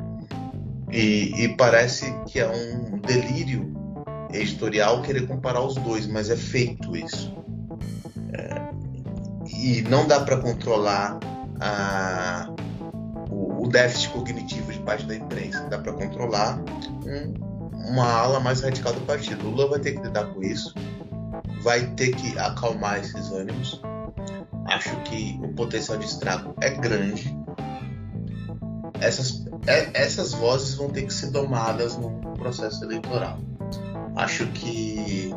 E, 0.91 1.45
e 1.45 1.55
parece 1.55 2.13
que 2.27 2.39
é 2.39 2.49
um 2.49 2.97
delírio 2.99 3.71
editorial 4.33 5.01
querer 5.01 5.27
comparar 5.27 5.61
os 5.61 5.75
dois, 5.75 6.07
mas 6.07 6.29
é 6.29 6.35
feito 6.35 6.95
isso. 6.95 7.33
É, 8.33 8.71
e 9.47 9.81
não 9.83 10.07
dá 10.07 10.19
para 10.21 10.37
controlar 10.37 11.19
a, 11.59 12.49
o, 13.29 13.65
o 13.65 13.67
déficit 13.69 14.09
cognitivo 14.09 14.71
de 14.71 14.79
parte 14.79 15.05
da 15.05 15.15
imprensa, 15.15 15.61
dá 15.69 15.77
para 15.77 15.93
controlar 15.93 16.59
um- 17.05 17.51
uma 17.91 18.05
ala 18.11 18.39
mais 18.39 18.61
radical 18.61 18.93
do 18.93 19.01
partido. 19.01 19.49
Lula 19.49 19.69
vai 19.69 19.79
ter 19.79 19.93
que 19.93 20.01
lidar 20.01 20.25
com 20.25 20.41
isso, 20.41 20.73
vai 21.61 21.85
ter 21.95 22.15
que 22.15 22.37
acalmar 22.37 22.99
esses 22.99 23.31
ânimos. 23.31 23.81
Acho 24.67 24.95
que 25.01 25.39
o 25.43 25.49
potencial 25.53 25.97
de 25.97 26.05
estrago 26.05 26.53
é 26.61 26.69
grande. 26.69 27.35
Essas, 28.99 29.45
é- 29.67 29.89
essas 29.93 30.31
vozes 30.33 30.75
vão 30.75 30.89
ter 30.89 31.03
que 31.03 31.13
ser 31.13 31.31
domadas 31.31 31.97
no 31.97 32.11
processo 32.37 32.83
eleitoral. 32.85 33.39
Acho 34.15 34.47
que 34.47 35.33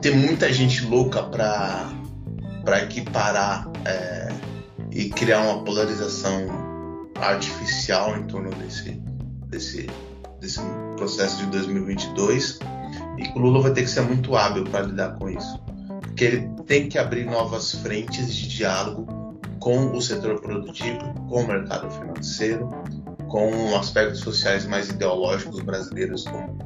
tem 0.00 0.16
muita 0.16 0.52
gente 0.52 0.84
louca 0.84 1.22
para 1.22 2.82
equiparar 2.82 3.70
é, 3.84 4.28
e 4.90 5.08
criar 5.10 5.42
uma 5.42 5.64
polarização 5.64 7.10
artificial 7.20 8.16
em 8.16 8.24
torno 8.24 8.50
desse, 8.56 9.00
desse, 9.46 9.88
desse 10.40 10.60
processo 10.96 11.38
de 11.38 11.46
2022 11.46 12.58
e 13.18 13.22
que 13.22 13.38
o 13.38 13.42
Lula 13.42 13.62
vai 13.62 13.72
ter 13.72 13.82
que 13.82 13.90
ser 13.90 14.02
muito 14.02 14.36
hábil 14.36 14.64
para 14.64 14.82
lidar 14.82 15.14
com 15.18 15.28
isso. 15.30 15.58
Porque 16.00 16.24
ele 16.24 16.48
tem 16.66 16.88
que 16.88 16.98
abrir 16.98 17.24
novas 17.24 17.72
frentes 17.72 18.34
de 18.34 18.48
diálogo 18.48 19.38
com 19.60 19.96
o 19.96 20.02
setor 20.02 20.40
produtivo, 20.40 21.14
com 21.28 21.42
o 21.42 21.46
mercado 21.46 21.88
financeiro, 21.90 22.68
com 23.28 23.76
aspectos 23.76 24.20
sociais 24.20 24.66
mais 24.66 24.88
ideológicos 24.88 25.60
brasileiros, 25.60 26.24
como, 26.24 26.58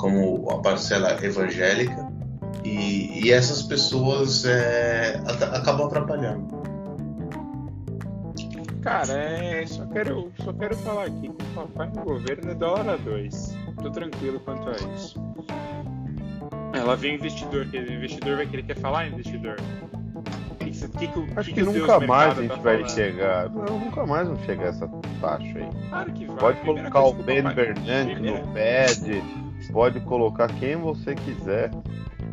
como 0.00 0.50
a 0.50 0.62
parcela 0.62 1.22
evangélica, 1.22 2.10
e, 2.64 3.26
e 3.26 3.32
essas 3.32 3.62
pessoas 3.62 4.46
é, 4.46 5.20
acabam 5.52 5.86
atrapalhando. 5.86 6.58
Cara, 8.80 9.12
é, 9.12 9.66
só, 9.66 9.84
quero, 9.86 10.32
só 10.42 10.52
quero 10.54 10.74
falar 10.78 11.04
aqui 11.04 11.28
que 11.28 11.44
o 11.44 11.48
papai 11.54 11.90
no 11.94 12.02
governo 12.02 12.50
é 12.50 12.54
dólar 12.54 12.94
a 12.94 12.96
dois. 12.96 13.54
Tô 13.82 13.90
tranquilo 13.90 14.40
quanto 14.40 14.70
a 14.70 14.72
isso. 14.94 15.22
Ela 16.72 16.96
vem 16.96 17.16
investidor, 17.16 17.66
que 17.66 17.76
o 17.76 17.92
investidor 17.92 18.36
vai 18.36 18.46
querer 18.46 18.62
quer 18.62 18.78
falar, 18.78 19.06
investidor. 19.08 19.56
Que, 20.60 20.70
que, 20.70 21.08
que, 21.08 21.38
Acho 21.38 21.52
que, 21.52 21.62
nunca 21.62 22.00
mais 22.00 22.38
a 22.38 22.42
gente 22.42 22.50
tá 22.50 22.56
vai 22.56 22.76
falando? 22.76 22.90
chegar. 22.90 23.50
Não, 23.50 23.78
nunca 23.78 24.06
mais 24.06 24.28
vamos 24.28 24.44
chegar 24.44 24.64
a 24.64 24.68
essa 24.68 24.88
taxa 25.20 25.44
aí. 25.44 25.68
Claro 25.90 26.12
que 26.12 26.24
vai. 26.24 26.36
Pode 26.36 26.60
colocar 26.60 27.00
o 27.02 27.12
Ben 27.12 27.42
Bernanke 27.42 28.14
no 28.22 28.38
pad, 28.54 29.49
pode 29.72 30.00
colocar 30.00 30.48
quem 30.48 30.76
você 30.76 31.14
quiser. 31.14 31.70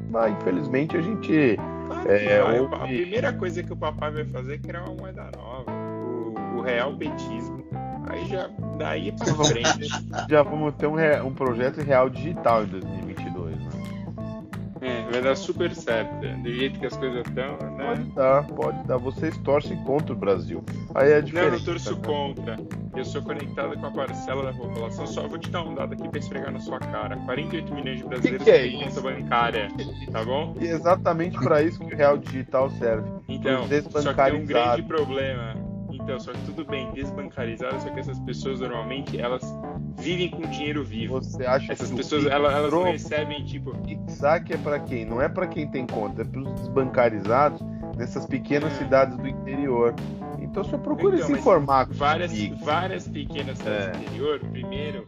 Mas 0.10 0.34
infelizmente 0.34 0.96
a 0.96 1.02
gente. 1.02 1.58
Claro 1.88 2.12
é, 2.12 2.62
ouve... 2.62 2.76
A 2.76 2.80
primeira 2.80 3.34
coisa 3.34 3.64
que 3.64 3.74
o 3.74 3.78
papai 3.78 4.12
vai 4.12 4.26
fazer 4.26 4.56
é 4.56 4.58
criar 4.58 4.84
uma 4.84 4.96
moeda 4.96 5.30
nova. 5.36 5.72
O, 5.72 6.58
o 6.58 6.62
real 6.62 6.96
petismo. 6.96 7.66
Aí 8.10 8.26
já 8.28 8.50
daí 8.78 9.12
pra 9.12 9.34
frente. 9.46 9.90
já 10.30 10.42
vamos 10.44 10.74
ter 10.76 10.88
um, 10.88 10.96
um 11.26 11.34
projeto 11.34 11.82
real 11.82 12.10
digital 12.10 12.64
em 12.64 12.68
2022, 12.68 13.47
né? 13.47 13.47
É, 14.82 15.12
vai 15.12 15.22
dar 15.22 15.36
super 15.36 15.74
certo. 15.74 16.20
Do 16.42 16.52
jeito 16.52 16.80
que 16.80 16.86
as 16.86 16.96
coisas 16.96 17.26
estão, 17.28 17.58
né? 17.72 17.86
Pode 17.86 18.04
dar, 18.12 18.48
pode 18.48 18.88
dar. 18.88 18.98
Vocês 18.98 19.38
torcem 19.40 19.78
contra 19.84 20.14
o 20.14 20.16
Brasil. 20.16 20.64
Aí 20.96 21.12
é 21.12 21.22
diferente. 21.22 21.52
Não, 21.52 21.58
eu 21.58 21.66
torço 21.66 21.96
né? 21.96 22.02
contra. 22.06 22.58
Eu 22.96 23.06
sou 23.06 23.22
conectado 23.22 23.78
com 23.78 23.86
a 23.86 23.92
parcela 23.92 24.52
da 24.52 24.54
população. 24.54 25.06
Só 25.06 25.28
vou 25.28 25.38
te 25.38 25.50
dar 25.50 25.64
um 25.64 25.76
dado 25.76 25.94
aqui 25.94 26.08
pra 26.10 26.20
esfregar 26.20 26.52
na 26.52 26.60
sua 26.60 26.80
cara. 26.80 27.16
48 27.18 27.74
milhões 27.74 28.00
de 28.00 28.06
brasileiros 28.06 28.44
que 28.44 28.52
que 28.52 28.58
é 28.58 28.62
têm 28.64 28.80
conta 28.80 29.02
bancária. 29.02 29.68
Tá 30.12 30.24
bom? 30.24 30.56
E 30.60 30.66
exatamente 30.66 31.38
para 31.40 31.62
isso 31.62 31.80
que 31.80 31.94
o 31.94 31.98
real 31.98 32.18
digital 32.18 32.70
serve. 32.72 33.10
Então, 33.28 33.68
só 33.90 34.14
que 34.14 34.24
tem 34.24 34.42
um 34.42 34.46
grande 34.46 34.84
problema 34.84 35.67
então, 36.08 36.22
só 36.22 36.32
que 36.32 36.40
tudo 36.46 36.64
bem, 36.64 36.90
desbancarizado, 36.94 37.82
só 37.82 37.90
que 37.90 38.00
essas 38.00 38.18
pessoas 38.22 38.62
normalmente 38.62 39.20
elas 39.20 39.44
vivem 39.98 40.30
com 40.30 40.42
dinheiro 40.44 40.82
vivo. 40.82 41.16
Você 41.16 41.46
acha 41.46 41.74
essas 41.74 41.90
que 41.90 41.98
pessoas 41.98 42.26
elas, 42.26 42.54
elas 42.54 42.72
não 42.72 42.84
recebem 42.84 43.44
tipo. 43.44 43.74
Saque 44.08 44.54
é 44.54 44.58
para 44.58 44.80
quem? 44.80 45.04
Não 45.04 45.22
é 45.22 45.28
para 45.28 45.46
quem 45.48 45.68
tem 45.70 45.86
conta, 45.86 46.22
é 46.22 46.26
para 46.26 46.40
os 46.40 46.54
desbancarizados 46.54 47.62
nessas 47.98 48.26
pequenas 48.26 48.72
é. 48.72 48.76
cidades 48.78 49.18
do 49.18 49.28
interior. 49.28 49.94
Então 50.40 50.64
só 50.64 50.78
procure 50.78 51.18
então, 51.18 51.28
se 51.28 51.34
informar. 51.34 51.90
Várias, 51.92 52.32
várias 52.64 53.06
pequenas 53.06 53.58
cidades 53.58 53.88
é. 53.88 53.92
do 53.92 53.98
interior, 53.98 54.40
primeiro, 54.40 55.08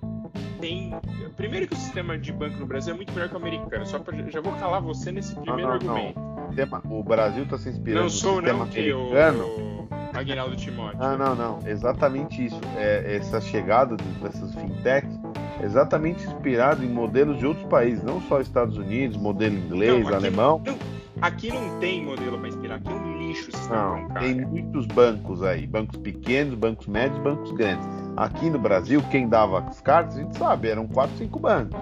tem. 0.60 0.94
Primeiro 1.38 1.66
que 1.66 1.76
o 1.76 1.78
sistema 1.78 2.18
de 2.18 2.34
banco 2.34 2.58
no 2.58 2.66
Brasil 2.66 2.94
é 2.94 2.98
muito 2.98 3.14
melhor 3.14 3.30
que 3.30 3.36
o 3.36 3.38
americano. 3.38 3.86
Só 3.86 4.00
pra, 4.00 4.18
já 4.30 4.42
vou 4.42 4.52
calar 4.58 4.82
você 4.82 5.14
nesse 5.14 5.34
primeiro 5.34 5.62
não, 5.62 5.80
não, 5.80 5.96
argumento. 5.96 6.20
Não. 6.20 7.00
O 7.00 7.04
Brasil 7.06 7.44
está 7.44 7.58
se 7.58 7.70
inspirando 7.70 8.04
não 8.04 8.10
sou, 8.10 8.42
no 8.42 8.48
sistema 8.48 8.66
não, 8.66 8.70
americano. 8.70 9.46
O... 9.46 9.99
Aguinaldo 10.20 10.56
Timóteo. 10.56 11.02
Ah, 11.02 11.18
não, 11.18 11.36
não. 11.36 11.60
Exatamente 11.66 12.46
isso. 12.46 12.60
É, 12.76 13.16
essa 13.16 13.40
chegada 13.40 13.96
dessas 14.22 14.54
fintechs 14.54 15.20
é 15.60 15.66
exatamente 15.66 16.26
inspirado 16.26 16.84
em 16.84 16.90
modelos 16.90 17.38
de 17.38 17.46
outros 17.46 17.66
países, 17.68 18.04
não 18.04 18.22
só 18.22 18.40
Estados 18.40 18.78
Unidos, 18.78 19.18
modelo 19.18 19.56
inglês, 19.56 20.06
não, 20.06 20.14
alemão. 20.14 20.62
Não, 20.66 20.78
aqui 21.22 21.52
não 21.52 21.80
tem 21.80 22.04
modelo 22.04 22.38
para 22.38 22.48
inspirar, 22.48 22.76
aqui 22.76 22.90
é 22.90 22.94
um 22.94 23.18
lixo 23.18 23.52
Não, 23.70 24.08
tem 24.20 24.36
muitos 24.46 24.86
bancos 24.86 25.44
aí, 25.44 25.68
bancos 25.68 25.98
pequenos, 25.98 26.56
bancos 26.56 26.88
médios, 26.88 27.20
bancos 27.20 27.52
grandes. 27.52 27.88
Aqui 28.16 28.50
no 28.50 28.60
Brasil, 28.60 29.02
quem 29.12 29.28
dava 29.28 29.60
as 29.60 29.82
cartas, 29.82 30.18
a 30.18 30.22
gente 30.22 30.38
sabe, 30.38 30.70
eram 30.70 30.88
4, 30.88 31.18
5 31.18 31.40
bancos. 31.40 31.80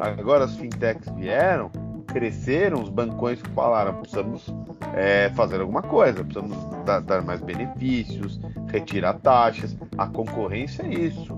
Agora 0.00 0.44
as 0.44 0.56
fintechs 0.56 1.08
vieram, 1.14 1.70
cresceram, 2.12 2.82
os 2.82 2.88
bancões 2.88 3.40
falaram, 3.54 3.94
precisamos 3.94 4.46
é, 4.94 5.30
fazer 5.30 5.60
alguma 5.60 5.82
coisa, 5.82 6.22
precisamos 6.22 6.56
dar, 6.84 7.00
dar, 7.00 7.22
mais 7.22 7.40
benefícios, 7.40 8.40
retirar 8.70 9.14
taxas. 9.14 9.76
A 9.96 10.06
concorrência 10.06 10.82
é 10.82 10.92
isso. 10.92 11.32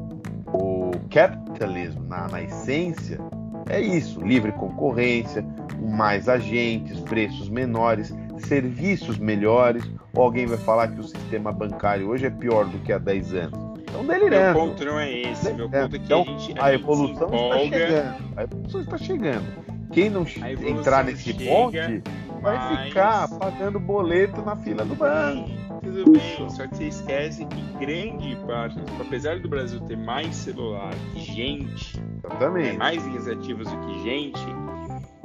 O 0.53 0.91
capitalismo, 1.11 2.05
na, 2.05 2.29
na 2.29 2.43
essência, 2.43 3.19
é 3.69 3.81
isso: 3.81 4.21
livre 4.21 4.53
concorrência, 4.53 5.45
mais 5.81 6.29
agentes, 6.29 7.01
preços 7.01 7.49
menores, 7.49 8.15
serviços 8.39 9.19
melhores. 9.19 9.89
Ou 10.15 10.23
alguém 10.23 10.47
vai 10.47 10.59
falar 10.59 10.89
que 10.89 11.01
o 11.01 11.05
sistema 11.05 11.53
bancário 11.53 12.09
hoje 12.09 12.27
é 12.27 12.31
pior 12.31 12.67
do 12.67 12.79
que 12.81 12.93
há 12.93 12.99
10 12.99 13.35
anos? 13.35 13.65
Estão 13.79 14.05
delirando. 14.07 14.59
Meu 14.59 14.69
ponto 14.69 14.85
não 14.85 14.99
é 14.99 15.13
esse. 15.13 15.53
Meu 15.53 15.71
ponto 15.71 15.77
é 15.77 15.89
que 15.89 15.97
então, 15.97 16.23
a, 16.23 16.25
gente, 16.25 16.59
a, 16.59 16.65
a 16.67 16.75
evolução 16.75 17.29
está 17.29 17.59
chegando. 17.59 18.25
A 18.37 18.43
evolução 18.43 18.81
está 18.81 18.99
chegando. 18.99 19.74
Quem 19.95 20.11
não 20.11 20.27
entrar 20.67 21.05
nesse 21.05 21.33
ponte 21.33 22.03
vai 22.43 22.57
mas... 22.57 22.89
ficar 22.89 23.29
pagando 23.39 23.79
boleto 23.79 24.43
na 24.43 24.57
fila 24.57 24.85
do 24.85 24.95
banco. 24.95 25.49
Tudo 25.83 26.11
bem, 26.11 26.51
só 26.51 26.67
que 26.67 26.77
você 26.77 26.85
esquece 26.85 27.47
que 27.47 27.63
grande 27.79 28.37
parte, 28.47 28.79
apesar 29.01 29.39
do 29.39 29.49
Brasil 29.49 29.81
ter 29.81 29.97
mais 29.97 30.35
celular 30.35 30.95
que 31.13 31.21
gente, 31.21 32.01
Exatamente. 32.25 32.73
Né, 32.73 32.79
mais 32.79 33.07
linhas 33.07 33.29
ativas 33.29 33.69
do 33.69 33.79
que 33.81 34.03
gente, 34.03 34.41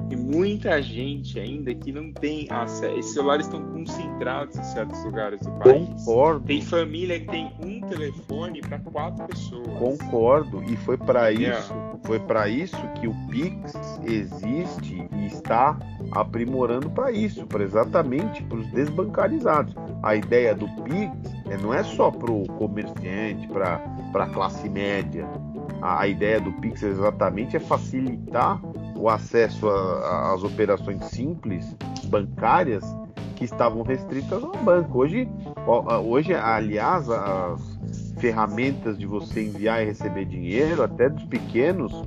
e 0.09 0.15
muita 0.15 0.81
gente 0.81 1.39
ainda 1.39 1.73
que 1.73 1.91
não 1.91 2.11
tem 2.11 2.47
acesso. 2.49 2.97
Esses 2.97 3.13
celulares 3.13 3.45
estão 3.45 3.63
concentrados 3.71 4.57
em 4.57 4.63
certos 4.63 5.03
lugares 5.03 5.39
do 5.41 5.51
país. 5.51 5.87
Concordo. 6.05 6.45
Tem 6.45 6.61
família 6.61 7.19
que 7.19 7.27
tem 7.27 7.51
um 7.63 7.81
telefone 7.81 8.61
para 8.61 8.79
quatro 8.79 9.27
pessoas. 9.27 9.67
Concordo. 9.77 10.63
E 10.63 10.75
foi 10.77 10.97
para 10.97 11.31
isso, 11.31 11.73
foi 12.03 12.19
para 12.19 12.47
isso 12.47 12.77
que 12.99 13.07
o 13.07 13.13
Pix 13.29 13.73
existe 14.03 15.07
e 15.13 15.25
está 15.27 15.77
aprimorando 16.11 16.89
para 16.89 17.11
isso, 17.11 17.45
para 17.45 17.63
exatamente 17.63 18.41
para 18.43 18.57
os 18.57 18.67
desbancarizados. 18.71 19.75
A 20.01 20.15
ideia 20.15 20.55
do 20.55 20.67
Pix 20.83 21.11
é, 21.49 21.57
não 21.57 21.73
é 21.73 21.83
só 21.83 22.09
para 22.09 22.31
o 22.31 22.47
comerciante, 22.53 23.47
para 23.47 23.81
a 24.13 24.27
classe 24.27 24.67
média. 24.69 25.27
A, 25.81 26.01
a 26.01 26.07
ideia 26.07 26.39
do 26.39 26.51
Pix 26.53 26.81
exatamente 26.81 27.55
é 27.55 27.59
facilitar 27.59 28.59
o 28.99 29.07
acesso 29.07 29.67
às 29.69 30.43
operações 30.43 31.05
simples 31.05 31.75
bancárias 32.05 32.83
que 33.35 33.45
estavam 33.45 33.81
restritas 33.81 34.43
ao 34.43 34.51
banco. 34.57 34.99
Hoje, 34.99 35.27
hoje 36.05 36.33
aliás, 36.33 37.09
as 37.09 37.79
ferramentas 38.19 38.99
de 38.99 39.07
você 39.07 39.45
enviar 39.45 39.81
e 39.81 39.85
receber 39.85 40.25
dinheiro, 40.25 40.83
até 40.83 41.07
dos 41.07 41.23
pequenos, 41.23 42.03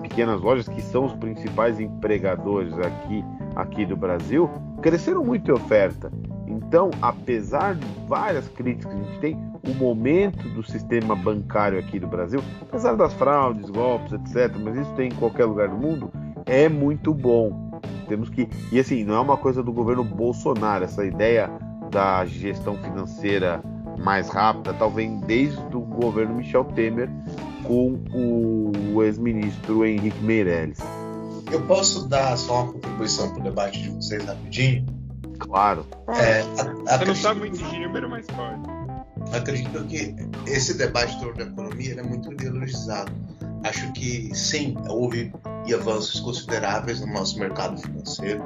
pequenas 0.00 0.40
lojas 0.40 0.68
que 0.68 0.80
são 0.80 1.06
os 1.06 1.12
principais 1.14 1.80
empregadores 1.80 2.72
aqui, 2.78 3.24
aqui 3.56 3.84
do 3.84 3.96
Brasil, 3.96 4.48
cresceram 4.80 5.24
muito 5.24 5.50
em 5.50 5.54
oferta. 5.54 6.12
Então, 6.46 6.90
apesar 7.02 7.74
de 7.74 7.86
várias 8.06 8.46
críticas 8.46 8.94
que 8.94 9.00
a 9.00 9.04
gente 9.04 9.18
tem, 9.18 9.48
o 9.66 9.74
momento 9.74 10.48
do 10.50 10.62
sistema 10.62 11.16
bancário 11.16 11.78
aqui 11.78 11.98
do 11.98 12.06
Brasil, 12.06 12.40
apesar 12.62 12.94
das 12.94 13.12
fraudes, 13.14 13.68
golpes, 13.70 14.12
etc., 14.12 14.56
mas 14.62 14.76
isso 14.76 14.92
tem 14.94 15.08
em 15.08 15.14
qualquer 15.14 15.44
lugar 15.46 15.68
do 15.68 15.76
mundo, 15.76 16.10
é 16.48 16.68
muito 16.68 17.14
bom. 17.14 17.80
Temos 18.08 18.28
que. 18.30 18.48
E 18.72 18.80
assim, 18.80 19.04
não 19.04 19.14
é 19.14 19.20
uma 19.20 19.36
coisa 19.36 19.62
do 19.62 19.72
governo 19.72 20.02
Bolsonaro, 20.02 20.84
essa 20.84 21.04
ideia 21.04 21.50
da 21.90 22.24
gestão 22.24 22.76
financeira 22.78 23.62
mais 23.98 24.28
rápida, 24.28 24.72
talvez 24.74 25.10
desde 25.22 25.76
o 25.76 25.80
governo 25.80 26.36
Michel 26.36 26.64
Temer 26.64 27.10
com 27.64 27.98
o 28.14 29.02
ex-ministro 29.02 29.84
Henrique 29.84 30.22
Meirelles. 30.22 30.78
Eu 31.50 31.62
posso 31.62 32.08
dar 32.08 32.36
só 32.36 32.62
uma 32.62 32.72
contribuição 32.72 33.30
para 33.30 33.40
o 33.40 33.42
debate 33.42 33.82
de 33.82 33.90
vocês 33.90 34.24
rapidinho? 34.24 34.86
Claro. 35.38 35.86
É, 36.08 36.40
a, 36.90 36.98
Você 36.98 37.04
não 37.04 37.14
sabe 37.14 37.40
muito 37.40 37.58
de 37.58 37.78
número, 37.78 38.08
mas 38.08 38.26
pode. 38.26 39.36
Acredito 39.36 39.84
que 39.84 40.14
esse 40.46 40.76
debate 40.76 41.18
sobre 41.20 41.42
a 41.42 41.46
economia 41.46 41.98
é 41.98 42.02
muito 42.02 42.32
ideologizado. 42.32 43.12
Acho 43.64 43.92
que 43.92 44.30
sim, 44.34 44.74
houve 44.88 45.32
avanços 45.74 46.20
consideráveis 46.20 47.00
no 47.00 47.12
nosso 47.12 47.38
mercado 47.38 47.80
financeiro, 47.80 48.42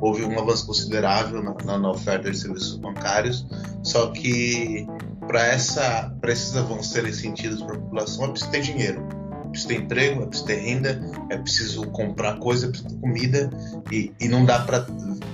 houve 0.00 0.24
um 0.24 0.38
avanço 0.38 0.66
considerável 0.66 1.42
na, 1.42 1.78
na 1.78 1.90
oferta 1.90 2.30
de 2.30 2.38
serviços 2.38 2.76
bancários, 2.76 3.46
só 3.82 4.10
que 4.10 4.86
para 5.26 5.54
esses 5.54 6.56
avanços 6.56 6.92
serem 6.92 7.12
sentidos 7.12 7.62
para 7.62 7.76
a 7.76 7.78
população 7.78 8.26
é 8.26 8.28
preciso 8.28 8.50
ter 8.50 8.60
dinheiro, 8.62 9.08
é 9.44 9.48
preciso 9.48 9.68
ter 9.68 9.74
emprego, 9.80 10.22
é 10.22 10.26
preciso 10.26 10.46
ter 10.46 10.56
renda, 10.56 11.00
é 11.30 11.36
preciso 11.36 11.86
comprar 11.88 12.38
coisa, 12.38 12.66
é 12.66 12.68
preciso 12.68 12.90
ter 12.90 13.00
comida, 13.00 13.50
e, 13.90 14.12
e 14.20 14.28
não 14.28 14.44
dá 14.44 14.60
para 14.60 14.86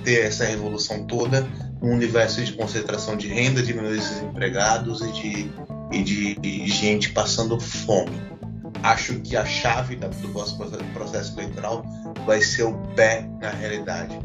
ter 0.03 0.25
essa 0.25 0.45
revolução 0.45 1.05
toda 1.05 1.47
um 1.81 1.91
universo 1.91 2.43
de 2.43 2.53
concentração 2.53 3.15
de 3.15 3.27
renda, 3.27 3.61
diminuir 3.61 3.97
esses 3.97 4.21
empregados 4.21 5.01
e 5.01 5.11
de, 5.11 5.51
e 5.91 6.03
de, 6.03 6.35
de 6.35 6.67
gente 6.67 7.11
passando 7.11 7.59
fome. 7.59 8.36
Acho 8.83 9.19
que 9.19 9.35
a 9.35 9.45
chave 9.45 9.95
do 9.95 10.27
nosso 10.29 10.57
processo 10.93 11.39
eleitoral 11.39 11.85
vai 12.25 12.41
ser 12.41 12.63
o 12.63 12.73
pé 12.95 13.27
na 13.41 13.49
realidade 13.49 14.17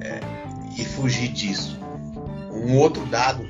é, 0.00 0.20
e 0.76 0.84
fugir 0.84 1.28
disso. 1.28 1.78
Um 2.50 2.76
outro 2.78 3.04
dado, 3.06 3.44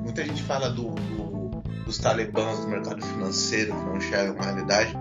muita 0.00 0.24
gente 0.24 0.42
fala 0.42 0.70
do, 0.70 0.90
do, 0.90 1.62
dos 1.84 1.98
talibãs 1.98 2.60
do 2.60 2.68
mercado 2.68 3.04
financeiro 3.04 3.74
que 3.74 3.84
não 3.84 3.96
enxergam 3.96 4.36
a 4.40 4.44
realidade. 4.44 4.98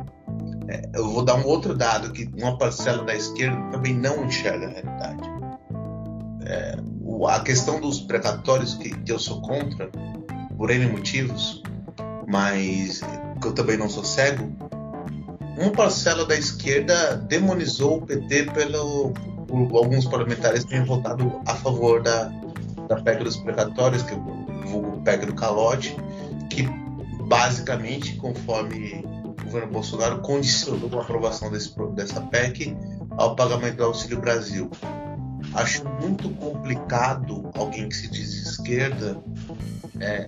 É, 0.67 0.89
eu 0.95 1.09
vou 1.09 1.23
dar 1.23 1.35
um 1.35 1.45
outro 1.45 1.73
dado 1.73 2.11
que 2.11 2.29
uma 2.37 2.57
parcela 2.57 3.03
da 3.03 3.15
esquerda 3.15 3.57
também 3.71 3.93
não 3.93 4.25
enxerga 4.25 4.67
a 4.67 4.69
realidade. 4.69 5.29
É, 6.45 6.75
a 7.27 7.39
questão 7.39 7.79
dos 7.79 8.01
precatórios, 8.01 8.75
que, 8.75 8.89
que 8.89 9.11
eu 9.11 9.19
sou 9.19 9.41
contra, 9.41 9.89
por 10.57 10.69
N 10.69 10.87
motivos, 10.87 11.61
mas 12.27 13.01
que 13.41 13.47
eu 13.47 13.53
também 13.53 13.77
não 13.77 13.89
sou 13.89 14.03
cego, 14.03 14.51
uma 15.57 15.71
parcela 15.71 16.25
da 16.25 16.35
esquerda 16.35 17.15
demonizou 17.15 17.97
o 17.97 18.05
PT 18.05 18.45
pelo, 18.51 19.11
por 19.47 19.77
alguns 19.77 20.05
parlamentares 20.05 20.63
terem 20.63 20.85
votado 20.85 21.41
a 21.45 21.55
favor 21.55 22.01
da, 22.01 22.31
da 22.87 23.01
PEC 23.01 23.23
dos 23.23 23.37
precatórios, 23.37 24.03
que 24.03 24.13
é 24.13 24.17
o 24.17 25.01
PEC 25.03 25.25
do 25.25 25.33
calote, 25.33 25.95
que 26.49 26.63
basicamente, 27.27 28.15
conforme 28.17 29.03
o 29.23 29.43
governo 29.43 29.71
Bolsonaro 29.71 30.19
condicionou 30.19 30.99
a 30.99 31.01
aprovação 31.01 31.49
desse, 31.49 31.73
dessa 31.95 32.21
PEC 32.21 32.77
ao 33.17 33.35
pagamento 33.35 33.77
do 33.77 33.83
Auxílio 33.85 34.19
Brasil. 34.19 34.69
Acho 35.53 35.83
muito 36.01 36.29
complicado 36.31 37.49
alguém 37.55 37.89
que 37.89 37.95
se 37.95 38.09
diz 38.09 38.33
esquerda 38.47 39.17
é, 39.99 40.27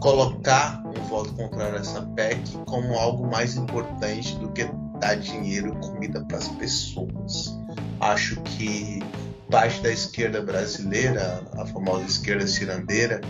colocar 0.00 0.81
voto 1.12 1.34
contrário 1.34 1.76
a 1.76 1.80
essa 1.80 2.00
PEC 2.00 2.40
como 2.66 2.98
algo 2.98 3.30
mais 3.30 3.54
importante 3.54 4.34
do 4.38 4.50
que 4.50 4.64
dar 4.98 5.14
dinheiro 5.16 5.68
e 5.68 5.86
comida 5.86 6.24
para 6.24 6.38
as 6.38 6.48
pessoas. 6.48 7.54
Acho 8.00 8.40
que 8.40 9.02
parte 9.50 9.82
da 9.82 9.90
esquerda 9.90 10.40
brasileira, 10.40 11.44
a 11.58 11.66
famosa 11.66 12.04
esquerda 12.04 12.46
cirandeira, 12.46 13.20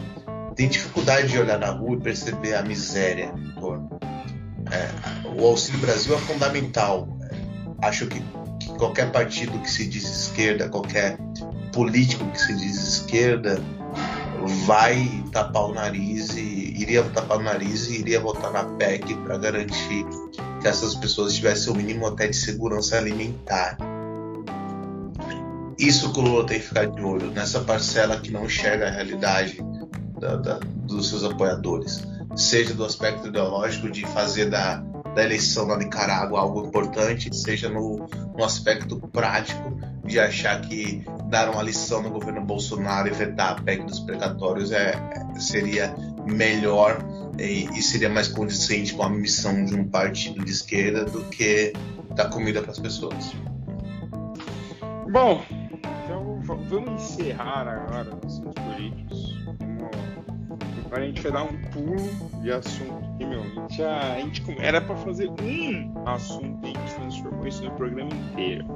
tem 0.54 0.68
dificuldade 0.68 1.28
de 1.28 1.38
olhar 1.40 1.58
na 1.58 1.70
rua 1.70 1.96
e 1.96 2.00
perceber 2.00 2.54
a 2.54 2.62
miséria 2.62 3.34
em 3.36 3.60
torno. 3.60 3.90
É, 4.70 5.28
o 5.36 5.44
Auxílio 5.44 5.80
Brasil 5.80 6.14
é 6.14 6.18
fundamental. 6.18 7.08
Acho 7.82 8.06
que, 8.06 8.22
que, 8.60 8.68
qualquer 8.78 9.10
partido 9.10 9.58
que 9.58 9.68
se 9.68 9.88
diz 9.88 10.04
esquerda, 10.04 10.68
qualquer 10.68 11.18
político 11.72 12.24
que 12.30 12.40
se 12.40 12.54
diz 12.54 12.76
esquerda, 12.76 13.60
vai 14.66 15.24
tapar 15.32 15.64
o 15.64 15.74
nariz 15.74 16.36
e 16.36 16.74
iria 16.80 17.02
tapar 17.04 17.38
o 17.38 17.42
nariz 17.42 17.88
e 17.88 18.00
iria 18.00 18.20
votar 18.20 18.52
na 18.52 18.64
PEC 18.64 19.14
para 19.24 19.38
garantir 19.38 20.06
que 20.60 20.68
essas 20.68 20.94
pessoas 20.94 21.34
tivessem 21.34 21.72
o 21.72 21.76
mínimo 21.76 22.06
até 22.06 22.28
de 22.28 22.36
segurança 22.36 22.96
alimentar. 22.96 23.76
Isso 25.78 26.12
que 26.12 26.20
o 26.20 26.22
Lula 26.22 26.46
tem 26.46 26.60
que 26.60 26.66
ficar 26.66 26.86
de 26.86 27.02
olho, 27.02 27.30
nessa 27.30 27.60
parcela 27.60 28.20
que 28.20 28.30
não 28.30 28.44
enxerga 28.44 28.86
a 28.86 28.90
realidade 28.90 29.58
da, 30.20 30.36
da, 30.36 30.60
dos 30.86 31.08
seus 31.08 31.24
apoiadores, 31.24 32.02
seja 32.36 32.72
do 32.74 32.84
aspecto 32.84 33.28
ideológico 33.28 33.90
de 33.90 34.06
fazer 34.06 34.48
da, 34.48 34.76
da 35.14 35.24
eleição 35.24 35.66
na 35.66 35.76
Nicarágua 35.76 36.40
algo 36.40 36.66
importante, 36.66 37.34
seja 37.34 37.68
no, 37.68 38.06
no 38.36 38.44
aspecto 38.44 38.96
prático 39.08 39.76
de 40.04 40.18
achar 40.18 40.60
que 40.60 41.04
dar 41.28 41.50
uma 41.50 41.62
lição 41.62 42.02
no 42.02 42.10
governo 42.10 42.44
Bolsonaro 42.44 43.08
e 43.08 43.12
vetar 43.12 43.52
a 43.52 43.54
PEC 43.62 43.84
dos 43.84 44.00
precatórios 44.00 44.72
é, 44.72 44.94
seria 45.38 45.94
melhor 46.26 46.98
e, 47.38 47.68
e, 47.72 47.82
seria 47.82 48.08
mais 48.08 48.28
condizente 48.28 48.94
com 48.94 49.02
a 49.02 49.08
missão 49.08 49.64
de 49.64 49.74
um 49.74 49.88
partido 49.88 50.44
de 50.44 50.50
esquerda 50.50 51.04
do 51.04 51.24
que 51.24 51.72
dar 52.14 52.28
comida 52.28 52.60
para 52.60 52.72
as 52.72 52.78
pessoas. 52.78 53.32
Bom, 55.10 55.42
então 56.04 56.40
vamos 56.68 57.02
encerrar 57.02 57.68
agora 57.68 58.16
os 58.24 58.38
assuntos 58.38 58.64
políticos. 58.64 59.42
Agora 60.86 61.04
a 61.04 61.06
gente 61.06 61.22
vai 61.22 61.32
dar 61.32 61.44
um 61.44 61.62
pulo 61.70 62.42
de 62.42 62.52
assunto. 62.52 63.16
E, 63.18 63.24
meu, 63.24 63.40
a 63.40 63.44
gente, 63.44 63.82
a 63.82 64.20
gente 64.20 64.56
era 64.58 64.80
para 64.80 64.94
fazer 64.96 65.30
um 65.30 66.06
assunto 66.06 66.66
e 66.66 66.76
a 66.76 66.80
gente 66.80 66.94
transformou 66.94 67.46
isso 67.46 67.64
no 67.64 67.70
programa 67.72 68.10
inteiro. 68.10 68.66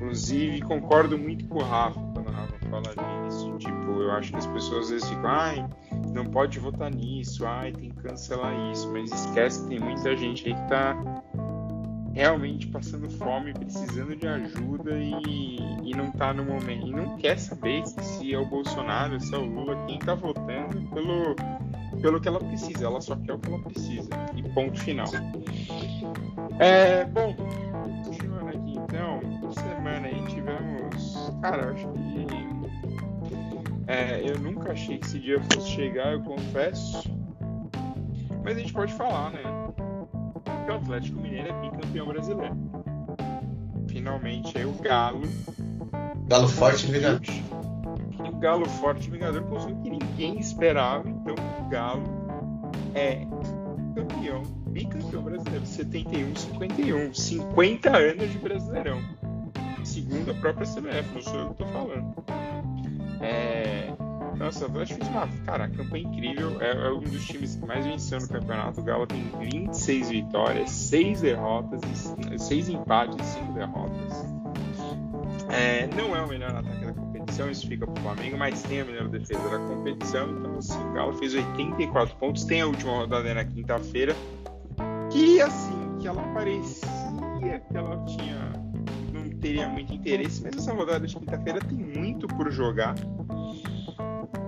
Inclusive, 0.00 0.62
concordo 0.62 1.18
muito 1.18 1.46
com 1.46 1.58
o 1.58 1.62
Rafa 1.62 2.00
quando 2.14 2.28
o 2.28 2.32
Rafa 2.32 2.58
fala 2.70 3.26
disso. 3.26 3.54
Tipo, 3.58 4.00
eu 4.00 4.10
acho 4.12 4.30
que 4.30 4.38
as 4.38 4.46
pessoas 4.46 4.84
às 4.86 4.90
vezes 4.90 5.08
ficam, 5.10 5.28
ai, 5.28 5.68
não 6.14 6.24
pode 6.24 6.58
votar 6.58 6.90
nisso, 6.90 7.46
ai, 7.46 7.70
tem 7.70 7.90
que 7.90 8.02
cancelar 8.02 8.50
isso. 8.72 8.90
Mas 8.90 9.12
esquece 9.12 9.62
que 9.62 9.68
tem 9.68 9.78
muita 9.78 10.16
gente 10.16 10.48
aí 10.48 10.54
que 10.54 10.68
tá 10.68 10.96
realmente 12.14 12.66
passando 12.68 13.10
fome, 13.10 13.52
precisando 13.52 14.16
de 14.16 14.26
ajuda 14.26 14.98
e, 14.98 15.58
e 15.84 15.94
não 15.94 16.10
tá 16.12 16.32
no 16.32 16.46
momento. 16.46 16.86
E 16.86 16.90
não 16.92 17.18
quer 17.18 17.38
saber 17.38 17.86
se 17.86 18.32
é 18.32 18.38
o 18.38 18.46
Bolsonaro, 18.46 19.20
se 19.20 19.34
é 19.34 19.38
o 19.38 19.44
Lula, 19.44 19.84
quem 19.86 19.98
tá 19.98 20.14
votando 20.14 20.80
pelo, 20.94 21.36
pelo 22.00 22.18
que 22.18 22.26
ela 22.26 22.40
precisa. 22.40 22.86
Ela 22.86 23.02
só 23.02 23.16
quer 23.16 23.34
o 23.34 23.38
que 23.38 23.52
ela 23.52 23.62
precisa. 23.62 24.08
E 24.34 24.42
ponto 24.54 24.80
final. 24.80 25.08
É, 26.58 27.04
bom, 27.06 27.29
Cara, 31.40 31.62
eu 31.62 31.74
acho 31.74 31.88
que. 31.88 32.26
É, 33.86 34.22
eu 34.28 34.38
nunca 34.38 34.72
achei 34.72 34.98
que 34.98 35.06
esse 35.06 35.18
dia 35.18 35.40
fosse 35.52 35.68
chegar, 35.68 36.12
eu 36.12 36.22
confesso. 36.22 37.10
Mas 38.44 38.56
a 38.56 38.60
gente 38.60 38.72
pode 38.72 38.92
falar, 38.94 39.30
né? 39.30 39.42
que 40.64 40.70
o 40.70 40.74
Atlético 40.76 41.20
Mineiro 41.20 41.48
é 41.48 41.60
bicampeão 41.60 42.06
brasileiro. 42.06 42.56
Finalmente 43.88 44.56
aí 44.56 44.64
o 44.64 44.72
Galo. 44.72 45.22
Galo 46.28 46.48
forte 46.48 46.86
e 46.86 46.92
vingador. 46.92 47.20
O 48.18 48.36
Galo 48.36 48.68
forte 48.68 49.08
e 49.08 49.10
vingador 49.10 49.42
conseguiu 49.44 49.82
que 49.82 49.90
ninguém 49.90 50.38
esperava. 50.38 51.08
Então 51.08 51.34
o 51.60 51.68
Galo 51.68 52.04
é 52.94 53.26
campeão, 53.94 54.42
bicampeão 54.68 55.22
brasileiro. 55.22 55.66
71, 55.66 56.36
51. 56.36 57.14
50 57.14 57.96
anos 57.96 58.30
de 58.30 58.38
brasileirão. 58.38 59.00
Segundo 60.00 60.30
a 60.30 60.34
própria 60.34 60.66
CBF, 60.66 61.14
não 61.14 61.22
sou 61.22 61.34
eu 61.34 61.46
que 61.46 61.62
estou 61.62 61.66
falando. 61.68 62.14
É, 63.20 63.92
nossa, 64.38 64.64
o 64.64 64.68
Atlético 64.68 65.04
fez 65.04 65.10
uma 65.10 65.28
cara, 65.44 65.68
campanha 65.68 66.04
incrível. 66.04 66.58
É, 66.62 66.70
é, 66.70 66.90
um 66.90 67.00
dos 67.00 67.26
times 67.26 67.56
que 67.56 67.66
mais 67.66 67.84
venceu 67.84 68.18
no 68.18 68.28
campeonato. 68.28 68.80
O 68.80 68.84
Galo 68.84 69.06
tem 69.06 69.22
26 69.38 70.08
vitórias, 70.08 70.70
6 70.70 71.20
derrotas, 71.20 71.80
6 72.38 72.68
empates 72.70 73.18
e 73.18 73.32
5 73.40 73.52
derrotas. 73.52 74.40
É, 75.50 75.86
não 75.88 76.16
é 76.16 76.22
o 76.22 76.28
melhor 76.28 76.54
ataque 76.54 76.86
da 76.86 76.92
competição, 76.94 77.50
isso 77.50 77.66
fica 77.66 77.86
pro 77.86 78.02
Flamengo, 78.02 78.38
mas 78.38 78.62
tem 78.62 78.80
a 78.80 78.84
melhor 78.84 79.08
defesa 79.08 79.48
da 79.50 79.58
competição. 79.58 80.30
Então, 80.30 80.56
assim, 80.56 80.82
o 80.82 80.92
Galo 80.94 81.12
fez 81.14 81.34
84 81.34 82.16
pontos. 82.16 82.44
Tem 82.44 82.62
a 82.62 82.66
última 82.66 82.92
rodada 82.92 83.34
na 83.34 83.44
quinta-feira. 83.44 84.16
Que, 85.10 85.42
assim, 85.42 85.98
que 85.98 86.08
ela 86.08 86.22
parecia 86.32 86.88
que 87.68 87.76
ela 87.76 88.02
tinha. 88.06 88.39
Teria 89.40 89.68
muito 89.68 89.92
interesse, 89.92 90.42
mas 90.42 90.56
essa 90.56 90.72
rodada 90.72 91.06
de 91.06 91.16
quinta-feira 91.16 91.60
tem 91.60 91.78
muito 91.78 92.28
por 92.28 92.50
jogar. 92.50 92.94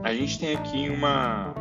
A 0.03 0.13
gente 0.13 0.39
tem 0.39 0.55
aqui 0.55 0.91
uma. 0.91 1.55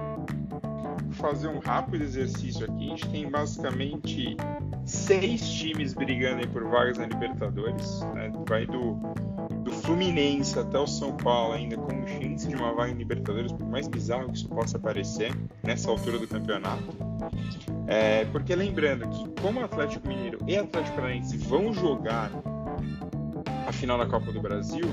Vou 1.03 1.13
fazer 1.13 1.47
um 1.47 1.59
rápido 1.59 2.03
exercício 2.03 2.65
aqui. 2.65 2.87
A 2.87 2.89
gente 2.89 3.09
tem 3.09 3.29
basicamente 3.29 4.35
seis 4.83 5.47
times 5.47 5.93
brigando 5.93 6.47
por 6.49 6.63
vagas 6.65 6.97
na 6.97 7.05
Libertadores. 7.05 8.01
Né? 8.13 8.31
Vai 8.47 8.65
do, 8.65 8.95
do 9.63 9.71
Fluminense 9.71 10.57
até 10.57 10.77
o 10.79 10.87
São 10.87 11.15
Paulo 11.15 11.53
ainda 11.53 11.77
com 11.77 11.91
chance 12.07 12.47
de 12.47 12.55
uma 12.55 12.73
vaga 12.73 12.91
em 12.91 12.95
Libertadores, 12.95 13.51
por 13.51 13.67
mais 13.67 13.87
bizarro 13.87 14.27
que 14.29 14.37
isso 14.37 14.49
possa 14.49 14.79
parecer 14.79 15.31
nessa 15.63 15.89
altura 15.89 16.17
do 16.17 16.27
campeonato. 16.27 16.83
É, 17.87 18.25
porque 18.25 18.55
lembrando 18.55 19.07
que 19.09 19.41
como 19.41 19.59
Atlético 19.59 20.07
Mineiro 20.07 20.39
e 20.47 20.57
Atlético 20.57 20.95
Paranaense 20.95 21.37
vão 21.37 21.73
jogar 21.73 22.31
a 23.71 23.73
final 23.73 23.97
da 23.97 24.05
Copa 24.05 24.33
do 24.33 24.41
Brasil, 24.41 24.83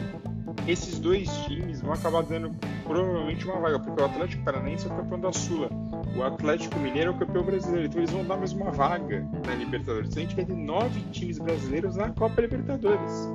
esses 0.68 1.00
dois 1.00 1.28
times 1.46 1.80
vão 1.80 1.92
acabar 1.92 2.22
dando 2.22 2.54
provavelmente 2.84 3.44
uma 3.44 3.58
vaga, 3.58 3.80
porque 3.80 4.00
o 4.00 4.04
Atlético 4.04 4.44
Paranaense 4.44 4.86
é 4.86 4.92
o 4.92 4.96
campeão 4.96 5.20
da 5.20 5.32
Sula, 5.32 5.68
o 6.16 6.22
Atlético 6.22 6.78
Mineiro 6.78 7.10
é 7.10 7.14
o 7.14 7.18
campeão 7.18 7.42
brasileiro, 7.42 7.86
então 7.86 8.00
eles 8.00 8.10
vão 8.12 8.24
dar 8.24 8.36
mais 8.36 8.52
uma 8.52 8.70
vaga 8.70 9.28
na 9.44 9.54
Libertadores. 9.56 10.16
A 10.16 10.20
gente 10.20 10.36
vai 10.36 10.44
ter 10.44 10.54
nove 10.54 11.00
times 11.10 11.38
brasileiros 11.38 11.96
na 11.96 12.10
Copa 12.10 12.40
Libertadores. 12.40 13.28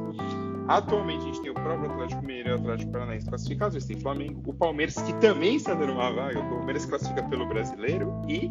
Atualmente 0.70 1.24
a 1.24 1.26
gente 1.26 1.42
tem 1.42 1.52
o 1.52 1.56
próprio 1.56 1.92
Atlético 1.92 2.22
Mineiro 2.22 2.50
e 2.50 2.52
o 2.54 2.56
Atlético 2.56 2.92
Paranaense 2.94 3.28
classificados, 3.28 3.76
eles 3.76 3.86
têm 3.86 4.00
Flamengo, 4.00 4.42
o 4.46 4.54
Palmeiras 4.54 4.96
que 4.96 5.14
também 5.16 5.58
está 5.58 5.74
dando 5.74 5.92
uma 5.92 6.10
vaga, 6.10 6.40
o 6.40 6.50
Palmeiras 6.50 6.86
classifica 6.86 7.22
pelo 7.24 7.46
brasileiro 7.48 8.14
e 8.30 8.50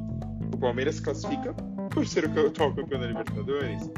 o 0.53 0.59
Palmeiras 0.59 1.01
classifica 1.01 1.55
por 1.89 2.07
ser 2.07 2.27
o 2.27 2.47
atual 2.47 2.75
campeão 2.75 3.01
da 3.01 3.07
Libertadores, 3.07 3.91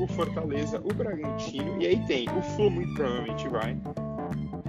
o 0.00 0.06
Fortaleza, 0.06 0.80
o 0.82 0.94
Bragantino, 0.94 1.80
e 1.80 1.86
aí 1.86 2.06
tem 2.06 2.26
o 2.30 2.42
Flu 2.42 2.70
muito 2.70 2.94
provavelmente 2.94 3.48
vai, 3.48 3.76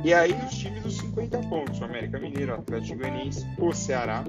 E 0.04 0.14
aí 0.14 0.34
os 0.34 0.58
times 0.58 0.84
dos 0.84 0.98
50 0.98 1.38
pontos, 1.48 1.80
o 1.80 1.86
América 1.86 2.20
Mineiro, 2.20 2.52
o 2.52 2.56
Atlético 2.56 3.00
Goianiense, 3.00 3.48
o 3.58 3.72
Ceará, 3.72 4.24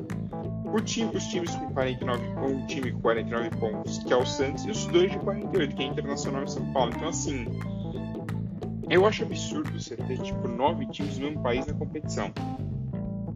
o 0.73 0.81
time, 0.81 1.15
os 1.17 1.25
times 1.25 1.55
com 1.57 1.73
49, 1.73 2.23
um 2.41 2.67
time 2.67 2.93
com 2.93 3.01
49 3.01 3.51
pontos, 3.51 3.99
que 3.99 4.13
é 4.13 4.17
o 4.17 4.25
Santos, 4.25 4.65
e 4.65 4.71
os 4.71 4.87
dois 4.87 5.11
de 5.11 5.19
48, 5.19 5.77
que 5.77 5.83
é 5.83 5.87
Internacional 5.87 6.45
e 6.45 6.51
São 6.51 6.73
Paulo. 6.73 6.93
Então 6.95 7.09
assim, 7.09 7.47
eu 8.89 9.07
acho 9.07 9.25
absurdo 9.25 9.73
você 9.73 9.97
ter 9.97 10.19
tipo 10.19 10.47
nove 10.47 10.87
times 10.87 11.19
no 11.19 11.25
mesmo 11.25 11.43
país 11.43 11.67
na 11.67 11.75
competição. 11.75 12.31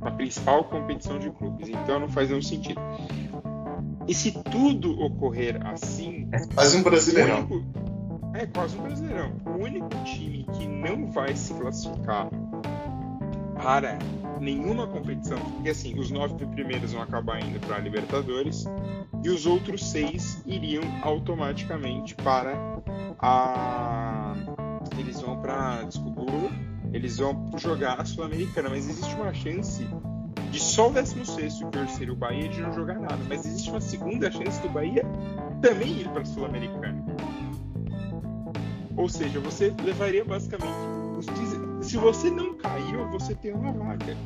Na 0.00 0.10
principal 0.10 0.64
competição 0.64 1.18
de 1.18 1.30
clubes. 1.30 1.68
Então 1.68 1.98
não 1.98 2.08
faz 2.08 2.28
nenhum 2.28 2.42
sentido. 2.42 2.80
E 4.08 4.14
se 4.14 4.32
tudo 4.32 5.00
ocorrer 5.00 5.64
assim. 5.66 6.28
É 6.32 6.46
quase 6.54 6.76
um 6.76 6.82
brasileirão. 6.82 7.40
Único, 7.40 7.64
é 8.34 8.46
quase 8.46 8.76
um 8.78 8.82
brasileirão. 8.82 9.32
O 9.46 9.62
único 9.62 9.88
time 10.04 10.46
que 10.56 10.66
não 10.66 11.10
vai 11.10 11.34
se 11.34 11.54
classificar 11.54 12.28
para 13.56 13.98
nenhuma 14.40 14.86
competição, 14.86 15.38
porque 15.38 15.70
assim, 15.70 15.98
os 15.98 16.10
nove 16.10 16.46
primeiros 16.46 16.92
vão 16.92 17.02
acabar 17.02 17.42
indo 17.42 17.58
para 17.60 17.76
a 17.76 17.78
Libertadores 17.78 18.66
e 19.24 19.30
os 19.30 19.46
outros 19.46 19.84
seis 19.84 20.42
iriam 20.46 20.84
automaticamente 21.02 22.14
para 22.14 22.52
a. 23.18 24.34
Eles 24.98 25.20
vão 25.20 25.40
para. 25.40 25.82
Desculpa, 25.84 26.22
eles 26.92 27.16
vão 27.16 27.50
jogar 27.56 28.00
a 28.00 28.04
Sul-Americana, 28.04 28.68
mas 28.68 28.88
existe 28.88 29.14
uma 29.14 29.32
chance 29.32 29.86
de 30.50 30.60
só 30.60 30.88
o 30.88 30.92
16 30.92 31.58
que 31.70 31.78
hoje 31.78 31.92
seria 31.92 32.12
o 32.12 32.16
Bahia 32.16 32.48
de 32.48 32.60
não 32.60 32.72
jogar 32.72 32.98
nada, 32.98 33.18
mas 33.28 33.44
existe 33.44 33.70
uma 33.70 33.80
segunda 33.80 34.30
chance 34.30 34.60
do 34.60 34.68
Bahia 34.68 35.04
também 35.60 36.00
ir 36.00 36.08
para 36.08 36.22
a 36.22 36.24
Sul-Americana. 36.24 37.04
Ou 38.96 39.08
seja, 39.08 39.40
você 39.40 39.74
levaria 39.84 40.24
basicamente 40.24 40.72
os 41.18 41.26
se 41.86 41.96
você 41.96 42.30
não 42.30 42.54
caiu, 42.54 43.08
você 43.10 43.34
tem 43.34 43.52
uma 43.52 43.72
vaga. 43.72 44.16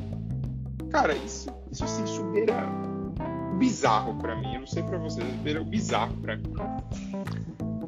Cara, 0.89 1.13
isso, 1.13 1.49
isso 1.71 1.87
sim, 1.87 2.03
isso 2.03 2.23
beira 2.31 2.67
bizarro 3.57 4.15
para 4.15 4.35
mim. 4.35 4.55
Eu 4.55 4.61
não 4.61 4.67
sei 4.67 4.81
para 4.83 4.97
vocês, 4.97 5.25
beira 5.43 5.63
bizarro 5.63 6.15
para 6.17 6.37
mim. 6.37 6.53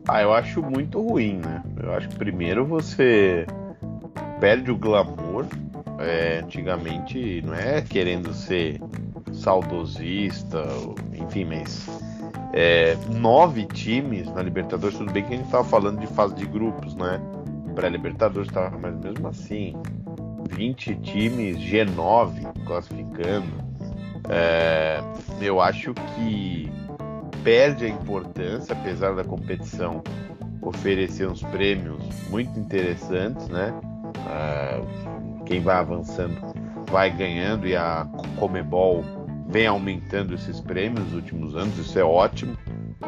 Ah, 0.07 0.21
eu 0.21 0.33
acho 0.33 0.61
muito 0.61 1.01
ruim, 1.01 1.37
né? 1.37 1.63
Eu 1.81 1.93
acho 1.93 2.09
que 2.09 2.15
primeiro 2.15 2.65
você 2.65 3.47
perde 4.39 4.69
o 4.69 4.77
glamour. 4.77 5.47
É, 5.99 6.41
antigamente 6.43 7.41
não 7.43 7.53
é 7.53 7.81
querendo 7.81 8.33
ser 8.33 8.81
saudosista, 9.31 10.63
enfim, 11.13 11.45
mas 11.45 11.87
é, 12.53 12.95
nove 13.09 13.65
times 13.65 14.31
na 14.33 14.41
Libertadores, 14.41 14.97
tudo 14.97 15.11
bem 15.11 15.23
que 15.23 15.33
a 15.33 15.37
gente 15.37 15.45
estava 15.45 15.63
falando 15.63 15.99
de 15.99 16.07
fase 16.07 16.35
de 16.35 16.45
grupos, 16.45 16.95
né? 16.95 17.19
Pré-Libertadores 17.73 18.47
estava, 18.47 18.77
mas 18.77 18.95
mesmo 18.99 19.27
assim, 19.27 19.73
20 20.51 20.95
times, 20.97 21.57
G9 21.57 22.65
classificando. 22.65 23.47
É, 24.29 25.01
eu 25.41 25.59
acho 25.59 25.93
que 25.93 26.71
perde 27.43 27.85
a 27.85 27.89
importância, 27.89 28.73
apesar 28.73 29.15
da 29.15 29.23
competição 29.23 30.01
oferecer 30.61 31.27
uns 31.27 31.41
prêmios 31.43 32.01
muito 32.29 32.57
interessantes, 32.59 33.47
né? 33.49 33.73
É, 34.29 34.81
quem 35.45 35.61
vai 35.61 35.75
avançando 35.75 36.53
vai 36.93 37.09
ganhando 37.09 37.65
e 37.65 37.75
a 37.75 38.07
Comebol 38.37 39.03
vem 39.49 39.65
aumentando 39.65 40.35
esses 40.35 40.59
prêmios 40.59 41.05
nos 41.05 41.15
últimos 41.15 41.55
anos, 41.55 41.75
isso 41.79 41.97
é 41.97 42.03
ótimo, 42.03 42.55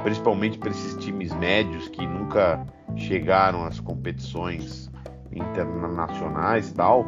principalmente 0.02 0.58
para 0.58 0.72
esses 0.72 0.96
times 0.98 1.32
médios 1.36 1.88
que 1.90 2.04
nunca 2.04 2.66
chegaram 2.96 3.64
às 3.64 3.80
competições 3.80 4.90
internacionais 5.32 6.72
tal, 6.72 7.06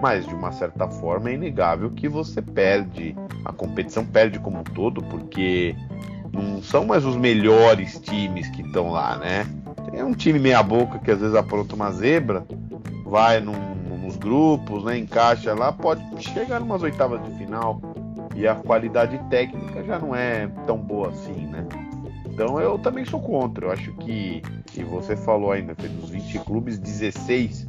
mas 0.00 0.24
de 0.24 0.32
uma 0.32 0.52
certa 0.52 0.86
forma 0.86 1.30
é 1.30 1.34
inegável 1.34 1.90
que 1.90 2.08
você 2.08 2.40
perde, 2.40 3.16
a 3.44 3.52
competição 3.52 4.06
perde 4.06 4.38
como 4.38 4.60
um 4.60 4.64
todo, 4.64 5.02
porque 5.02 5.74
não 6.32 6.62
são 6.62 6.86
mais 6.86 7.04
os 7.04 7.16
melhores 7.16 7.98
times 7.98 8.48
que 8.50 8.62
estão 8.62 8.90
lá, 8.90 9.16
né? 9.16 9.44
Tem 9.90 10.00
um 10.04 10.12
time 10.12 10.38
meia 10.38 10.62
boca 10.62 11.00
que 11.00 11.10
às 11.10 11.18
vezes 11.18 11.34
apronta 11.34 11.74
uma 11.74 11.90
zebra, 11.90 12.46
vai 13.04 13.40
num, 13.40 13.69
grupos, 14.20 14.84
né, 14.84 14.98
encaixa 14.98 15.54
lá, 15.54 15.72
pode 15.72 16.02
chegar 16.22 16.60
numas 16.60 16.82
oitavas 16.82 17.22
de 17.24 17.30
final, 17.38 17.80
e 18.36 18.46
a 18.46 18.54
qualidade 18.54 19.18
técnica 19.28 19.82
já 19.82 19.98
não 19.98 20.14
é 20.14 20.46
tão 20.66 20.78
boa 20.78 21.08
assim, 21.08 21.46
né? 21.46 21.66
Então 22.26 22.60
eu 22.60 22.78
também 22.78 23.04
sou 23.04 23.20
contra. 23.20 23.66
Eu 23.66 23.72
acho 23.72 23.92
que, 23.94 24.40
e 24.76 24.84
você 24.84 25.16
falou 25.16 25.52
ainda, 25.52 25.74
dos 25.74 26.10
20 26.10 26.38
clubes, 26.40 26.78
16 26.78 27.68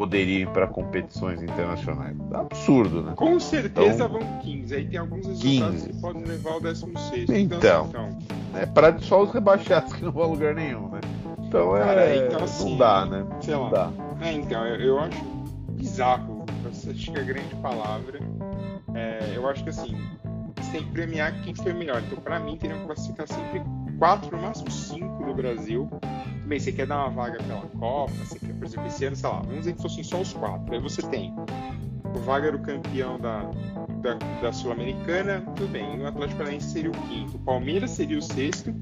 poderiam 0.00 0.40
ir 0.40 0.48
para 0.48 0.66
competições 0.66 1.42
internacionais. 1.42 2.16
Absurdo, 2.32 3.02
né? 3.02 3.12
Com 3.14 3.38
certeza 3.38 4.06
então, 4.06 4.08
vão 4.08 4.38
15. 4.38 4.74
Aí 4.74 4.86
tem 4.86 4.98
alguns 4.98 5.26
resultados 5.26 5.82
15. 5.82 5.88
que 5.88 6.00
podem 6.00 6.24
levar 6.24 6.52
ao 6.52 6.60
16. 6.62 7.28
Então, 7.28 7.58
então, 7.58 7.86
então. 7.90 8.18
é 8.54 8.64
para 8.64 8.98
só 9.00 9.22
os 9.22 9.30
rebaixados 9.30 9.92
que 9.92 10.02
não 10.02 10.10
vão 10.10 10.22
a 10.22 10.26
lugar 10.28 10.54
nenhum, 10.54 10.88
né? 10.88 11.00
Então 11.46 11.76
é. 11.76 11.80
Cara, 11.80 12.16
então, 12.16 12.44
assim, 12.44 12.70
não 12.70 12.78
dá, 12.78 13.04
né? 13.04 13.26
Sei 13.42 13.54
não 13.54 13.64
lá. 13.64 13.70
dá. 13.70 13.90
É, 14.22 14.32
então, 14.32 14.66
eu, 14.66 14.80
eu 14.80 15.00
acho 15.00 15.39
bizarro. 15.80 16.44
Acho 16.68 17.12
que 17.12 17.18
é 17.18 17.20
a 17.20 17.24
grande 17.24 17.54
palavra 17.56 18.20
é, 18.94 19.32
eu 19.34 19.48
acho 19.48 19.62
que 19.62 19.70
assim, 19.70 19.96
você 20.56 20.72
tem 20.72 20.84
que 20.84 20.90
premiar 20.90 21.40
quem 21.42 21.54
foi 21.54 21.72
melhor. 21.72 22.02
Então, 22.06 22.18
para 22.18 22.38
mim, 22.38 22.56
teriam 22.56 22.78
que 22.80 22.86
classificar 22.86 23.26
sempre 23.26 23.62
quatro, 23.98 24.36
no 24.36 24.42
máximo 24.42 24.70
cinco 24.70 25.24
do 25.24 25.34
Brasil. 25.34 25.88
Bem, 26.46 26.58
você 26.58 26.72
quer 26.72 26.86
dar 26.86 26.98
uma 26.98 27.10
vaga 27.10 27.38
pela 27.42 27.60
Copa, 27.78 28.12
você 28.12 28.38
quer, 28.38 28.54
por 28.54 28.66
exemplo, 28.66 28.86
esse 28.86 29.04
ano, 29.04 29.16
sei 29.16 29.28
lá, 29.28 29.40
vamos 29.40 29.58
dizer 29.58 29.74
que 29.74 29.82
fossem 29.82 30.02
só 30.02 30.20
os 30.20 30.32
quatro. 30.32 30.74
Aí 30.74 30.80
você 30.80 31.02
tem 31.02 31.32
o 32.14 32.18
Vaga 32.20 32.56
campeão 32.58 33.18
da, 33.18 33.42
da, 34.02 34.14
da 34.40 34.52
Sul-Americana, 34.52 35.42
tudo 35.56 35.68
bem. 35.68 36.00
O 36.00 36.06
Atlético 36.06 36.38
Paranaense 36.38 36.70
seria 36.70 36.90
o 36.90 37.08
quinto, 37.08 37.36
o 37.36 37.40
Palmeiras 37.40 37.90
seria 37.90 38.18
o 38.18 38.22
sexto, 38.22 38.74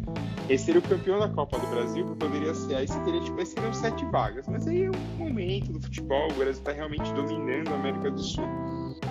esse 0.48 0.64
seria 0.64 0.80
o 0.80 0.84
campeão 0.84 1.18
da 1.18 1.28
Copa 1.28 1.58
do 1.58 1.66
Brasil, 1.68 2.06
que 2.06 2.16
poderia 2.16 2.54
ser. 2.54 2.76
Aí 2.76 2.88
você 2.88 2.98
teria, 3.00 3.20
tipo, 3.20 3.38
aí 3.38 3.46
seriam 3.46 3.72
sete 3.72 4.04
vagas. 4.06 4.46
Mas 4.48 4.66
aí 4.66 4.84
é 4.84 4.90
um 4.90 5.18
momento 5.18 5.72
do 5.72 5.80
futebol, 5.80 6.26
o 6.30 6.34
Brasil 6.34 6.52
está 6.52 6.72
realmente 6.72 7.12
dominando 7.12 7.68
a 7.68 7.74
América 7.74 8.10
do 8.10 8.20
Sul 8.20 8.44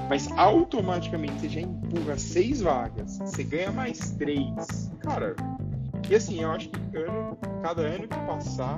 mas 0.10 0.32
automaticamente 0.38 1.42
você 1.42 1.50
já 1.50 1.62
empurra 1.62 2.18
seis 2.18 2.62
vagas, 2.62 3.20
você 3.20 3.44
ganha 3.44 3.72
mais 3.72 4.12
três. 4.12 4.92
Cara, 5.02 5.36
e 6.10 6.16
assim, 6.16 6.42
eu 6.42 6.52
acho 6.52 6.70
que 6.70 6.80
cada 7.62 7.82
ano 7.82 8.08
que 8.08 8.20
passar, 8.26 8.78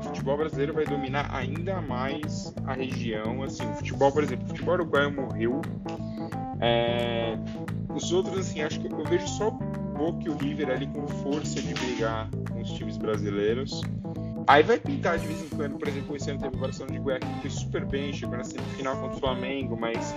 o 0.00 0.02
futebol 0.02 0.36
brasileiro 0.36 0.72
vai 0.72 0.84
dominar 0.84 1.28
ainda 1.34 1.80
mais 1.80 2.52
a 2.66 2.72
região. 2.72 3.42
Assim, 3.42 3.68
o 3.70 3.74
futebol, 3.74 4.10
por 4.10 4.22
exemplo, 4.22 4.46
o 4.46 4.48
futebol 4.48 4.74
uruguaio 4.74 5.12
morreu. 5.12 5.60
É, 6.60 7.36
os 7.94 8.12
outros, 8.12 8.38
assim, 8.38 8.62
acho 8.62 8.80
que 8.80 8.90
eu 8.90 9.04
vejo 9.04 9.26
só 9.28 9.48
o 9.48 9.52
Boca 9.52 10.24
e 10.24 10.28
o 10.28 10.36
River 10.36 10.70
ali 10.70 10.86
com 10.86 11.06
força 11.06 11.60
de 11.60 11.74
brigar 11.74 12.28
com 12.50 12.60
os 12.60 12.70
times 12.70 12.96
brasileiros. 12.96 13.82
Aí 14.46 14.62
vai 14.62 14.78
pintar 14.78 15.18
de 15.18 15.26
vez 15.26 15.42
em 15.42 15.48
quando, 15.56 15.78
por 15.78 15.86
exemplo, 15.86 16.16
esse 16.16 16.30
ano 16.30 16.40
teve 16.40 16.56
o 16.56 16.58
Barcelona 16.58 16.98
de 16.98 17.04
Guerra 17.04 17.20
que 17.20 17.40
foi 17.42 17.50
super 17.50 17.84
bem, 17.84 18.12
chegou 18.12 18.36
na 18.36 18.44
semifinal 18.44 18.96
contra 18.96 19.16
o 19.16 19.20
Flamengo, 19.20 19.76
mas 19.78 20.14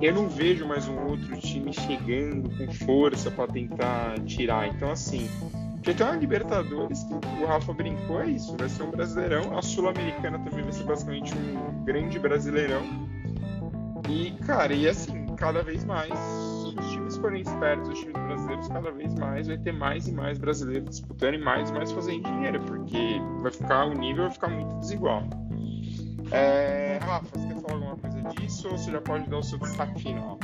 eu 0.00 0.14
não 0.14 0.28
vejo 0.28 0.66
mais 0.66 0.88
um 0.88 0.96
outro 1.08 1.36
time 1.38 1.72
chegando 1.72 2.48
com 2.56 2.72
força 2.72 3.30
para 3.30 3.48
tentar 3.48 4.18
tirar. 4.20 4.68
Então, 4.68 4.90
assim, 4.90 5.28
já 5.82 5.94
tem 5.94 6.06
uma 6.06 6.16
Libertadores 6.16 7.04
que 7.04 7.14
o 7.14 7.46
Rafa 7.46 7.72
brincou, 7.72 8.20
é 8.20 8.26
isso, 8.26 8.54
vai 8.56 8.68
ser 8.68 8.82
um 8.82 8.90
brasileirão. 8.90 9.56
A 9.56 9.62
Sul-Americana 9.62 10.38
também 10.38 10.62
vai 10.62 10.72
ser 10.72 10.84
basicamente 10.84 11.34
um 11.34 11.84
grande 11.84 12.18
brasileirão. 12.18 12.82
E, 14.08 14.32
cara, 14.44 14.74
e 14.74 14.88
assim, 14.88 15.26
cada 15.36 15.62
vez 15.62 15.84
mais 15.84 16.12
os 16.12 16.90
times 16.90 17.16
forem 17.16 17.42
espertos, 17.42 17.88
os 17.88 17.98
times 17.98 18.12
brasileiros, 18.12 18.68
cada 18.68 18.90
vez 18.90 19.14
mais 19.14 19.46
vai 19.46 19.56
ter 19.58 19.72
mais 19.72 20.06
e 20.06 20.12
mais 20.12 20.38
brasileiros 20.38 20.90
disputando 20.90 21.34
e 21.34 21.38
mais 21.38 21.70
e 21.70 21.72
mais 21.72 21.90
fazendo 21.92 22.24
dinheiro, 22.24 22.60
porque 22.60 23.20
vai 23.40 23.52
ficar, 23.52 23.86
o 23.86 23.94
nível 23.94 24.24
vai 24.24 24.32
ficar 24.32 24.48
muito 24.48 24.74
desigual. 24.80 25.22
É, 26.30 26.98
Rafa, 27.02 27.26
você 27.38 27.46
quer 27.48 27.60
falar 27.60 27.74
alguma 27.74 27.96
coisa 27.96 28.28
disso 28.28 28.68
ou 28.68 28.78
você 28.78 28.90
já 28.90 29.00
pode 29.00 29.28
dar 29.30 29.38
o 29.38 29.42
seu 29.42 29.58
destaque 29.58 30.02
final? 30.02 30.38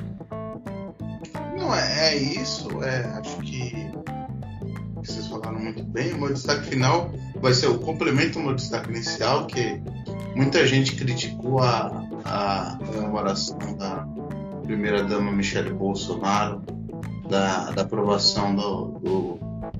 Não, 1.56 1.74
é, 1.74 2.08
é 2.08 2.16
isso. 2.16 2.82
É, 2.82 3.04
acho 3.18 3.38
que 3.38 3.90
falaram 5.40 5.60
muito 5.60 5.82
bem. 5.82 6.12
O 6.12 6.18
meu 6.18 6.32
destaque 6.32 6.66
final 6.66 7.10
vai 7.40 7.52
ser 7.54 7.68
o 7.68 7.78
complemento 7.78 8.38
ao 8.38 8.44
meu 8.44 8.54
destaque 8.54 8.90
inicial, 8.90 9.46
que 9.46 9.80
muita 10.34 10.66
gente 10.66 10.94
criticou 10.94 11.60
a, 11.60 12.04
a 12.24 12.78
comemoração 12.84 13.58
da 13.76 14.06
primeira-dama 14.64 15.32
Michele 15.32 15.70
Bolsonaro, 15.70 16.62
da, 17.28 17.70
da 17.70 17.82
aprovação 17.82 18.54
do, 18.54 18.86
do, 19.00 19.38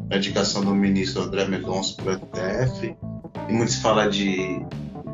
da 0.09 0.16
indicação 0.16 0.64
do 0.64 0.74
ministro 0.74 1.22
André 1.22 1.46
Mendonça 1.46 1.94
para 1.96 2.12
o 2.12 2.16
STF, 2.16 2.96
e 3.48 3.52
muitos 3.52 3.76
falam 3.76 4.09
de, 4.09 4.64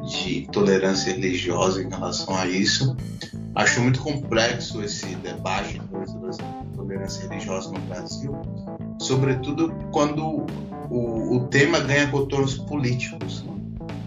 de 0.07 0.49
tolerância 0.53 1.13
religiosa 1.13 1.83
em 1.83 1.89
relação 1.89 2.35
a 2.37 2.47
isso. 2.47 2.97
Acho 3.55 3.83
muito 3.83 4.01
complexo 4.01 4.83
esse 4.83 5.15
debate 5.17 5.79
de 5.79 6.77
tolerância 6.77 7.29
religiosa 7.29 7.71
no 7.71 7.81
Brasil, 7.81 8.33
sobretudo 9.03 9.75
quando 9.91 10.47
o, 10.89 11.37
o 11.37 11.49
tema 11.49 11.81
ganha 11.81 12.09
contornos 12.09 12.57
políticos. 12.57 13.45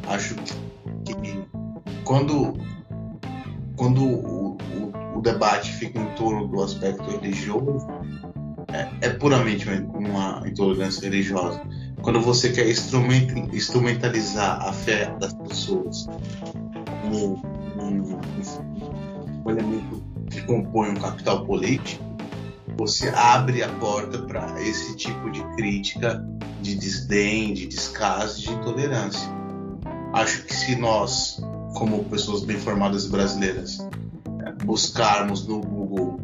Acho 0.08 0.36
que 0.36 0.54
quando 2.04 2.54
quando 3.76 4.02
o, 4.02 4.52
o, 4.56 5.18
o, 5.18 5.22
debate 5.22 5.74
fica 5.74 6.00
em 6.00 6.16
torno 6.16 6.48
do 6.48 6.64
aspecto 6.64 7.04
religioso, 7.04 7.86
é, 8.72 9.08
é 9.08 9.10
puramente 9.10 9.68
uma, 9.68 10.42
intolerância 10.48 11.02
religiosa. 11.02 11.62
Quando 12.02 12.22
você 12.22 12.52
quer 12.52 12.70
instrumentalizar 12.70 14.66
a 14.66 14.72
fé 14.72 15.14
das 15.20 15.34
pessoas 15.34 16.08
como 17.02 17.42
um 17.82 19.50
elemento 19.50 20.04
que 20.30 20.42
compõe 20.44 20.92
um 20.92 20.96
capital 20.96 21.46
político, 21.46 22.15
você 22.78 23.10
abre 23.10 23.64
a 23.64 23.70
porta 23.70 24.20
para 24.20 24.62
esse 24.62 24.96
tipo 24.96 25.30
de 25.32 25.42
crítica, 25.56 26.26
de 26.62 26.76
desdém, 26.76 27.54
de 27.54 27.68
descaso, 27.68 28.42
de 28.42 28.52
intolerância. 28.52 29.30
Acho 30.14 30.44
que 30.44 30.56
se 30.56 30.76
nós, 30.76 31.40
como 31.76 32.04
pessoas 32.06 32.44
bem 32.44 32.58
formadas 32.58 33.08
brasileiras, 33.08 33.80
é, 34.46 34.52
buscarmos 34.64 35.48
no 35.48 35.62
Google 35.62 36.20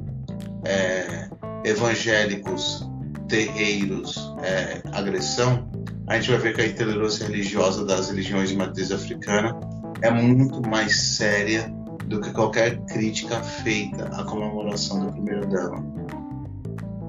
é, 0.66 1.30
evangélicos, 1.64 2.88
terreiros, 3.28 4.34
é, 4.44 4.82
agressão, 4.92 5.70
a 6.08 6.16
gente 6.16 6.32
vai 6.32 6.40
ver 6.40 6.56
que 6.56 6.62
a 6.62 6.68
intolerância 6.68 7.26
religiosa 7.26 7.86
das 7.86 8.10
religiões 8.10 8.50
de 8.50 8.58
matriz 8.58 8.92
africana 8.92 9.58
é 10.02 10.12
muito 10.12 10.62
mais 10.68 11.00
séria 11.16 11.72
do 12.06 12.20
que 12.20 12.32
qualquer 12.32 12.78
crítica 12.86 13.42
feita 13.42 14.06
à 14.08 14.24
comemoração 14.26 15.06
da 15.06 15.12
primeira 15.12 15.46
dama. 15.46 15.91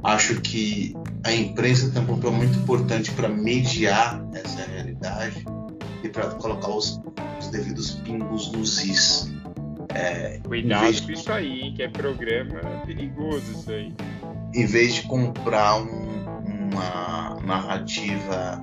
Acho 0.03 0.41
que 0.41 0.97
a 1.25 1.33
imprensa 1.33 1.91
tem 1.91 2.03
um 2.03 2.07
papel 2.07 2.33
muito 2.33 2.59
importante 2.59 3.13
para 3.13 3.29
mediar 3.29 4.25
essa 4.35 4.63
realidade 4.63 5.45
e 6.03 6.09
para 6.09 6.31
colocar 6.31 6.71
os, 6.71 7.01
os, 7.39 7.49
devidos 7.49 7.93
pingos 7.93 8.51
nos 8.51 8.83
is. 8.85 9.33
É, 9.95 10.41
Cuidado 10.45 11.03
com 11.03 11.13
isso 11.13 11.33
aí, 11.33 11.73
que 11.75 11.83
é 11.83 11.89
programa 11.89 12.61
perigoso 12.85 13.53
isso 13.53 13.71
aí. 13.71 13.95
Em 14.55 14.67
vez 14.67 14.95
de 14.95 15.03
comprar 15.03 15.77
um, 15.77 16.25
uma 16.73 17.39
narrativa 17.45 18.63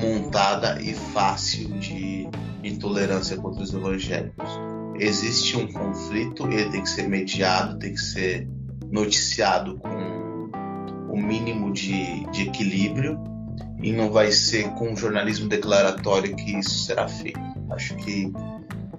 montada 0.00 0.80
e 0.82 0.94
fácil 0.94 1.68
de 1.78 2.28
intolerância 2.62 3.36
contra 3.36 3.62
os 3.62 3.72
evangélicos. 3.72 4.48
Existe 4.98 5.56
um 5.56 5.70
conflito, 5.70 6.46
ele 6.50 6.70
tem 6.70 6.82
que 6.82 6.90
ser 6.90 7.08
mediado, 7.08 7.78
tem 7.78 7.92
que 7.92 8.00
ser 8.00 8.48
noticiado 8.90 9.78
com 9.78 10.50
o 11.08 11.16
mínimo 11.16 11.72
de, 11.72 12.24
de 12.30 12.48
equilíbrio 12.48 13.18
e 13.82 13.92
não 13.92 14.10
vai 14.10 14.30
ser 14.30 14.70
com 14.74 14.94
jornalismo 14.96 15.48
declaratório 15.48 16.34
que 16.34 16.58
isso 16.58 16.84
será 16.84 17.08
feito. 17.08 17.40
Acho 17.70 17.94
que 17.96 18.32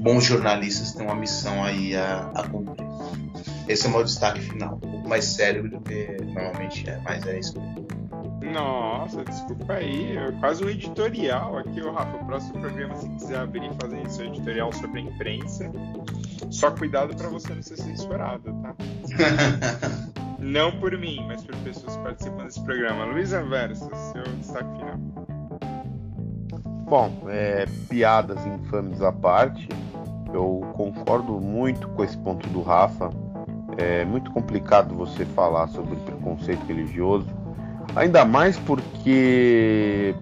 bons 0.01 0.23
jornalistas 0.23 0.93
têm 0.93 1.05
uma 1.05 1.15
missão 1.15 1.63
aí 1.63 1.95
a, 1.95 2.31
a 2.33 2.47
cumprir. 2.47 2.87
Esse 3.67 3.85
é 3.85 3.89
o 3.89 3.91
meu 3.91 4.03
destaque 4.03 4.39
final. 4.41 4.75
Um 4.75 4.79
pouco 4.79 5.09
mais 5.09 5.25
sério 5.25 5.69
do 5.69 5.79
que 5.81 6.17
normalmente 6.23 6.89
é, 6.89 6.99
mas 7.03 7.25
é 7.27 7.39
isso. 7.39 7.53
Nossa, 8.51 9.23
desculpa 9.23 9.73
aí. 9.73 10.15
Quase 10.39 10.63
um 10.63 10.69
editorial 10.69 11.57
aqui, 11.57 11.81
o 11.81 11.91
Rafa. 11.91 12.17
O 12.17 12.25
próximo 12.25 12.59
programa, 12.59 12.95
se 12.95 13.09
quiser 13.09 13.39
abrir 13.39 13.69
e 13.69 13.73
fazer 13.75 14.09
seu 14.09 14.25
editorial 14.25 14.71
sobre 14.73 15.01
a 15.01 15.03
imprensa, 15.03 15.71
só 16.49 16.71
cuidado 16.71 17.15
para 17.15 17.29
você 17.29 17.53
não 17.53 17.61
ser 17.61 17.77
censurado, 17.77 18.53
tá? 18.61 18.75
não 20.39 20.71
por 20.79 20.97
mim, 20.97 21.23
mas 21.27 21.43
por 21.43 21.55
pessoas 21.57 21.95
que 21.95 22.03
participam 22.03 22.43
desse 22.45 22.61
programa. 22.63 23.05
Luiz 23.05 23.33
Anverso, 23.33 23.89
seu 24.11 24.23
destaque 24.37 24.71
final. 24.77 24.97
Bom, 26.85 27.27
é, 27.29 27.65
piadas 27.87 28.43
infames 28.45 29.01
à 29.01 29.11
parte, 29.11 29.69
eu 30.33 30.61
concordo 30.73 31.39
muito 31.39 31.87
com 31.89 32.03
esse 32.03 32.17
ponto 32.17 32.47
do 32.49 32.61
Rafa. 32.61 33.09
É 33.77 34.03
muito 34.05 34.31
complicado 34.31 34.95
você 34.95 35.25
falar 35.25 35.67
sobre 35.67 35.95
preconceito 35.97 36.65
religioso 36.65 37.39
Ainda 37.95 38.23
mais 38.23 38.57
porque, 38.57 40.15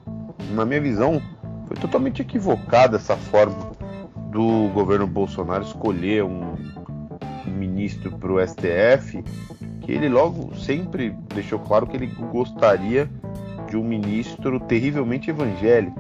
na 0.52 0.66
minha 0.66 0.82
visão, 0.82 1.22
foi 1.68 1.76
totalmente 1.78 2.22
equivocada 2.22 2.98
essa 2.98 3.16
forma 3.16 3.77
do 4.38 4.70
governo 4.72 5.08
Bolsonaro 5.08 5.64
escolher 5.64 6.24
um, 6.24 6.54
um 7.48 7.52
ministro 7.52 8.12
para 8.20 8.32
o 8.32 8.40
STF, 8.40 9.24
que 9.82 9.92
ele 9.92 10.08
logo 10.08 10.56
sempre 10.56 11.10
deixou 11.34 11.58
claro 11.58 11.88
que 11.88 11.98
ele 11.98 12.06
gostaria 12.06 13.10
de 13.68 13.76
um 13.76 13.84
ministro 13.84 14.60
terrivelmente 14.60 15.32
evangélico, 15.32 16.00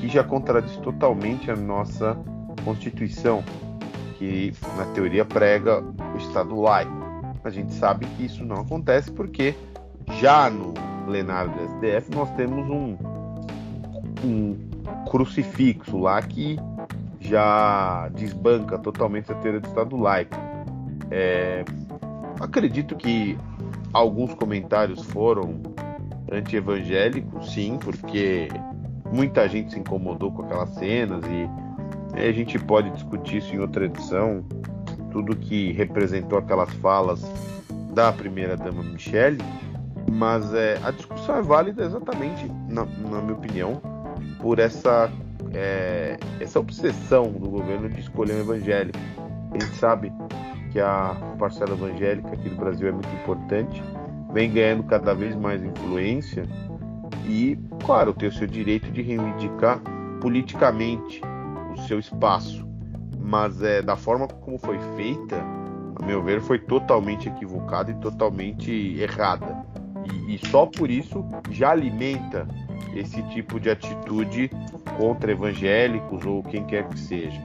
que 0.00 0.08
já 0.08 0.24
contradiz 0.24 0.76
totalmente 0.78 1.48
a 1.48 1.54
nossa 1.54 2.18
Constituição, 2.64 3.44
que 4.18 4.52
na 4.76 4.86
teoria 4.86 5.24
prega 5.24 5.84
o 6.14 6.18
Estado 6.18 6.60
laico. 6.60 7.06
A 7.44 7.50
gente 7.50 7.72
sabe 7.74 8.06
que 8.06 8.24
isso 8.24 8.44
não 8.44 8.56
acontece 8.56 9.12
porque 9.12 9.54
já 10.18 10.50
no 10.50 10.74
plenário 11.04 11.52
do 11.52 11.58
STF, 11.60 12.10
nós 12.12 12.28
temos 12.32 12.68
um, 12.68 12.96
um 14.24 14.56
crucifixo 15.08 15.96
lá 15.96 16.20
que 16.20 16.58
já 17.26 18.08
desbanca 18.14 18.78
totalmente 18.78 19.30
a 19.30 19.34
teoria 19.36 19.60
do 19.60 19.68
Estado 19.68 19.96
laico. 19.96 20.36
É, 21.10 21.64
acredito 22.40 22.96
que 22.96 23.38
alguns 23.92 24.34
comentários 24.34 25.02
foram 25.04 25.60
anti-evangélicos, 26.30 27.52
sim, 27.52 27.78
porque 27.78 28.48
muita 29.12 29.48
gente 29.48 29.72
se 29.72 29.78
incomodou 29.78 30.32
com 30.32 30.42
aquelas 30.42 30.70
cenas 30.70 31.22
e 31.26 32.18
a 32.18 32.32
gente 32.32 32.58
pode 32.58 32.90
discutir 32.90 33.38
isso 33.38 33.54
em 33.54 33.60
outra 33.60 33.84
edição. 33.84 34.44
Tudo 35.12 35.36
que 35.36 35.72
representou 35.72 36.38
aquelas 36.38 36.72
falas 36.74 37.22
da 37.94 38.12
primeira 38.12 38.56
dama 38.56 38.82
Michelle 38.82 39.38
mas 40.10 40.52
é, 40.54 40.78
a 40.82 40.90
discussão 40.90 41.36
é 41.36 41.42
válida 41.42 41.84
exatamente, 41.84 42.50
na, 42.68 42.84
na 42.84 43.20
minha 43.20 43.34
opinião, 43.34 43.80
por 44.40 44.58
essa, 44.58 45.10
é, 45.56 46.18
essa 46.38 46.60
obsessão 46.60 47.32
do 47.32 47.48
governo 47.48 47.88
de 47.88 48.00
escolher 48.00 48.34
um 48.34 48.40
evangélico. 48.40 48.98
A 49.50 49.54
gente 49.54 49.74
sabe 49.76 50.12
que 50.70 50.78
a 50.78 51.16
parcela 51.38 51.72
evangélica 51.72 52.28
aqui 52.28 52.50
no 52.50 52.56
Brasil 52.56 52.88
é 52.88 52.92
muito 52.92 53.08
importante, 53.14 53.82
vem 54.32 54.52
ganhando 54.52 54.82
cada 54.84 55.14
vez 55.14 55.34
mais 55.34 55.62
influência 55.62 56.44
e, 57.26 57.58
claro, 57.84 58.12
tem 58.12 58.28
o 58.28 58.32
seu 58.32 58.46
direito 58.46 58.90
de 58.90 59.00
reivindicar 59.00 59.80
politicamente 60.20 61.22
o 61.72 61.80
seu 61.82 61.98
espaço, 61.98 62.68
mas 63.18 63.62
é, 63.62 63.80
da 63.80 63.96
forma 63.96 64.28
como 64.28 64.58
foi 64.58 64.78
feita, 64.94 65.42
a 66.00 66.04
meu 66.04 66.22
ver, 66.22 66.42
foi 66.42 66.58
totalmente 66.58 67.28
equivocada 67.28 67.90
e 67.90 67.94
totalmente 67.94 68.70
errada. 69.00 69.64
E, 70.28 70.34
e 70.34 70.46
só 70.48 70.66
por 70.66 70.90
isso 70.90 71.24
já 71.50 71.70
alimenta 71.70 72.46
esse 72.94 73.22
tipo 73.24 73.60
de 73.60 73.70
atitude 73.70 74.50
contra 74.96 75.32
evangélicos 75.32 76.24
ou 76.24 76.42
quem 76.42 76.64
quer 76.64 76.88
que 76.88 76.98
seja. 76.98 77.42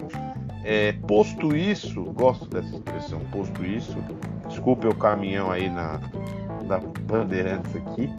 É, 0.64 0.94
posto 1.08 1.56
isso, 1.56 2.04
gosto 2.14 2.48
dessa 2.48 2.76
expressão, 2.76 3.20
posto 3.32 3.66
isso, 3.66 3.98
desculpe 4.48 4.88
o 4.88 4.96
caminhão 4.96 5.50
aí 5.50 5.70
na, 5.70 6.00
na 6.66 6.80
Bandeirantes 6.80 7.76
aqui. 7.76 8.10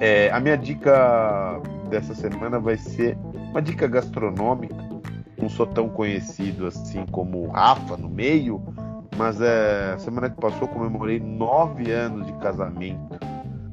É, 0.00 0.30
a 0.30 0.38
minha 0.38 0.56
dica 0.56 1.60
dessa 1.88 2.14
semana 2.14 2.60
vai 2.60 2.76
ser 2.76 3.16
uma 3.50 3.62
dica 3.62 3.86
gastronômica. 3.86 4.76
Não 5.40 5.48
sou 5.48 5.66
tão 5.66 5.88
conhecido 5.88 6.66
assim 6.66 7.06
como 7.06 7.46
o 7.46 7.50
Rafa 7.50 7.96
no 7.96 8.08
meio, 8.08 8.62
mas 9.16 9.40
é, 9.40 9.96
semana 9.98 10.28
que 10.28 10.36
passou 10.36 10.68
comemorei 10.68 11.18
nove 11.20 11.90
anos 11.90 12.26
de 12.26 12.32
casamento 12.34 13.18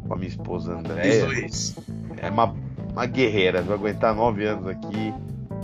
com 0.08 0.14
a 0.14 0.16
minha 0.18 0.30
esposa 0.30 0.74
Andréia. 0.74 1.28
É 2.18 2.30
uma, 2.30 2.56
uma 2.96 3.06
guerreira, 3.06 3.62
vai 3.62 3.76
aguentar 3.76 4.16
nove 4.16 4.46
anos 4.46 4.68
aqui. 4.68 5.14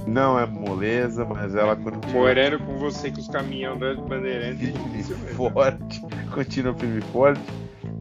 Não 0.06 0.38
é 0.38 0.46
moleza, 0.46 1.24
mas 1.24 1.56
ela 1.56 1.76
continua. 1.76 2.14
Morando 2.14 2.60
com 2.60 2.78
você 2.78 3.10
com 3.10 3.20
os 3.20 3.28
caminhões 3.28 3.80
das 3.80 3.98
bandeirantes. 4.00 4.70
Firme 4.70 5.04
forte, 5.36 6.02
continua 6.34 6.74
firme 6.74 7.00
e 7.00 7.02
forte. 7.02 7.42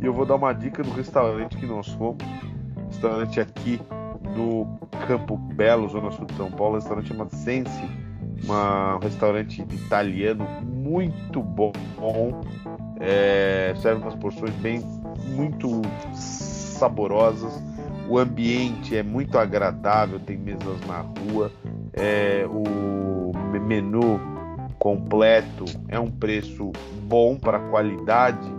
E 0.03 0.07
eu 0.07 0.13
vou 0.13 0.27
dar 0.27 0.35
uma 0.35 0.53
dica 0.53 0.83
do 0.83 0.91
restaurante 0.91 1.57
que 1.57 1.67
nós 1.67 1.87
fomos. 1.89 2.25
Restaurante 2.89 3.39
aqui 3.39 3.81
no 4.35 4.81
Campo 5.07 5.37
Belo, 5.37 5.89
Zona 5.89 6.11
Sul 6.11 6.25
de 6.25 6.35
São 6.35 6.51
Paulo, 6.51 6.77
restaurante 6.77 7.09
chamado 7.09 7.35
Sense. 7.37 7.89
Uma, 8.43 8.97
um 8.97 8.99
restaurante 8.99 9.61
italiano 9.61 10.47
muito 10.63 11.43
bom. 11.43 11.71
É, 12.99 13.75
serve 13.77 14.03
umas 14.03 14.15
porções 14.15 14.55
bem 14.57 14.81
muito 15.29 15.83
saborosas. 16.15 17.70
O 18.11 18.19
ambiente 18.19 18.97
é 18.97 19.05
muito 19.05 19.39
agradável, 19.39 20.19
tem 20.19 20.37
mesas 20.37 20.81
na 20.85 20.99
rua. 20.99 21.49
É, 21.93 22.45
o 22.45 23.33
menu 23.61 24.21
completo 24.81 25.65
é 25.87 26.01
um 26.01 26.11
preço 26.11 26.73
bom 27.05 27.37
para 27.37 27.59
a 27.59 27.71
qualidade 27.71 28.51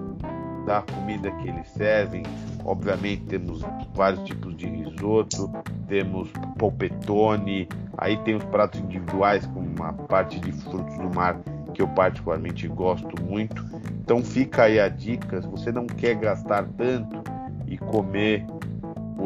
da 0.66 0.82
comida 0.82 1.30
que 1.32 1.50
eles 1.50 1.68
servem. 1.68 2.24
Obviamente 2.64 3.24
temos 3.26 3.62
vários 3.94 4.24
tipos 4.24 4.56
de 4.56 4.68
risoto, 4.68 5.52
temos 5.86 6.30
polpetone, 6.58 7.68
aí 7.98 8.16
tem 8.20 8.36
os 8.36 8.46
pratos 8.46 8.80
individuais 8.80 9.46
com 9.48 9.60
uma 9.60 9.92
parte 9.92 10.40
de 10.40 10.54
frutos 10.54 10.98
do 10.98 11.14
mar 11.14 11.38
que 11.74 11.82
eu 11.82 11.90
particularmente 11.90 12.70
gosto 12.70 13.22
muito. 13.22 13.66
Então 14.00 14.24
fica 14.24 14.64
aí 14.64 14.80
a 14.80 14.88
dica, 14.88 15.42
se 15.42 15.48
você 15.50 15.74
não 15.74 15.88
quer 15.88 16.16
gastar 16.16 16.66
tanto 16.78 17.22
e 17.68 17.78
comer, 17.78 18.46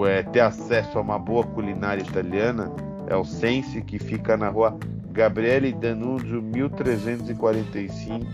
é, 0.03 0.23
ter 0.23 0.39
acesso 0.39 0.97
a 0.97 1.01
uma 1.01 1.19
boa 1.19 1.43
culinária 1.43 2.01
italiana, 2.01 2.71
é 3.07 3.15
o 3.15 3.23
Sense 3.23 3.81
que 3.83 3.99
fica 3.99 4.35
na 4.35 4.49
rua 4.49 4.75
Gabriele 5.11 5.71
Danuzio 5.73 6.41
1345 6.41 8.25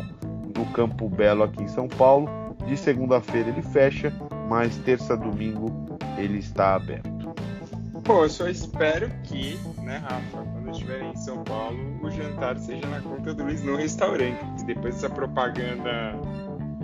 no 0.58 0.66
Campo 0.68 1.10
Belo 1.10 1.44
aqui 1.44 1.62
em 1.64 1.68
São 1.68 1.88
Paulo. 1.90 2.30
De 2.66 2.78
segunda-feira 2.78 3.50
ele 3.50 3.62
fecha, 3.62 4.14
mas 4.50 4.78
terça 4.78 5.18
domingo 5.18 5.98
ele 6.18 6.38
está 6.40 6.76
aberto. 6.76 7.12
Pô, 8.04 8.24
eu 8.24 8.30
só 8.30 8.48
espero 8.48 9.10
que, 9.24 9.60
né, 9.84 9.98
Rafa, 9.98 10.38
quando 10.52 10.66
eu 10.68 10.72
estiver 10.72 11.02
em 11.04 11.16
São 11.18 11.44
Paulo, 11.44 11.78
o 12.02 12.10
jantar 12.10 12.58
seja 12.58 12.86
na 12.88 13.00
conta 13.02 13.34
do 13.34 13.44
Luiz 13.44 13.64
no 13.64 13.76
restaurante. 13.76 14.64
Depois 14.66 14.96
dessa 14.96 15.10
propaganda 15.10 16.14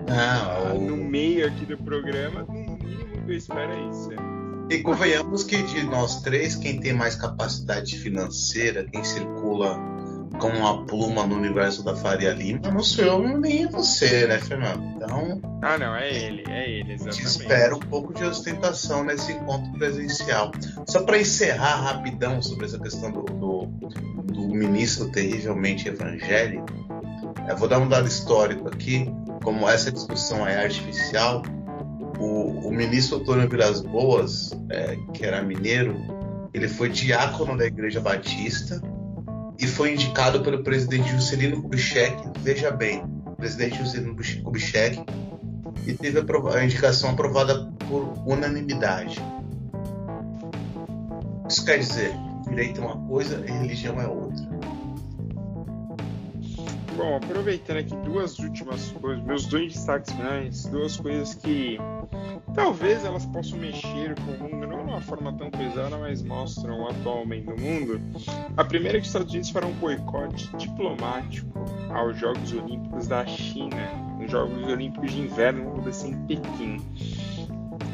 Não, 0.08 0.76
o- 0.78 0.82
no 0.82 0.98
meio 0.98 1.48
aqui 1.48 1.66
do 1.66 1.78
programa, 1.78 2.42
no 2.44 2.54
mínimo 2.54 3.22
que 3.26 3.32
eu 3.32 3.36
espero 3.36 3.72
é 3.72 3.82
isso. 3.90 4.10
E 4.70 4.80
convenhamos 4.80 5.44
que 5.44 5.62
de 5.64 5.84
nós 5.84 6.22
três, 6.22 6.56
quem 6.56 6.80
tem 6.80 6.94
mais 6.94 7.16
capacidade 7.16 7.98
financeira, 7.98 8.86
quem 8.92 9.04
circula 9.04 9.80
com 10.40 10.50
uma 10.50 10.86
pluma 10.86 11.26
no 11.26 11.36
universo 11.36 11.84
da 11.84 11.96
Faria 11.96 12.32
Lima, 12.34 12.60
não 12.72 12.84
sou 12.84 13.06
eu 13.06 13.40
nem 13.40 13.66
você, 13.68 14.28
né, 14.28 14.38
Fernando? 14.40 14.84
Então, 14.96 15.42
Ah, 15.64 15.78
não, 15.78 15.96
é 15.96 16.14
ele, 16.14 16.44
é 16.48 16.70
ele, 16.70 16.84
te 16.84 16.94
exatamente. 16.94 17.24
espero 17.26 17.76
um 17.78 17.80
pouco 17.80 18.14
de 18.14 18.24
ostentação 18.24 19.04
nesse 19.04 19.32
encontro 19.32 19.72
presencial. 19.72 20.52
Só 20.86 21.04
para 21.04 21.18
encerrar 21.18 21.78
rapidão 21.78 22.42
sobre 22.42 22.66
essa 22.66 22.78
questão 22.78 23.12
do, 23.12 23.24
do, 23.24 23.66
do 24.26 24.48
ministro 24.50 25.10
terrivelmente 25.12 25.88
evangélico, 25.88 26.68
eu 27.50 27.58
vou 27.58 27.68
dar 27.68 27.80
um 27.80 27.88
dado 27.88 28.08
histórico 28.08 28.68
aqui, 28.68 29.10
como 29.44 29.68
essa 29.68 29.92
discussão 29.92 30.46
é 30.46 30.62
artificial. 30.64 31.42
O, 32.20 32.68
o 32.68 32.72
ministro 32.72 33.18
Antônio 33.18 33.50
Vilas 33.50 33.82
Boas, 33.82 34.52
é, 34.70 34.98
que 35.14 35.26
era 35.26 35.42
mineiro, 35.42 35.96
ele 36.54 36.68
foi 36.68 36.90
diácono 36.90 37.58
da 37.58 37.66
Igreja 37.66 38.00
Batista 38.00 38.82
e 39.60 39.68
foi 39.68 39.94
indicado 39.94 40.42
pelo 40.42 40.64
presidente 40.64 41.10
Juscelino 41.10 41.62
Kubitschek. 41.62 42.16
Veja 42.40 42.72
bem, 42.72 43.04
presidente 43.38 43.78
Juscelino 43.78 44.16
Kubitschek 44.44 45.04
e 45.86 45.94
teve 45.94 46.20
a, 46.20 46.56
a 46.56 46.64
indicação 46.64 47.12
aprovada 47.12 47.72
por 47.88 48.14
unanimidade. 48.26 49.22
Isso 51.48 51.64
quer 51.64 51.80
dizer, 51.80 52.12
direito 52.50 52.82
é 52.82 52.86
uma 52.86 52.98
coisa 53.08 53.44
e 53.48 53.52
religião 53.52 54.02
é 54.02 54.08
outra. 54.08 54.46
Bom, 56.98 57.16
aproveitando 57.16 57.78
aqui 57.78 57.96
duas 57.98 58.40
últimas 58.40 58.92
coisas, 58.94 59.24
meus 59.24 59.46
dois 59.46 59.72
destaques 59.72 60.12
finais, 60.12 60.66
duas 60.66 60.98
coisas 60.98 61.36
que 61.36 61.78
talvez 62.56 63.06
elas 63.06 63.24
possam 63.28 63.60
mexer 63.60 64.16
com 64.16 64.32
o 64.32 64.50
mundo, 64.50 64.66
não 64.66 64.84
de 64.84 64.92
uma 64.92 65.02
forma 65.02 65.32
tão 65.34 65.52
pesada, 65.52 65.96
mas 65.96 66.24
mostram 66.24 66.82
o 66.82 66.88
atual 66.90 67.20
momento 67.20 67.56
do 67.56 67.62
mundo. 67.62 68.02
A 68.58 68.64
primeira 68.64 68.98
é 68.98 69.00
que 69.00 69.04
os 69.04 69.10
Estados 69.10 69.32
Unidos 69.32 69.52
farão 69.52 69.70
um 69.70 69.76
boicote 69.76 70.50
diplomático 70.58 71.48
aos 71.94 72.18
Jogos 72.18 72.52
Olímpicos 72.52 73.08
da 73.08 73.24
China, 73.28 73.78
os 74.20 74.32
Jogos 74.32 74.68
Olímpicos 74.68 75.12
de 75.12 75.22
Inverno 75.22 75.66
vão 75.66 75.74
acontecer 75.74 76.08
em 76.08 76.26
Pequim. 76.26 76.78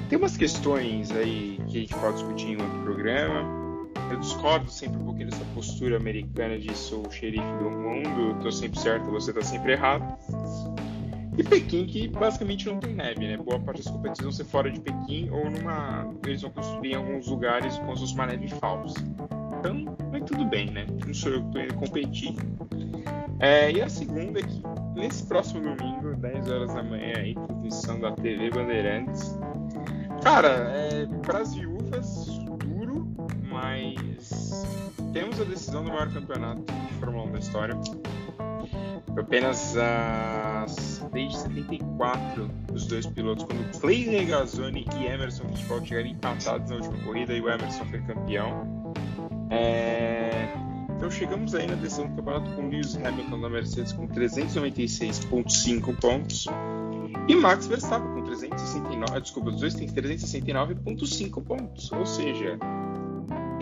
Tem 0.07 0.17
umas 0.17 0.37
questões 0.37 1.11
aí 1.11 1.59
que 1.67 1.77
a 1.77 1.81
gente 1.81 1.95
pode 1.95 2.13
discutir 2.13 2.51
em 2.51 2.61
outro 2.61 2.79
programa. 2.83 3.62
Eu 4.11 4.19
discordo 4.19 4.69
sempre 4.69 4.97
um 4.99 5.05
pouquinho 5.05 5.29
dessa 5.29 5.45
postura 5.53 5.97
americana 5.97 6.57
de 6.57 6.75
sou 6.75 7.07
o 7.07 7.11
xerife 7.11 7.53
do 7.59 7.69
mundo, 7.69 8.39
tô 8.41 8.51
sempre 8.51 8.79
certo, 8.79 9.09
você 9.09 9.33
tá 9.33 9.41
sempre 9.41 9.73
errado. 9.73 10.17
E 11.37 11.43
Pequim, 11.43 11.85
que 11.85 12.07
basicamente 12.07 12.67
não 12.67 12.79
tem 12.79 12.93
neve, 12.93 13.27
né? 13.27 13.37
Boa 13.37 13.59
parte 13.59 13.83
das 13.83 13.91
competições 13.91 14.23
vão 14.23 14.31
ser 14.31 14.45
fora 14.45 14.69
de 14.69 14.79
Pequim 14.79 15.29
ou 15.31 15.49
numa. 15.49 16.13
Eles 16.25 16.41
vão 16.43 16.51
construir 16.51 16.91
em 16.91 16.95
alguns 16.95 17.27
lugares 17.27 17.73
se 17.73 17.81
fosse 17.81 18.13
uma 18.13 18.27
neve 18.27 18.47
falsa. 18.49 18.99
Então, 19.59 19.95
vai 20.11 20.21
tudo 20.21 20.45
bem, 20.45 20.69
né? 20.69 20.85
Não 21.05 21.13
sou 21.13 21.31
eu 21.31 21.43
que 21.45 21.51
tô 21.51 21.59
indo 21.59 21.73
competir. 21.73 22.35
É, 23.39 23.71
e 23.71 23.81
a 23.81 23.89
segunda 23.89 24.39
é 24.39 24.43
que 24.43 24.61
nesse 24.95 25.25
próximo 25.25 25.61
domingo, 25.61 26.15
10 26.15 26.49
horas 26.49 26.73
da 26.73 26.83
manhã, 26.83 27.13
aí, 27.17 27.33
transmissão 27.33 27.99
da 27.99 28.11
TV 28.11 28.49
Bandeirantes. 28.51 29.37
Cara, 30.21 30.71
é, 30.71 31.05
duro, 31.05 31.72
mas 33.73 34.65
temos 35.13 35.39
a 35.41 35.43
decisão 35.43 35.83
do 35.83 35.89
maior 35.89 36.11
campeonato 36.11 36.61
de 36.61 36.93
Fórmula 36.99 37.25
1 37.25 37.31
da 37.31 37.39
história. 37.39 37.75
Apenas 39.17 39.75
as, 39.77 41.05
desde 41.11 41.37
74 41.37 42.49
os 42.73 42.87
dois 42.87 43.05
pilotos, 43.05 43.45
quando 43.45 43.79
Clay 43.79 44.03
Regazzoni 44.03 44.85
e 44.99 45.05
Emerson 45.05 45.47
Fittipaldi 45.49 45.89
chegaram 45.89 46.09
empatados 46.09 46.69
na 46.69 46.77
última 46.77 46.97
corrida 47.03 47.33
e 47.33 47.41
o 47.41 47.49
Emerson 47.49 47.85
foi 47.85 48.01
campeão. 48.01 48.93
É, 49.49 50.47
Então 50.97 51.11
chegamos 51.11 51.53
aí 51.53 51.67
na 51.67 51.75
decisão 51.75 52.07
do 52.07 52.15
campeonato 52.15 52.51
com 52.55 52.69
Lewis 52.69 52.95
Hamilton 52.95 53.41
da 53.41 53.49
Mercedes 53.49 53.93
com 53.93 54.07
396,5 54.07 55.95
pontos 55.99 56.47
e 57.27 57.35
Max 57.35 57.67
Verstappen 57.67 58.09
com 58.13 58.23
369, 58.23 59.21
desculpa, 59.21 59.49
os 59.49 59.59
dois 59.59 59.73
têm 59.75 59.87
369,5 59.87 61.43
pontos, 61.43 61.91
ou 61.91 62.05
seja, 62.05 62.57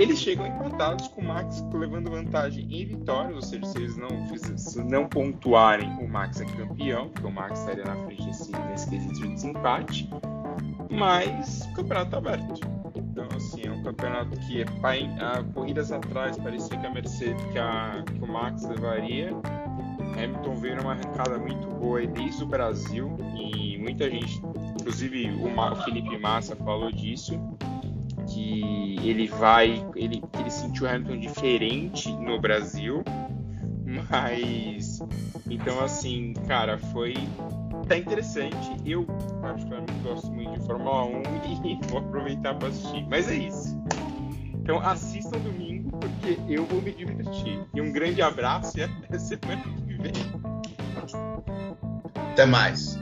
eles 0.01 0.19
chegam 0.19 0.47
empatados 0.47 1.07
com 1.09 1.21
o 1.21 1.25
Max 1.25 1.63
levando 1.73 2.09
vantagem 2.09 2.65
em 2.71 2.85
vitórias, 2.85 3.35
ou 3.35 3.41
seja, 3.41 3.65
se 3.65 3.77
eles 3.77 3.97
não, 3.97 4.09
se 4.57 4.83
não 4.83 5.07
pontuarem, 5.07 5.89
o 5.99 6.07
Max 6.07 6.41
é 6.41 6.45
campeão, 6.45 7.09
porque 7.09 7.27
o 7.27 7.31
Max 7.31 7.59
estaria 7.59 7.85
na 7.85 7.95
frente 8.05 8.25
nesse, 8.25 8.51
nesse 8.51 8.89
quesito 8.89 9.13
de 9.13 9.27
desempate, 9.27 10.09
mas 10.89 11.61
o 11.65 11.73
campeonato 11.73 12.05
está 12.05 12.17
aberto. 12.17 12.61
Então, 12.95 13.27
assim, 13.35 13.67
é 13.67 13.71
um 13.71 13.83
campeonato 13.83 14.39
que, 14.39 14.63
há 14.63 15.43
corridas 15.53 15.91
atrás, 15.91 16.35
parecia 16.37 16.77
que 16.77 16.87
a 16.87 16.89
Mercedes, 16.89 17.43
que, 17.51 17.59
a, 17.59 18.03
que 18.05 18.23
o 18.23 18.27
Max 18.27 18.63
levaria. 18.63 19.31
Hamilton 20.17 20.55
veio 20.55 20.75
numa 20.77 20.93
arrancada 20.93 21.37
muito 21.37 21.67
boa 21.67 22.05
desde 22.07 22.43
o 22.43 22.47
Brasil 22.47 23.15
e 23.35 23.77
muita 23.77 24.09
gente, 24.09 24.41
inclusive 24.79 25.29
o, 25.31 25.47
o 25.47 25.75
Felipe 25.83 26.17
Massa 26.17 26.55
falou 26.55 26.91
disso, 26.91 27.39
que 28.33 28.97
ele 29.07 29.27
vai, 29.27 29.85
ele, 29.95 30.21
ele 30.39 30.49
sentiu 30.49 30.85
o 30.85 30.89
Hamilton 30.89 31.19
diferente 31.19 32.11
no 32.11 32.39
Brasil, 32.39 33.03
mas 34.09 34.99
então 35.49 35.79
assim, 35.79 36.33
cara, 36.47 36.77
foi 36.77 37.13
tá 37.87 37.97
interessante. 37.97 38.77
Eu 38.85 39.05
particularmente 39.41 39.93
gosto 40.01 40.31
muito 40.31 40.59
de 40.59 40.65
Fórmula 40.65 41.05
1 41.05 41.21
e 41.67 41.79
vou 41.87 41.99
aproveitar 41.99 42.55
para 42.55 42.69
assistir. 42.69 43.05
Mas 43.09 43.29
é 43.29 43.35
isso. 43.35 43.77
Então 44.55 44.79
assistam 44.79 45.39
domingo 45.39 45.97
porque 45.97 46.39
eu 46.47 46.65
vou 46.65 46.81
me 46.81 46.93
divertir. 46.93 47.59
E 47.73 47.81
um 47.81 47.91
grande 47.91 48.21
abraço 48.21 48.79
e 48.79 48.83
até 48.83 49.17
semana 49.19 49.61
que 49.61 49.93
vem. 49.95 50.13
Até 52.31 52.45
mais. 52.45 52.97